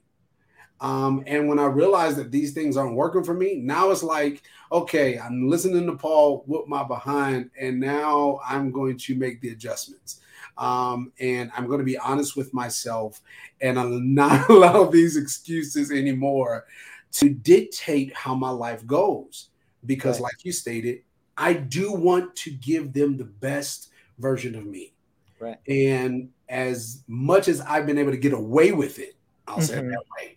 Um, 0.81 1.25
and 1.27 1.49
when 1.49 1.59
I 1.59 1.67
realized 1.67 2.17
that 2.19 2.31
these 2.31 2.53
things 2.53 2.77
aren't 2.77 2.97
working 2.97 3.25
for 3.25 3.35
me, 3.35 3.57
now 3.57 3.91
it's 3.91 4.03
like, 4.03 4.43
okay, 4.71 5.19
I'm 5.19 5.49
listening 5.49 5.87
to 5.87 5.97
Paul 5.97 6.45
whoop 6.47 6.69
my 6.69 6.85
behind, 6.85 7.51
and 7.59 7.81
now 7.81 8.41
I'm 8.47 8.71
going 8.71 8.99
to 8.99 9.15
make 9.15 9.41
the 9.41 9.51
adjustments. 9.51 10.21
Um, 10.59 11.13
and 11.21 11.51
I'm 11.57 11.67
going 11.67 11.79
to 11.79 11.85
be 11.85 11.99
honest 11.99 12.37
with 12.37 12.55
myself 12.55 13.21
and 13.61 13.79
I'll 13.79 13.89
not 13.89 14.49
allow 14.51 14.85
these 14.85 15.17
excuses 15.17 15.91
anymore 15.91 16.67
to 17.13 17.29
dictate 17.31 18.15
how 18.15 18.35
my 18.35 18.51
life 18.51 18.87
goes. 18.87 19.49
Because, 19.85 20.17
right. 20.17 20.25
like 20.25 20.45
you 20.45 20.53
stated, 20.53 21.03
I 21.37 21.53
do 21.53 21.93
want 21.93 22.35
to 22.37 22.51
give 22.51 22.93
them 22.93 23.17
the 23.17 23.25
best 23.25 23.91
version 24.19 24.55
of 24.55 24.67
me. 24.67 24.93
Right. 25.39 25.59
And 25.69 26.31
as 26.49 27.03
much 27.07 27.49
as 27.49 27.61
I've 27.61 27.87
been 27.87 27.99
able 27.99 28.13
to 28.13 28.17
get 28.17 28.33
away 28.33 28.73
with 28.73 28.99
it, 28.99 29.17
I'll 29.47 29.57
mm-hmm. 29.57 29.65
say 29.65 29.75
it 29.75 29.81
mm-hmm. 29.81 29.91
that 29.91 30.03
way. 30.19 30.37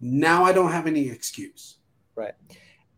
Now 0.00 0.44
I 0.44 0.52
don't 0.52 0.70
have 0.70 0.86
any 0.86 1.08
excuse. 1.08 1.76
Right. 2.14 2.34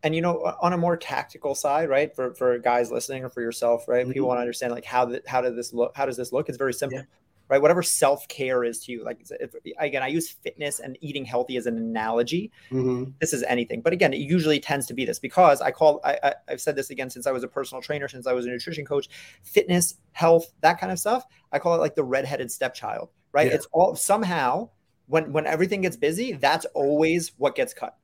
And 0.05 0.15
you 0.15 0.21
know, 0.21 0.55
on 0.61 0.73
a 0.73 0.77
more 0.77 0.97
tactical 0.97 1.55
side, 1.55 1.89
right, 1.89 2.15
for, 2.15 2.35
for 2.35 2.59
guys 2.59 2.93
listening 2.93 3.25
or 3.25 3.31
for 3.31 3.41
yourself, 3.41 3.89
right, 3.89 4.05
mm-hmm. 4.05 4.13
people 4.13 4.29
want 4.29 4.39
to 4.39 4.43
understand 4.43 4.73
like 4.73 4.85
how 4.85 5.07
the, 5.07 5.23
how 5.27 5.41
did 5.41 5.57
this 5.57 5.73
look? 5.73 5.97
How 5.97 6.07
does 6.07 6.17
this 6.17 6.31
look? 6.33 6.49
It's 6.49 6.59
very 6.59 6.75
simple. 6.75 6.99
Yeah 6.99 7.05
right? 7.49 7.61
Whatever 7.61 7.83
self 7.83 8.27
care 8.29 8.65
is 8.65 8.81
to 8.85 8.93
you. 8.93 9.05
Like 9.05 9.25
if, 9.41 9.55
again, 9.79 10.03
I 10.03 10.09
use 10.09 10.31
fitness 10.31 10.81
and 10.81 10.97
eating 11.01 11.25
healthy 11.25 11.57
as 11.57 11.67
an 11.67 11.77
analogy. 11.77 12.51
Mm-hmm. 12.71 13.11
This 13.21 13.33
is 13.33 13.43
anything, 13.45 13.81
but 13.81 13.93
again, 13.93 14.13
it 14.13 14.19
usually 14.19 14.61
tends 14.61 14.87
to 14.87 14.95
be 14.95 15.05
this 15.05 15.19
because 15.19 15.61
I 15.61 15.71
call 15.71 16.01
I, 16.05 16.19
I 16.23 16.35
I've 16.49 16.61
said 16.61 16.77
this 16.77 16.91
again 16.91 17.11
since 17.11 17.27
I 17.27 17.33
was 17.33 17.45
a 17.45 17.49
personal 17.49 17.83
trainer, 17.83 18.09
since 18.09 18.27
I 18.27 18.33
was 18.33 18.47
a 18.47 18.49
nutrition 18.49 18.85
coach, 18.85 19.09
fitness, 19.43 19.97
health, 20.13 20.53
that 20.61 20.81
kind 20.81 20.93
of 20.93 20.99
stuff. 20.99 21.25
I 21.53 21.59
call 21.59 21.75
it 21.75 21.79
like 21.79 21.95
the 21.95 22.05
redheaded 22.05 22.51
stepchild, 22.51 23.11
right? 23.33 23.47
Yeah. 23.47 23.55
It's 23.55 23.67
all 23.73 23.97
somehow 23.97 24.71
when 25.07 25.33
when 25.33 25.47
everything 25.47 25.83
gets 25.83 25.97
busy, 25.97 26.33
that's 26.33 26.65
always 26.75 27.33
what 27.37 27.55
gets 27.55 27.75
cut. 27.75 27.97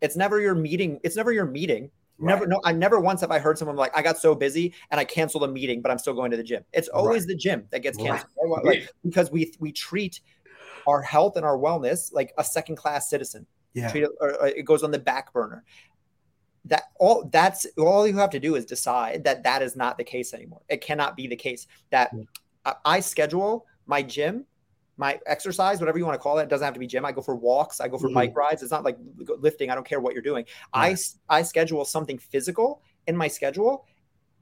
It's 0.00 0.16
never 0.16 0.40
your 0.40 0.54
meeting. 0.54 1.00
It's 1.02 1.16
never 1.16 1.32
your 1.32 1.46
meeting 1.46 1.90
Right. 2.20 2.34
Never, 2.34 2.46
no, 2.46 2.60
I 2.64 2.72
never 2.72 3.00
once 3.00 3.22
have 3.22 3.30
I 3.30 3.38
heard 3.38 3.56
someone 3.56 3.76
like, 3.76 3.96
I 3.96 4.02
got 4.02 4.18
so 4.18 4.34
busy 4.34 4.74
and 4.90 5.00
I 5.00 5.04
canceled 5.04 5.42
a 5.44 5.48
meeting, 5.48 5.80
but 5.80 5.90
I'm 5.90 5.98
still 5.98 6.12
going 6.12 6.30
to 6.30 6.36
the 6.36 6.42
gym. 6.42 6.62
It's 6.74 6.88
always 6.88 7.22
right. 7.22 7.28
the 7.28 7.34
gym 7.34 7.66
that 7.70 7.80
gets 7.80 7.96
canceled, 7.96 8.30
right. 8.44 8.64
like, 8.64 8.90
because 9.02 9.30
we 9.30 9.52
we 9.58 9.72
treat 9.72 10.20
our 10.86 11.00
health 11.00 11.36
and 11.36 11.46
our 11.46 11.56
wellness 11.56 12.12
like 12.12 12.34
a 12.36 12.44
second 12.44 12.76
class 12.76 13.08
citizen. 13.08 13.46
Yeah, 13.72 13.90
it, 13.94 14.10
or, 14.20 14.34
or 14.34 14.46
it 14.48 14.64
goes 14.64 14.82
on 14.82 14.90
the 14.90 14.98
back 14.98 15.32
burner. 15.32 15.64
That 16.66 16.82
all 16.98 17.26
that's 17.32 17.66
all 17.78 18.06
you 18.06 18.18
have 18.18 18.30
to 18.30 18.40
do 18.40 18.54
is 18.54 18.66
decide 18.66 19.24
that 19.24 19.42
that 19.44 19.62
is 19.62 19.74
not 19.74 19.96
the 19.96 20.04
case 20.04 20.34
anymore. 20.34 20.60
It 20.68 20.82
cannot 20.82 21.16
be 21.16 21.26
the 21.26 21.36
case 21.36 21.66
that 21.88 22.10
yeah. 22.14 22.74
I 22.84 23.00
schedule 23.00 23.64
my 23.86 24.02
gym 24.02 24.44
my 25.00 25.18
exercise, 25.24 25.80
whatever 25.80 25.96
you 25.96 26.04
want 26.04 26.14
to 26.14 26.22
call 26.22 26.38
it, 26.38 26.42
it 26.42 26.48
doesn't 26.50 26.64
have 26.64 26.74
to 26.74 26.80
be 26.80 26.86
gym. 26.86 27.06
I 27.06 27.12
go 27.12 27.22
for 27.22 27.34
walks, 27.34 27.80
I 27.80 27.88
go 27.88 27.96
for 27.96 28.08
mm-hmm. 28.08 28.16
bike 28.16 28.36
rides. 28.36 28.62
It's 28.62 28.70
not 28.70 28.84
like 28.84 28.98
lifting. 29.16 29.70
I 29.70 29.74
don't 29.74 29.86
care 29.86 29.98
what 29.98 30.12
you're 30.12 30.22
doing. 30.22 30.44
I 30.74 30.94
I 31.28 31.40
schedule 31.40 31.86
something 31.86 32.18
physical 32.18 32.82
in 33.06 33.16
my 33.16 33.26
schedule, 33.26 33.86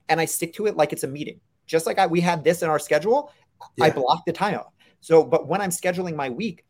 and 0.08 0.20
I 0.20 0.24
stick 0.24 0.52
to 0.54 0.66
it 0.66 0.76
like 0.76 0.92
it's 0.92 1.04
a 1.04 1.08
meeting. 1.08 1.40
Just 1.66 1.86
like 1.86 1.98
I, 1.98 2.08
we 2.08 2.20
had 2.20 2.42
this 2.42 2.62
in 2.62 2.68
our 2.68 2.80
schedule, 2.80 3.32
yeah. 3.76 3.84
I 3.84 3.90
block 3.90 4.26
the 4.26 4.32
time 4.32 4.56
off. 4.56 4.72
So, 5.00 5.22
but 5.22 5.46
when 5.46 5.60
I'm 5.60 5.70
scheduling 5.70 6.16
my 6.16 6.28
week, 6.28 6.64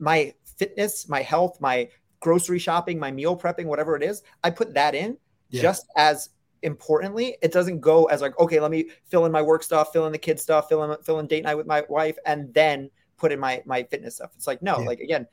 my 0.00 0.34
fitness, 0.58 1.08
my 1.08 1.22
health, 1.22 1.60
my 1.60 1.88
grocery 2.18 2.58
shopping, 2.58 2.98
my 2.98 3.12
meal 3.12 3.38
prepping, 3.38 3.66
whatever 3.66 3.94
it 3.94 4.02
is, 4.02 4.24
I 4.42 4.50
put 4.50 4.74
that 4.74 4.96
in 4.96 5.16
yeah. 5.50 5.62
just 5.62 5.86
as 5.96 6.30
importantly, 6.66 7.38
it 7.40 7.52
doesn't 7.52 7.80
go 7.80 8.04
as 8.06 8.20
like, 8.20 8.38
okay, 8.38 8.60
let 8.60 8.70
me 8.70 8.90
fill 9.06 9.24
in 9.24 9.32
my 9.32 9.40
work 9.40 9.62
stuff, 9.62 9.92
fill 9.92 10.04
in 10.04 10.12
the 10.12 10.18
kid 10.18 10.38
stuff, 10.38 10.68
fill 10.68 10.82
in 10.84 11.02
fill 11.02 11.20
in 11.20 11.26
date 11.26 11.44
night 11.44 11.54
with 11.54 11.66
my 11.66 11.84
wife, 11.88 12.18
and 12.26 12.52
then 12.52 12.90
put 13.16 13.32
in 13.32 13.40
my 13.40 13.62
my 13.64 13.84
fitness 13.84 14.16
stuff. 14.16 14.32
It's 14.34 14.46
like 14.46 14.60
no, 14.60 14.80
yeah. 14.80 14.86
like 14.86 15.00
again, 15.00 15.26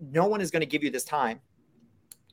no 0.00 0.26
one 0.26 0.42
is 0.42 0.50
going 0.50 0.60
to 0.60 0.66
give 0.66 0.82
you 0.82 0.90
this 0.90 1.04
time. 1.04 1.40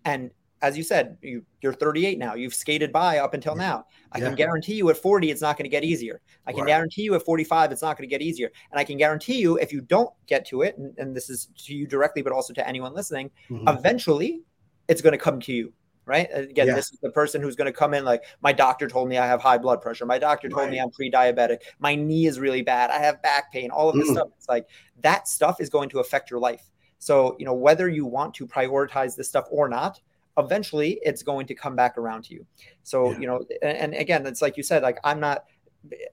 And 0.03 0.31
as 0.61 0.77
you 0.77 0.83
said, 0.83 1.17
you, 1.21 1.45
you're 1.61 1.73
38 1.73 2.17
now. 2.17 2.33
You've 2.33 2.53
skated 2.53 2.91
by 2.91 3.19
up 3.19 3.33
until 3.33 3.55
now. 3.55 3.85
I 4.11 4.17
yeah. 4.17 4.25
can 4.25 4.35
guarantee 4.35 4.73
you 4.73 4.89
at 4.89 4.97
40, 4.97 5.31
it's 5.31 5.41
not 5.41 5.57
going 5.57 5.63
to 5.63 5.69
get 5.69 5.85
easier. 5.85 6.19
I 6.45 6.51
can 6.51 6.61
right. 6.61 6.67
guarantee 6.67 7.03
you 7.03 7.15
at 7.15 7.23
45, 7.23 7.71
it's 7.71 7.81
not 7.81 7.97
going 7.97 8.09
to 8.09 8.13
get 8.13 8.21
easier. 8.21 8.51
And 8.71 8.79
I 8.79 8.83
can 8.83 8.97
guarantee 8.97 9.39
you, 9.39 9.57
if 9.57 9.71
you 9.71 9.79
don't 9.79 10.09
get 10.27 10.45
to 10.47 10.63
it, 10.63 10.77
and, 10.77 10.97
and 10.97 11.15
this 11.15 11.29
is 11.29 11.49
to 11.65 11.73
you 11.73 11.87
directly, 11.87 12.21
but 12.21 12.33
also 12.33 12.53
to 12.53 12.67
anyone 12.67 12.93
listening, 12.93 13.31
mm-hmm. 13.49 13.67
eventually 13.69 14.41
it's 14.89 15.01
going 15.01 15.13
to 15.13 15.17
come 15.17 15.39
to 15.41 15.53
you 15.53 15.71
right? 16.09 16.27
Again, 16.33 16.67
yeah. 16.67 16.75
this 16.75 16.91
is 16.91 16.99
the 16.99 17.11
person 17.11 17.41
who's 17.41 17.55
going 17.55 17.71
to 17.71 17.77
come 17.77 17.93
in 17.93 18.03
like, 18.03 18.23
my 18.41 18.51
doctor 18.51 18.87
told 18.87 19.07
me 19.07 19.19
I 19.19 19.27
have 19.27 19.41
high 19.41 19.59
blood 19.59 19.79
pressure. 19.79 20.05
My 20.07 20.17
doctor 20.17 20.49
told 20.49 20.63
right. 20.63 20.71
me 20.71 20.79
I'm 20.79 20.89
pre-diabetic. 20.89 21.59
My 21.77 21.93
knee 21.93 22.25
is 22.25 22.39
really 22.39 22.63
bad. 22.63 22.89
I 22.89 22.97
have 22.97 23.21
back 23.21 23.53
pain. 23.53 23.69
All 23.69 23.87
of 23.89 23.95
this 23.95 24.09
mm. 24.09 24.13
stuff. 24.13 24.29
It's 24.35 24.49
like 24.49 24.67
that 25.01 25.27
stuff 25.27 25.61
is 25.61 25.69
going 25.69 25.89
to 25.89 25.99
affect 25.99 26.31
your 26.31 26.39
life. 26.39 26.63
So, 26.97 27.35
you 27.37 27.45
know, 27.45 27.53
whether 27.53 27.87
you 27.87 28.05
want 28.05 28.33
to 28.35 28.47
prioritize 28.47 29.15
this 29.15 29.29
stuff 29.29 29.45
or 29.51 29.69
not, 29.69 30.01
eventually 30.37 30.99
it's 31.03 31.21
going 31.21 31.45
to 31.47 31.53
come 31.53 31.75
back 31.75 31.97
around 31.97 32.23
to 32.25 32.33
you. 32.33 32.45
So, 32.83 33.11
yeah. 33.11 33.19
you 33.19 33.27
know, 33.27 33.45
and, 33.61 33.77
and 33.77 33.93
again, 33.93 34.25
it's 34.25 34.41
like 34.41 34.57
you 34.57 34.63
said, 34.63 34.81
like 34.81 34.97
I'm 35.03 35.19
not, 35.19 35.45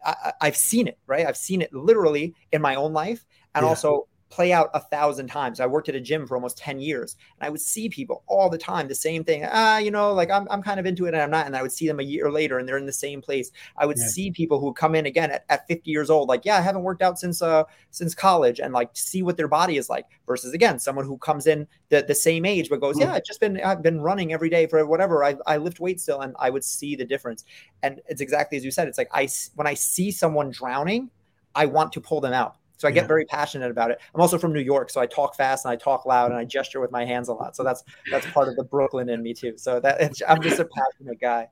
I, 0.05 0.33
have 0.43 0.57
seen 0.57 0.87
it, 0.87 0.99
right? 1.07 1.27
I've 1.27 1.37
seen 1.37 1.63
it 1.63 1.73
literally 1.73 2.35
in 2.53 2.61
my 2.61 2.75
own 2.75 2.93
life. 2.93 3.25
And 3.55 3.65
yeah. 3.65 3.69
also 3.71 4.07
play 4.37 4.53
out 4.53 4.69
a 4.75 4.81
thousand 4.81 5.29
times. 5.29 5.61
I 5.61 5.67
worked 5.67 5.89
at 5.89 5.95
a 5.95 6.01
gym 6.01 6.27
for 6.27 6.35
almost 6.37 6.59
10 6.59 6.79
years 6.79 7.17
and 7.41 7.47
I 7.47 7.49
would 7.49 7.61
see 7.61 7.89
people 7.89 8.23
all 8.27 8.51
the 8.51 8.59
time, 8.59 8.87
the 8.87 8.95
same 8.95 9.25
thing. 9.25 9.47
Ah, 9.51 9.79
you 9.79 9.91
know, 9.91 10.13
like 10.13 10.31
I'm, 10.31 10.47
I'm 10.51 10.63
kind 10.63 10.79
of 10.79 10.85
into 10.85 11.07
it 11.07 11.15
and 11.15 11.23
I'm 11.23 11.31
not. 11.31 11.47
And 11.47 11.57
I 11.57 11.63
would 11.63 11.73
see 11.73 11.89
them 11.89 12.01
a 12.01 12.03
year 12.03 12.31
later 12.31 12.59
and 12.59 12.69
they're 12.69 12.77
in 12.77 12.85
the 12.85 12.93
same 12.93 13.23
place. 13.23 13.51
I 13.79 13.87
would 13.87 13.97
yeah. 13.97 14.09
see 14.09 14.31
people 14.31 14.61
who 14.61 14.75
come 14.75 14.95
in 14.95 15.07
again 15.07 15.31
at, 15.31 15.47
at 15.49 15.67
50 15.69 15.91
years 15.91 16.11
old, 16.11 16.29
like, 16.29 16.45
yeah, 16.45 16.59
I 16.59 16.61
haven't 16.61 16.83
worked 16.83 17.01
out 17.01 17.19
since, 17.19 17.41
uh, 17.41 17.65
since 17.93 18.15
college 18.15 18.61
and 18.61 18.75
like 18.75 18.91
see 18.93 19.23
what 19.23 19.39
their 19.39 19.49
body 19.49 19.79
is 19.79 19.89
like 19.89 20.05
versus 20.27 20.53
again, 20.53 20.79
someone 20.79 21.07
who 21.07 21.17
comes 21.17 21.47
in 21.47 21.67
the, 21.89 22.05
the 22.07 22.15
same 22.15 22.45
age, 22.45 22.69
but 22.69 22.83
goes, 22.83 22.97
mm-hmm. 22.97 23.09
yeah, 23.09 23.15
I've 23.15 23.25
just 23.25 23.41
been, 23.41 23.59
I've 23.63 23.83
been 23.83 24.03
running 24.03 24.35
every 24.35 24.51
day 24.51 24.67
for 24.67 24.85
whatever. 24.85 25.25
I, 25.25 25.37
I 25.47 25.57
lift 25.57 25.81
weights 25.81 26.03
still. 26.03 26.21
And 26.21 26.37
I 26.39 26.51
would 26.51 26.63
see 26.63 26.95
the 26.95 27.07
difference. 27.07 27.47
And 27.83 28.03
it's 28.07 28.21
exactly 28.21 28.59
as 28.59 28.67
you 28.67 28.71
said, 28.71 28.87
it's 28.87 28.99
like, 28.99 29.09
I, 29.15 29.29
when 29.55 29.67
I 29.67 29.73
see 29.73 30.11
someone 30.11 30.51
drowning, 30.51 31.09
I 31.55 31.65
want 31.65 31.95
to 31.95 32.03
pull 32.03 32.21
them 32.21 32.35
out 32.35 32.57
so 32.77 32.89
I 32.89 32.91
get 32.91 33.09
very 33.09 33.25
passionate 33.25 33.71
about 33.71 33.91
it. 33.91 34.01
I'm 34.15 34.21
also 34.21 34.39
from 34.39 34.53
New 34.53 34.61
York, 34.61 34.91
so 34.91 35.01
I 35.01 35.07
talk 35.07 35.35
fast 35.35 35.65
and 35.65 35.73
I 35.73 35.77
talk 35.77 36.07
loud 36.07 36.31
and 36.31 36.39
I 36.39 36.45
gesture 36.45 36.81
with 36.81 36.91
my 36.91 37.05
hands 37.05 37.29
a 37.29 37.33
lot. 37.33 37.57
So 37.57 37.65
that's 37.65 37.83
that's 38.11 38.27
part 38.29 38.49
of 38.49 38.57
the 38.57 38.65
Brooklyn 38.65 39.09
in 39.09 39.23
me 39.23 39.35
too. 39.35 39.55
So 39.57 39.81
that 39.81 40.13
I'm 40.29 40.43
just 40.43 40.61
a 40.61 40.65
passionate 40.67 41.21
guy. 41.21 41.49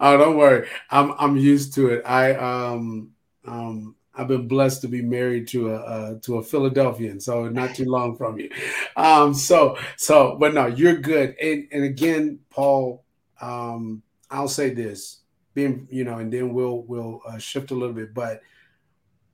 Oh, 0.00 0.16
don't 0.16 0.36
worry. 0.36 0.68
I'm 0.90 1.12
I'm 1.18 1.36
used 1.36 1.74
to 1.74 1.88
it. 1.88 2.02
I 2.04 2.34
um 2.34 3.10
um 3.46 3.94
I've 4.14 4.28
been 4.28 4.48
blessed 4.48 4.82
to 4.82 4.88
be 4.88 5.02
married 5.02 5.46
to 5.48 5.72
a 5.72 5.76
uh, 5.76 6.14
to 6.22 6.38
a 6.38 6.42
Philadelphian, 6.42 7.20
so 7.20 7.48
not 7.48 7.74
too 7.74 7.84
long 7.84 8.16
from 8.16 8.38
you. 8.38 8.50
Um, 8.96 9.32
so 9.32 9.78
so, 9.96 10.36
but 10.38 10.52
no, 10.52 10.66
you're 10.66 10.96
good. 10.96 11.36
And 11.40 11.68
and 11.70 11.84
again, 11.84 12.40
Paul, 12.50 13.04
um, 13.40 14.02
I'll 14.30 14.48
say 14.48 14.70
this, 14.70 15.20
being 15.54 15.86
you 15.90 16.04
know, 16.04 16.18
and 16.18 16.32
then 16.32 16.52
we'll 16.52 16.82
we'll 16.82 17.22
uh, 17.26 17.38
shift 17.38 17.70
a 17.70 17.74
little 17.74 17.94
bit, 17.94 18.12
but 18.12 18.42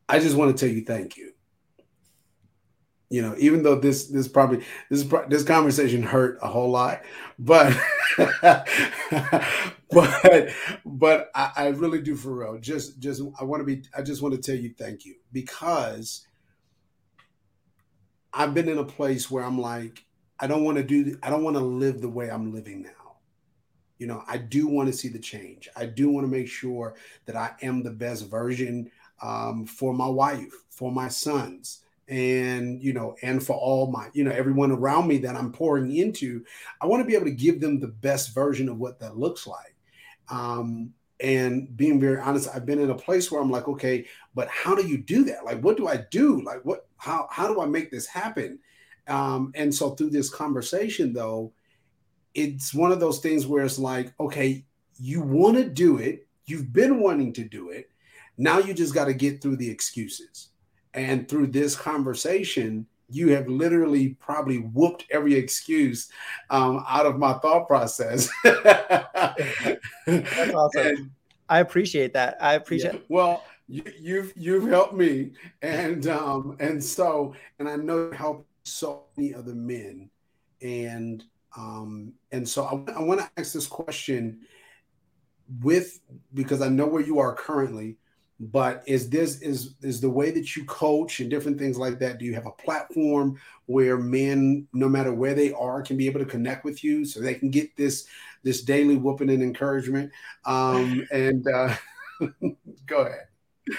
I 0.09 0.19
just 0.19 0.37
want 0.37 0.57
to 0.57 0.67
tell 0.67 0.75
you 0.75 0.85
thank 0.85 1.17
you. 1.17 1.33
You 3.09 3.23
know, 3.23 3.37
even 3.39 3.63
though 3.63 3.77
this 3.77 4.07
this 4.07 4.27
probably 4.27 4.65
this 4.91 5.07
this 5.29 5.45
conversation 5.45 6.03
hurt 6.03 6.39
a 6.43 6.49
whole 6.49 6.71
lot, 6.71 7.03
but 7.39 7.77
but 9.91 10.49
but 10.85 11.31
I, 11.35 11.53
I 11.57 11.69
really 11.69 12.01
do 12.01 12.17
for 12.17 12.35
real. 12.35 12.59
Just 12.59 12.99
just 12.99 13.23
I 13.41 13.45
want 13.45 13.61
to 13.61 13.65
be 13.65 13.85
I 13.97 14.03
just 14.03 14.23
want 14.23 14.35
to 14.35 14.41
tell 14.41 14.61
you 14.61 14.75
thank 14.77 15.05
you 15.05 15.15
because 15.33 16.27
I've 18.33 18.55
been 18.55 18.69
in 18.69 18.79
a 18.79 18.85
place 18.85 19.31
where 19.31 19.45
I'm 19.45 19.61
like 19.61 20.05
I 20.41 20.49
don't 20.49 20.65
want 20.65 20.79
to 20.79 20.83
do 20.83 21.17
I 21.23 21.31
don't 21.31 21.45
want 21.45 21.57
to 21.57 21.63
live 21.63 22.01
the 22.01 22.09
way 22.09 22.29
I'm 22.29 22.53
living 22.53 22.83
now 22.83 22.91
you 23.99 24.07
know 24.07 24.23
i 24.29 24.37
do 24.37 24.67
want 24.67 24.87
to 24.87 24.93
see 24.93 25.09
the 25.09 25.19
change 25.19 25.69
i 25.77 25.87
do 25.87 26.11
want 26.11 26.27
to 26.27 26.31
make 26.31 26.49
sure 26.49 26.95
that 27.25 27.37
i 27.37 27.51
am 27.63 27.83
the 27.83 27.91
best 27.91 28.29
version 28.29 28.91
um, 29.23 29.67
for 29.67 29.93
my 29.95 30.09
wife, 30.09 30.53
for 30.71 30.93
my 30.93 31.09
sons, 31.09 31.83
and 32.09 32.83
you 32.83 32.93
know, 32.93 33.17
and 33.23 33.43
for 33.43 33.57
all 33.57 33.91
my, 33.91 34.09
you 34.13 34.25
know, 34.25 34.31
everyone 34.31 34.71
around 34.71 35.09
me 35.09 35.19
that 35.19 35.37
I'm 35.37 35.53
pouring 35.53 35.95
into. 35.95 36.45
I 36.81 36.87
want 36.87 37.01
to 37.01 37.07
be 37.07 37.15
able 37.15 37.27
to 37.27 37.33
give 37.33 37.61
them 37.61 37.81
the 37.81 37.89
best 37.89 38.35
version 38.35 38.69
of 38.69 38.79
what 38.79 39.01
that 39.01 39.17
looks 39.17 39.47
like. 39.47 39.75
Um, 40.29 40.93
and 41.19 41.75
being 41.77 41.99
very 41.99 42.21
honest, 42.21 42.51
I've 42.55 42.67
been 42.67 42.79
in 42.79 42.91
a 42.91 42.95
place 42.95 43.31
where 43.31 43.41
I'm 43.41 43.51
like, 43.51 43.69
okay, 43.69 44.07
but 44.35 44.49
how 44.49 44.75
do 44.75 44.87
you 44.87 44.99
do 44.99 45.25
that? 45.25 45.45
Like, 45.45 45.61
what 45.63 45.77
do 45.77 45.89
I 45.89 46.05
do? 46.11 46.43
Like, 46.43 46.65
what? 46.65 46.87
How 46.99 47.29
how 47.31 47.49
do 47.49 47.61
I 47.61 47.67
make 47.67 47.91
this 47.91 48.07
happen? 48.07 48.59
Um, 49.09 49.53
and 49.55 49.75
so 49.75 49.91
through 49.91 50.11
this 50.11 50.31
conversation, 50.31 51.13
though, 51.13 51.53
it's 52.35 52.75
one 52.75 52.93
of 52.93 53.01
those 53.01 53.21
things 53.21 53.47
where 53.47 53.65
it's 53.65 53.79
like, 53.79 54.13
okay, 54.21 54.65
you 54.99 55.23
want 55.23 55.57
to 55.57 55.69
do 55.69 55.99
it, 55.99 56.27
you've 56.47 56.73
been 56.73 57.01
wanting 57.01 57.33
to 57.35 57.45
do 57.45 57.71
it, 57.71 57.91
now 58.39 58.59
you 58.59 58.75
just 58.75 58.95
got 58.95 59.07
to 59.07 59.15
get 59.15 59.41
through 59.41 59.57
the 59.57 59.71
excuses. 59.71 60.49
And 60.95 61.29
through 61.29 61.49
this 61.49 61.77
conversation, 61.77 62.87
you 63.09 63.29
have 63.29 63.49
literally 63.49 64.11
probably 64.21 64.59
whooped 64.59 65.05
every 65.11 65.35
excuse 65.35 66.11
um, 66.51 66.85
out 66.89 67.07
of 67.07 67.19
my 67.19 67.35
thought 67.35 67.67
process. 67.67 68.29
That's 68.45 69.79
awesome. 70.55 70.87
And, 70.87 71.11
I 71.49 71.61
appreciate 71.61 72.13
that. 72.15 72.37
I 72.41 72.55
appreciate. 72.55 72.95
Yeah, 72.95 73.01
well, 73.09 73.45
you, 73.69 73.83
have 73.85 73.95
you've, 74.01 74.33
you've 74.37 74.69
helped 74.69 74.95
me, 74.95 75.33
and 75.63 76.07
um, 76.09 76.57
and 76.59 76.83
so 76.83 77.35
and 77.59 77.69
I 77.69 77.77
know 77.77 78.07
you 78.07 78.13
helped 78.13 78.49
so 78.65 79.05
many 79.17 79.33
other 79.35 79.55
men, 79.55 80.11
and 80.61 81.23
um, 81.57 82.15
and 82.33 82.49
so 82.49 82.65
I, 82.65 82.93
I 82.93 83.03
want 83.03 83.21
to 83.21 83.31
ask 83.37 83.53
this 83.53 83.69
question 83.69 84.41
with 85.63 86.01
because 86.35 86.61
I 86.63 86.69
know 86.69 86.87
where 86.87 87.03
you 87.03 87.21
are 87.21 87.35
currently 87.35 87.99
but 88.39 88.83
is 88.87 89.09
this 89.09 89.41
is 89.41 89.75
is 89.83 90.01
the 90.01 90.11
way 90.11 90.31
that 90.31 90.55
you 90.55 90.65
coach 90.67 91.21
and 91.21 91.31
different 91.31 91.59
things 91.59 91.79
like 91.79 91.99
that 91.99 92.19
do 92.19 92.27
you 92.27 92.35
have 92.35 92.47
a 92.47 92.51
platform 92.51 93.41
where 93.65 93.97
men 93.97 94.69
no 94.75 94.89
matter 94.89 95.13
where 95.13 95.35
they 95.35 95.53
are 95.55 95.81
can 95.81 95.97
be 95.97 96.07
able 96.07 96.21
to 96.21 96.27
connect 96.27 96.63
with 96.65 96.85
you 96.85 97.05
so 97.05 97.19
they 97.19 97.35
can 97.35 97.51
get 97.51 97.75
this 97.77 98.07
this 98.47 98.63
daily 98.63 98.97
whooping 98.97 99.29
and 99.29 99.43
encouragement. 99.43 100.13
Um, 100.45 101.05
and 101.11 101.45
uh, 101.49 101.75
go 102.87 103.03
ahead. 103.03 103.27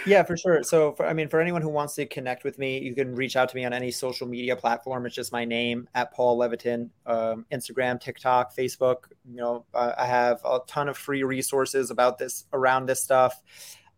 Yeah, 0.05 0.23
for 0.23 0.35
sure. 0.35 0.63
So, 0.63 0.91
for, 0.91 1.05
I 1.05 1.13
mean, 1.13 1.29
for 1.29 1.39
anyone 1.39 1.61
who 1.61 1.69
wants 1.69 1.95
to 1.95 2.05
connect 2.05 2.43
with 2.43 2.59
me, 2.59 2.77
you 2.79 2.93
can 2.93 3.15
reach 3.15 3.37
out 3.37 3.47
to 3.47 3.55
me 3.55 3.63
on 3.63 3.71
any 3.71 3.89
social 3.91 4.27
media 4.27 4.57
platform. 4.57 5.05
It's 5.05 5.15
just 5.15 5.31
my 5.31 5.45
name 5.45 5.87
at 5.95 6.13
Paul 6.13 6.37
Levitin, 6.37 6.89
um, 7.05 7.45
Instagram, 7.53 8.01
TikTok, 8.01 8.53
Facebook. 8.53 9.05
You 9.23 9.37
know, 9.37 9.65
uh, 9.73 9.93
I 9.97 10.05
have 10.05 10.41
a 10.43 10.59
ton 10.67 10.89
of 10.89 10.97
free 10.97 11.23
resources 11.23 11.89
about 11.89 12.17
this 12.17 12.43
around 12.51 12.87
this 12.87 13.01
stuff. 13.01 13.41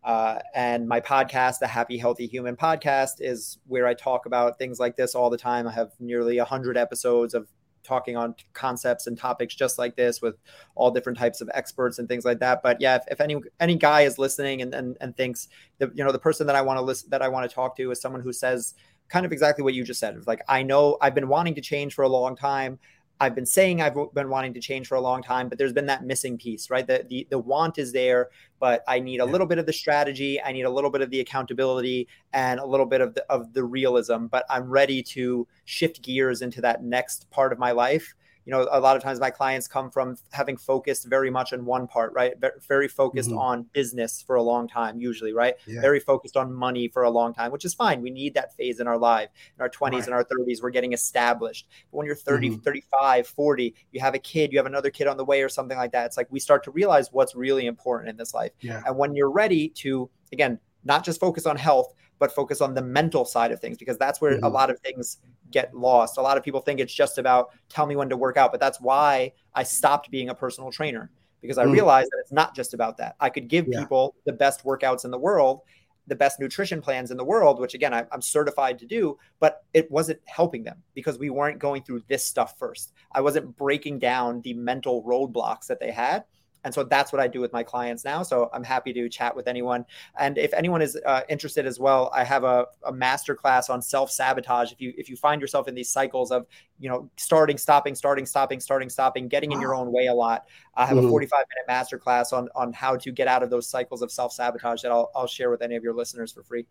Uh, 0.04 0.40
and 0.56 0.88
my 0.88 1.02
podcast, 1.02 1.60
the 1.60 1.68
Happy 1.68 1.98
Healthy 1.98 2.28
Human 2.28 2.56
podcast, 2.56 3.16
is 3.20 3.58
where 3.68 3.86
I 3.86 3.94
talk 3.94 4.26
about 4.26 4.58
things 4.58 4.80
like 4.80 4.96
this 4.96 5.16
all 5.16 5.30
the 5.30 5.38
time. 5.38 5.68
I 5.68 5.72
have 5.72 5.92
nearly 6.00 6.38
100 6.38 6.78
episodes 6.78 7.34
of 7.34 7.48
talking 7.84 8.16
on 8.16 8.36
concepts 8.54 9.08
and 9.08 9.18
topics 9.18 9.56
just 9.56 9.78
like 9.78 9.96
this 9.96 10.22
with 10.22 10.36
all 10.76 10.92
different 10.92 11.18
types 11.18 11.42
of 11.42 11.50
experts 11.54 12.00
and 12.00 12.08
things 12.08 12.26
like 12.26 12.40
that. 12.40 12.62
But 12.62 12.80
yeah, 12.80 12.96
if, 12.96 13.04
if 13.12 13.22
any 13.22 13.38
any 13.60 13.76
guy 13.76 14.02
is 14.02 14.18
listening 14.18 14.62
and, 14.62 14.74
and 14.74 14.98
and 15.02 15.16
thinks 15.16 15.48
that 15.80 15.98
you 15.98 16.04
know 16.04 16.12
the 16.12 16.20
person 16.20 16.48
that 16.48 16.56
I 16.56 16.62
want 16.62 16.78
to 16.78 16.82
listen 16.82 17.10
that 17.10 17.22
I 17.22 17.28
want 17.28 17.50
to 17.50 17.54
talk 17.54 17.76
to 17.78 17.92
is 17.92 18.02
someone 18.02 18.22
who 18.22 18.34
says 18.34 18.76
kind 19.10 19.26
of 19.26 19.32
exactly 19.32 19.64
what 19.64 19.74
you 19.74 19.84
just 19.84 20.00
said. 20.00 20.26
Like 20.28 20.42
I 20.48 20.64
know 20.64 20.98
I've 21.02 21.16
been 21.16 21.28
wanting 21.28 21.56
to 21.56 21.62
change 21.62 21.94
for 21.94 22.04
a 22.04 22.10
long 22.10 22.36
time. 22.36 22.80
I've 23.22 23.36
been 23.36 23.46
saying 23.46 23.82
I've 23.82 23.96
been 24.14 24.30
wanting 24.30 24.54
to 24.54 24.62
change 24.62 24.88
for 24.88 24.96
a 24.96 25.02
long 25.02 25.22
time, 25.22 25.50
but 25.50 25.58
there's 25.58 25.74
been 25.74 25.88
that 25.88 26.04
missing 26.04 26.38
piece, 26.38 26.70
right? 26.70 26.88
The 26.88 27.06
the, 27.10 27.28
the 27.30 27.40
want 27.40 27.78
is 27.78 27.92
there, 27.92 28.30
but 28.60 28.84
I 28.88 29.00
need 29.00 29.20
a 29.20 29.26
yeah. 29.26 29.32
little 29.32 29.48
bit 29.48 29.58
of 29.58 29.66
the 29.66 29.74
strategy, 29.74 30.42
I 30.42 30.52
need 30.52 30.64
a 30.64 30.70
little 30.70 30.90
bit 30.90 31.02
of 31.02 31.10
the 31.10 31.20
accountability, 31.20 32.08
and 32.34 32.60
a 32.60 32.66
little 32.66 32.86
bit 32.86 33.02
of 33.02 33.14
the 33.16 33.26
of 33.30 33.54
the 33.54 33.64
realism. 33.64 34.28
But 34.28 34.46
I'm 34.50 34.70
ready 34.70 35.04
to 35.04 35.48
shift 35.66 36.02
gears 36.02 36.42
into 36.42 36.62
that 36.62 36.84
next 36.84 37.30
part 37.30 37.52
of 37.52 37.60
my 37.60 37.72
life 37.72 38.16
you 38.50 38.56
know 38.56 38.68
a 38.72 38.80
lot 38.80 38.98
of 38.98 39.04
times 39.04 39.20
my 39.20 39.30
clients 39.30 39.68
come 39.68 39.92
from 39.92 40.18
having 40.32 40.58
focused 40.58 41.06
very 41.06 41.30
much 41.30 41.54
on 41.54 41.66
one 41.66 41.86
part 41.86 42.12
right 42.14 42.34
very 42.68 42.88
focused 42.88 43.30
mm-hmm. 43.30 43.38
on 43.38 43.64
business 43.74 44.24
for 44.24 44.38
a 44.38 44.42
long 44.42 44.68
time 44.68 45.00
usually 45.00 45.34
right 45.34 45.54
yeah. 45.68 45.80
very 45.82 46.00
focused 46.00 46.36
on 46.36 46.52
money 46.52 46.88
for 46.88 47.04
a 47.04 47.12
long 47.12 47.32
time 47.32 47.52
which 47.52 47.64
is 47.64 47.76
fine 47.76 48.02
we 48.02 48.10
need 48.10 48.34
that 48.34 48.56
phase 48.56 48.80
in 48.80 48.88
our 48.88 48.98
life 48.98 49.30
in 49.56 49.62
our 49.62 49.70
20s 49.70 49.92
right. 49.92 50.06
and 50.06 50.16
our 50.16 50.24
30s 50.24 50.64
we're 50.64 50.72
getting 50.72 50.94
established 50.94 51.68
but 51.92 51.98
when 51.98 52.08
you're 52.08 52.16
30 52.16 52.50
mm-hmm. 52.50 52.60
35 52.62 53.28
40 53.28 53.76
you 53.92 54.00
have 54.00 54.16
a 54.16 54.20
kid 54.20 54.52
you 54.52 54.58
have 54.58 54.66
another 54.66 54.90
kid 54.90 55.06
on 55.06 55.16
the 55.16 55.26
way 55.26 55.44
or 55.44 55.50
something 55.50 55.78
like 55.78 55.92
that 55.92 56.08
it's 56.08 56.18
like 56.18 56.28
we 56.32 56.40
start 56.40 56.64
to 56.64 56.72
realize 56.72 57.10
what's 57.12 57.36
really 57.36 57.68
important 57.68 58.10
in 58.10 58.18
this 58.18 58.34
life 58.34 58.52
yeah. 58.62 58.82
and 58.88 58.98
when 58.98 59.14
you're 59.16 59.30
ready 59.30 59.70
to 59.70 60.10
again 60.34 60.58
not 60.84 61.06
just 61.06 61.20
focus 61.20 61.46
on 61.46 61.56
health 61.56 61.94
but 62.18 62.34
focus 62.34 62.62
on 62.62 62.74
the 62.74 62.82
mental 62.82 63.26
side 63.26 63.52
of 63.52 63.60
things 63.60 63.78
because 63.78 64.00
that's 64.00 64.20
where 64.20 64.34
mm-hmm. 64.34 64.44
a 64.44 64.50
lot 64.50 64.72
of 64.72 64.80
things 64.80 65.20
get 65.52 65.76
lost. 65.76 66.18
A 66.18 66.22
lot 66.22 66.38
of 66.38 66.44
people 66.44 66.62
think 66.62 66.80
it's 66.80 66.94
just 66.94 67.18
about 67.18 67.50
tell 67.70 67.86
me 67.86 67.96
when 67.96 68.10
to 68.10 68.18
work 68.18 68.38
out, 68.38 68.52
but 68.52 68.60
that's 68.60 68.80
why 68.80 69.34
I 69.54 69.64
stopped 69.64 70.12
being 70.12 70.30
a 70.30 70.36
personal 70.36 70.72
trainer 70.72 71.12
because 71.42 71.58
I 71.58 71.64
mm-hmm. 71.64 71.74
realized 71.74 72.10
that 72.12 72.20
it's 72.22 72.32
not 72.32 72.56
just 72.56 72.74
about 72.74 72.98
that. 72.98 73.16
I 73.20 73.30
could 73.30 73.48
give 73.48 73.68
yeah. 73.68 73.80
people 73.80 74.16
the 74.26 74.34
best 74.34 74.64
workouts 74.64 75.06
in 75.06 75.12
the 75.12 75.18
world, 75.18 75.62
the 76.08 76.16
best 76.16 76.40
nutrition 76.40 76.82
plans 76.82 77.12
in 77.12 77.18
the 77.18 77.24
world, 77.24 77.60
which 77.60 77.74
again, 77.74 77.94
I, 77.94 78.06
I'm 78.12 78.22
certified 78.22 78.80
to 78.80 78.86
do, 78.86 79.18
but 79.40 79.64
it 79.74 79.90
wasn't 79.92 80.20
helping 80.26 80.64
them 80.64 80.82
because 80.94 81.18
we 81.18 81.30
weren't 81.30 81.60
going 81.60 81.84
through 81.84 82.04
this 82.08 82.26
stuff 82.26 82.58
first. 82.58 82.94
I 83.12 83.22
wasn't 83.22 83.56
breaking 83.56 84.00
down 84.00 84.42
the 84.42 84.54
mental 84.54 85.04
roadblocks 85.04 85.68
that 85.68 85.80
they 85.80 85.92
had 85.92 86.26
and 86.64 86.74
so 86.74 86.84
that's 86.84 87.12
what 87.12 87.22
I 87.22 87.28
do 87.28 87.40
with 87.40 87.54
my 87.54 87.64
clients 87.64 88.04
now. 88.04 88.24
So 88.24 88.50
I'm 88.54 88.64
happy 88.64 88.92
to 88.94 89.10
chat 89.10 89.36
with 89.36 89.48
anyone. 89.48 89.86
And 90.18 90.38
if 90.38 90.54
anyone 90.54 90.82
is 90.82 90.98
uh, 91.06 91.22
interested 91.30 91.66
as 91.66 91.80
well, 91.80 92.12
I 92.14 92.24
have 92.24 92.44
a, 92.44 92.68
a 92.84 92.92
master 92.92 93.36
class 93.36 93.70
on 93.70 93.82
self 93.82 94.12
sabotage. 94.12 94.72
If 94.72 94.82
you 94.82 94.94
if 94.98 95.10
you 95.10 95.16
find 95.16 95.40
yourself 95.42 95.68
in 95.68 95.76
these 95.76 95.90
cycles 95.90 96.32
of 96.32 96.46
you 96.80 96.90
know 96.90 97.10
starting, 97.18 97.58
stopping, 97.58 97.96
starting, 97.96 98.26
stopping, 98.26 98.60
starting, 98.60 98.90
stopping, 98.90 99.28
getting 99.28 99.52
in 99.52 99.62
your 99.62 99.74
own 99.74 99.92
way 99.92 100.08
a 100.08 100.14
lot, 100.14 100.46
I 100.76 100.86
have 100.86 100.98
mm-hmm. 100.98 101.08
a 101.08 101.10
45 101.10 101.38
minute 101.38 101.68
master 101.68 101.98
class 101.98 102.34
on 102.34 102.50
on 102.56 102.74
how 102.74 102.98
to 102.98 103.12
get 103.12 103.28
out 103.28 103.44
of 103.44 103.50
those 103.50 103.70
cycles 103.70 104.02
of 104.02 104.12
self 104.12 104.34
sabotage 104.34 104.82
that 104.82 104.92
I'll 104.92 105.12
I'll 105.16 105.28
share 105.28 105.50
with 105.50 105.62
any 105.62 105.76
of 105.76 105.84
your 105.84 105.94
listeners 105.94 106.32
for 106.32 106.44
free. 106.44 106.66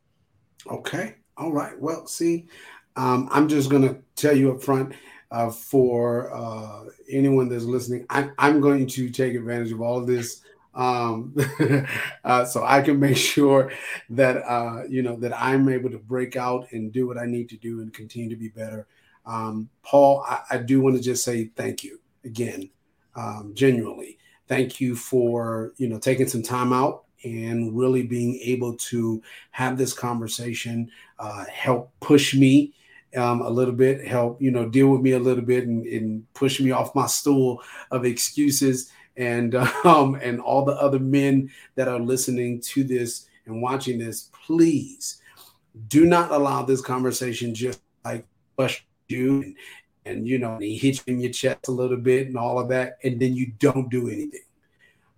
Okay. 0.67 1.15
All 1.37 1.53
right. 1.53 1.79
Well, 1.81 2.07
see, 2.07 2.47
um, 2.97 3.29
I'm 3.31 3.49
just 3.49 3.71
gonna 3.71 3.99
tell 4.17 4.37
you 4.37 4.53
up 4.53 4.63
front 4.63 4.93
uh, 5.31 5.51
for 5.51 6.33
uh, 6.35 6.85
anyone 7.11 7.49
that's 7.49 7.65
listening. 7.65 8.07
I, 8.11 8.31
I'm 8.39 8.61
going 8.61 8.87
to 8.87 9.11
take 9.11 9.35
advantage 9.35 9.73
of 9.73 9.81
all 9.81 9.99
of 9.99 10.07
this 10.07 10.43
um, 10.75 11.35
uh, 12.25 12.45
so 12.45 12.65
I 12.65 12.83
can 12.83 13.01
make 13.01 13.17
sure 13.37 13.73
that 14.11 14.37
uh, 14.49 14.85
you 14.89 15.03
know 15.03 15.17
that 15.17 15.39
I'm 15.39 15.69
able 15.69 15.91
to 15.91 15.99
break 15.99 16.37
out 16.37 16.71
and 16.73 16.93
do 16.93 17.07
what 17.07 17.19
I 17.19 17.27
need 17.27 17.49
to 17.51 17.57
do 17.57 17.81
and 17.81 17.93
continue 17.93 18.31
to 18.31 18.37
be 18.37 18.49
better. 18.49 18.87
Um, 19.27 19.69
Paul, 19.83 20.25
I, 20.27 20.41
I 20.51 20.57
do 20.59 20.81
want 20.81 20.97
to 20.97 21.03
just 21.03 21.25
say 21.25 21.51
thank 21.57 21.85
you 21.85 22.01
again, 22.25 22.71
um, 23.15 23.53
genuinely. 23.55 24.19
Thank 24.47 24.81
you 24.81 24.97
for 24.97 25.73
you 25.77 25.89
know 25.89 25.99
taking 25.99 26.29
some 26.29 26.43
time 26.43 26.73
out 26.73 27.05
and 27.25 27.77
really 27.77 28.05
being 28.05 28.39
able 28.45 28.77
to 28.77 29.21
have 29.51 29.77
this 29.77 29.93
conversation, 29.93 30.89
uh, 31.19 31.45
help 31.47 31.91
push 31.99 32.33
me 32.33 32.73
um, 33.17 33.41
a 33.43 33.51
little 33.51 33.75
bit, 33.75 34.07
help 34.07 34.41
you 34.41 34.51
know 34.51 34.69
deal 34.69 34.89
with 34.89 35.01
me 35.01 35.13
a 35.13 35.19
little 35.19 35.45
bit, 35.45 35.67
and, 35.67 35.87
and 35.87 36.33
push 36.35 36.61
me 36.61 36.71
off 36.71 36.95
my 36.95 37.07
stool 37.07 37.63
of 37.91 38.05
excuses, 38.05 38.91
and 39.17 39.55
um, 39.85 40.17
and 40.17 40.41
all 40.41 40.65
the 40.65 40.75
other 40.81 40.99
men 40.99 41.51
that 41.75 41.89
are 41.89 42.01
listening 42.01 42.61
to 42.61 42.85
this 42.85 43.27
and 43.47 43.63
watching 43.63 43.99
this, 43.99 44.31
please 44.47 45.21
do 45.89 46.05
not 46.07 46.31
allow 46.31 46.63
this 46.63 46.81
conversation 46.81 47.55
just 47.55 47.81
like 48.05 48.27
push 48.57 48.83
you 49.09 49.43
and, 49.43 49.57
and 50.05 50.29
you 50.29 50.39
know 50.39 50.59
he 50.59 50.77
hits 50.77 51.03
you 51.07 51.15
in 51.15 51.21
your 51.21 51.33
chest 51.33 51.69
a 51.69 51.73
little 51.73 51.97
bit 51.97 52.27
and 52.27 52.37
all 52.37 52.59
of 52.59 52.69
that, 52.69 52.99
and 53.05 53.21
then 53.21 53.35
you 53.35 53.53
don't 53.59 53.91
do 53.91 54.09
anything. 54.09 54.41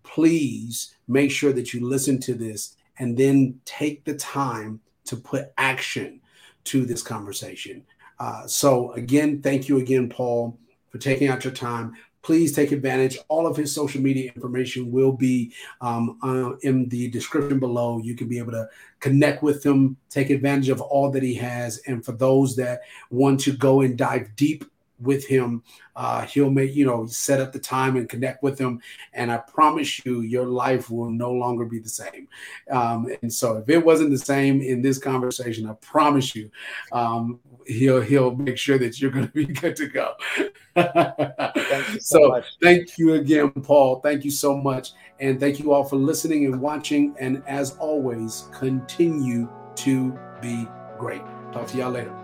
Please 0.02 0.94
make 1.06 1.30
sure 1.30 1.52
that 1.52 1.72
you 1.72 1.86
listen 1.86 2.18
to 2.20 2.34
this 2.34 2.76
and 2.98 3.16
then 3.16 3.60
take 3.64 4.04
the 4.04 4.14
time 4.14 4.80
to 5.04 5.16
put 5.16 5.52
action 5.56 6.20
to 6.64 6.84
this 6.84 7.02
conversation. 7.02 7.84
Uh, 8.18 8.46
so, 8.46 8.92
again, 8.92 9.40
thank 9.40 9.68
you 9.68 9.78
again, 9.78 10.08
Paul, 10.08 10.58
for 10.90 10.98
taking 10.98 11.28
out 11.28 11.44
your 11.44 11.54
time. 11.54 11.94
Please 12.22 12.52
take 12.52 12.70
advantage. 12.70 13.18
All 13.28 13.46
of 13.46 13.56
his 13.56 13.74
social 13.74 14.02
media 14.02 14.30
information 14.36 14.92
will 14.92 15.12
be 15.12 15.54
um, 15.80 16.18
uh, 16.22 16.56
in 16.62 16.86
the 16.90 17.08
description 17.08 17.58
below. 17.58 17.98
You 17.98 18.14
can 18.14 18.28
be 18.28 18.38
able 18.38 18.52
to 18.52 18.68
connect 19.00 19.42
with 19.42 19.64
him, 19.64 19.96
take 20.10 20.28
advantage 20.28 20.68
of 20.68 20.82
all 20.82 21.10
that 21.12 21.22
he 21.22 21.34
has. 21.36 21.78
And 21.86 22.04
for 22.04 22.12
those 22.12 22.56
that 22.56 22.82
want 23.08 23.40
to 23.40 23.56
go 23.56 23.80
and 23.80 23.96
dive 23.96 24.36
deep 24.36 24.66
with 25.00 25.26
him. 25.26 25.62
Uh, 25.96 26.22
he'll 26.26 26.50
make, 26.50 26.74
you 26.74 26.86
know, 26.86 27.06
set 27.06 27.40
up 27.40 27.52
the 27.52 27.58
time 27.58 27.96
and 27.96 28.08
connect 28.08 28.42
with 28.42 28.58
him. 28.58 28.80
And 29.12 29.30
I 29.30 29.38
promise 29.38 30.04
you, 30.04 30.20
your 30.20 30.46
life 30.46 30.90
will 30.90 31.10
no 31.10 31.32
longer 31.32 31.64
be 31.64 31.78
the 31.78 31.88
same. 31.88 32.28
Um, 32.70 33.08
and 33.22 33.32
so 33.32 33.58
if 33.58 33.68
it 33.68 33.84
wasn't 33.84 34.10
the 34.10 34.18
same 34.18 34.60
in 34.60 34.82
this 34.82 34.98
conversation, 34.98 35.68
I 35.68 35.74
promise 35.74 36.34
you, 36.34 36.50
um, 36.92 37.40
he'll, 37.66 38.00
he'll 38.00 38.34
make 38.34 38.58
sure 38.58 38.78
that 38.78 39.00
you're 39.00 39.10
going 39.10 39.26
to 39.28 39.32
be 39.32 39.46
good 39.46 39.76
to 39.76 39.88
go. 39.88 40.14
thank 40.74 41.90
so, 42.00 42.00
so 42.00 42.42
thank 42.62 42.98
you 42.98 43.14
again, 43.14 43.50
Paul. 43.50 44.00
Thank 44.00 44.24
you 44.24 44.30
so 44.30 44.56
much. 44.56 44.92
And 45.18 45.38
thank 45.38 45.58
you 45.58 45.72
all 45.72 45.84
for 45.84 45.96
listening 45.96 46.46
and 46.46 46.60
watching. 46.60 47.14
And 47.18 47.42
as 47.46 47.76
always, 47.76 48.48
continue 48.52 49.48
to 49.76 50.18
be 50.40 50.66
great. 50.98 51.22
Talk 51.52 51.66
to 51.68 51.78
y'all 51.78 51.90
later. 51.90 52.19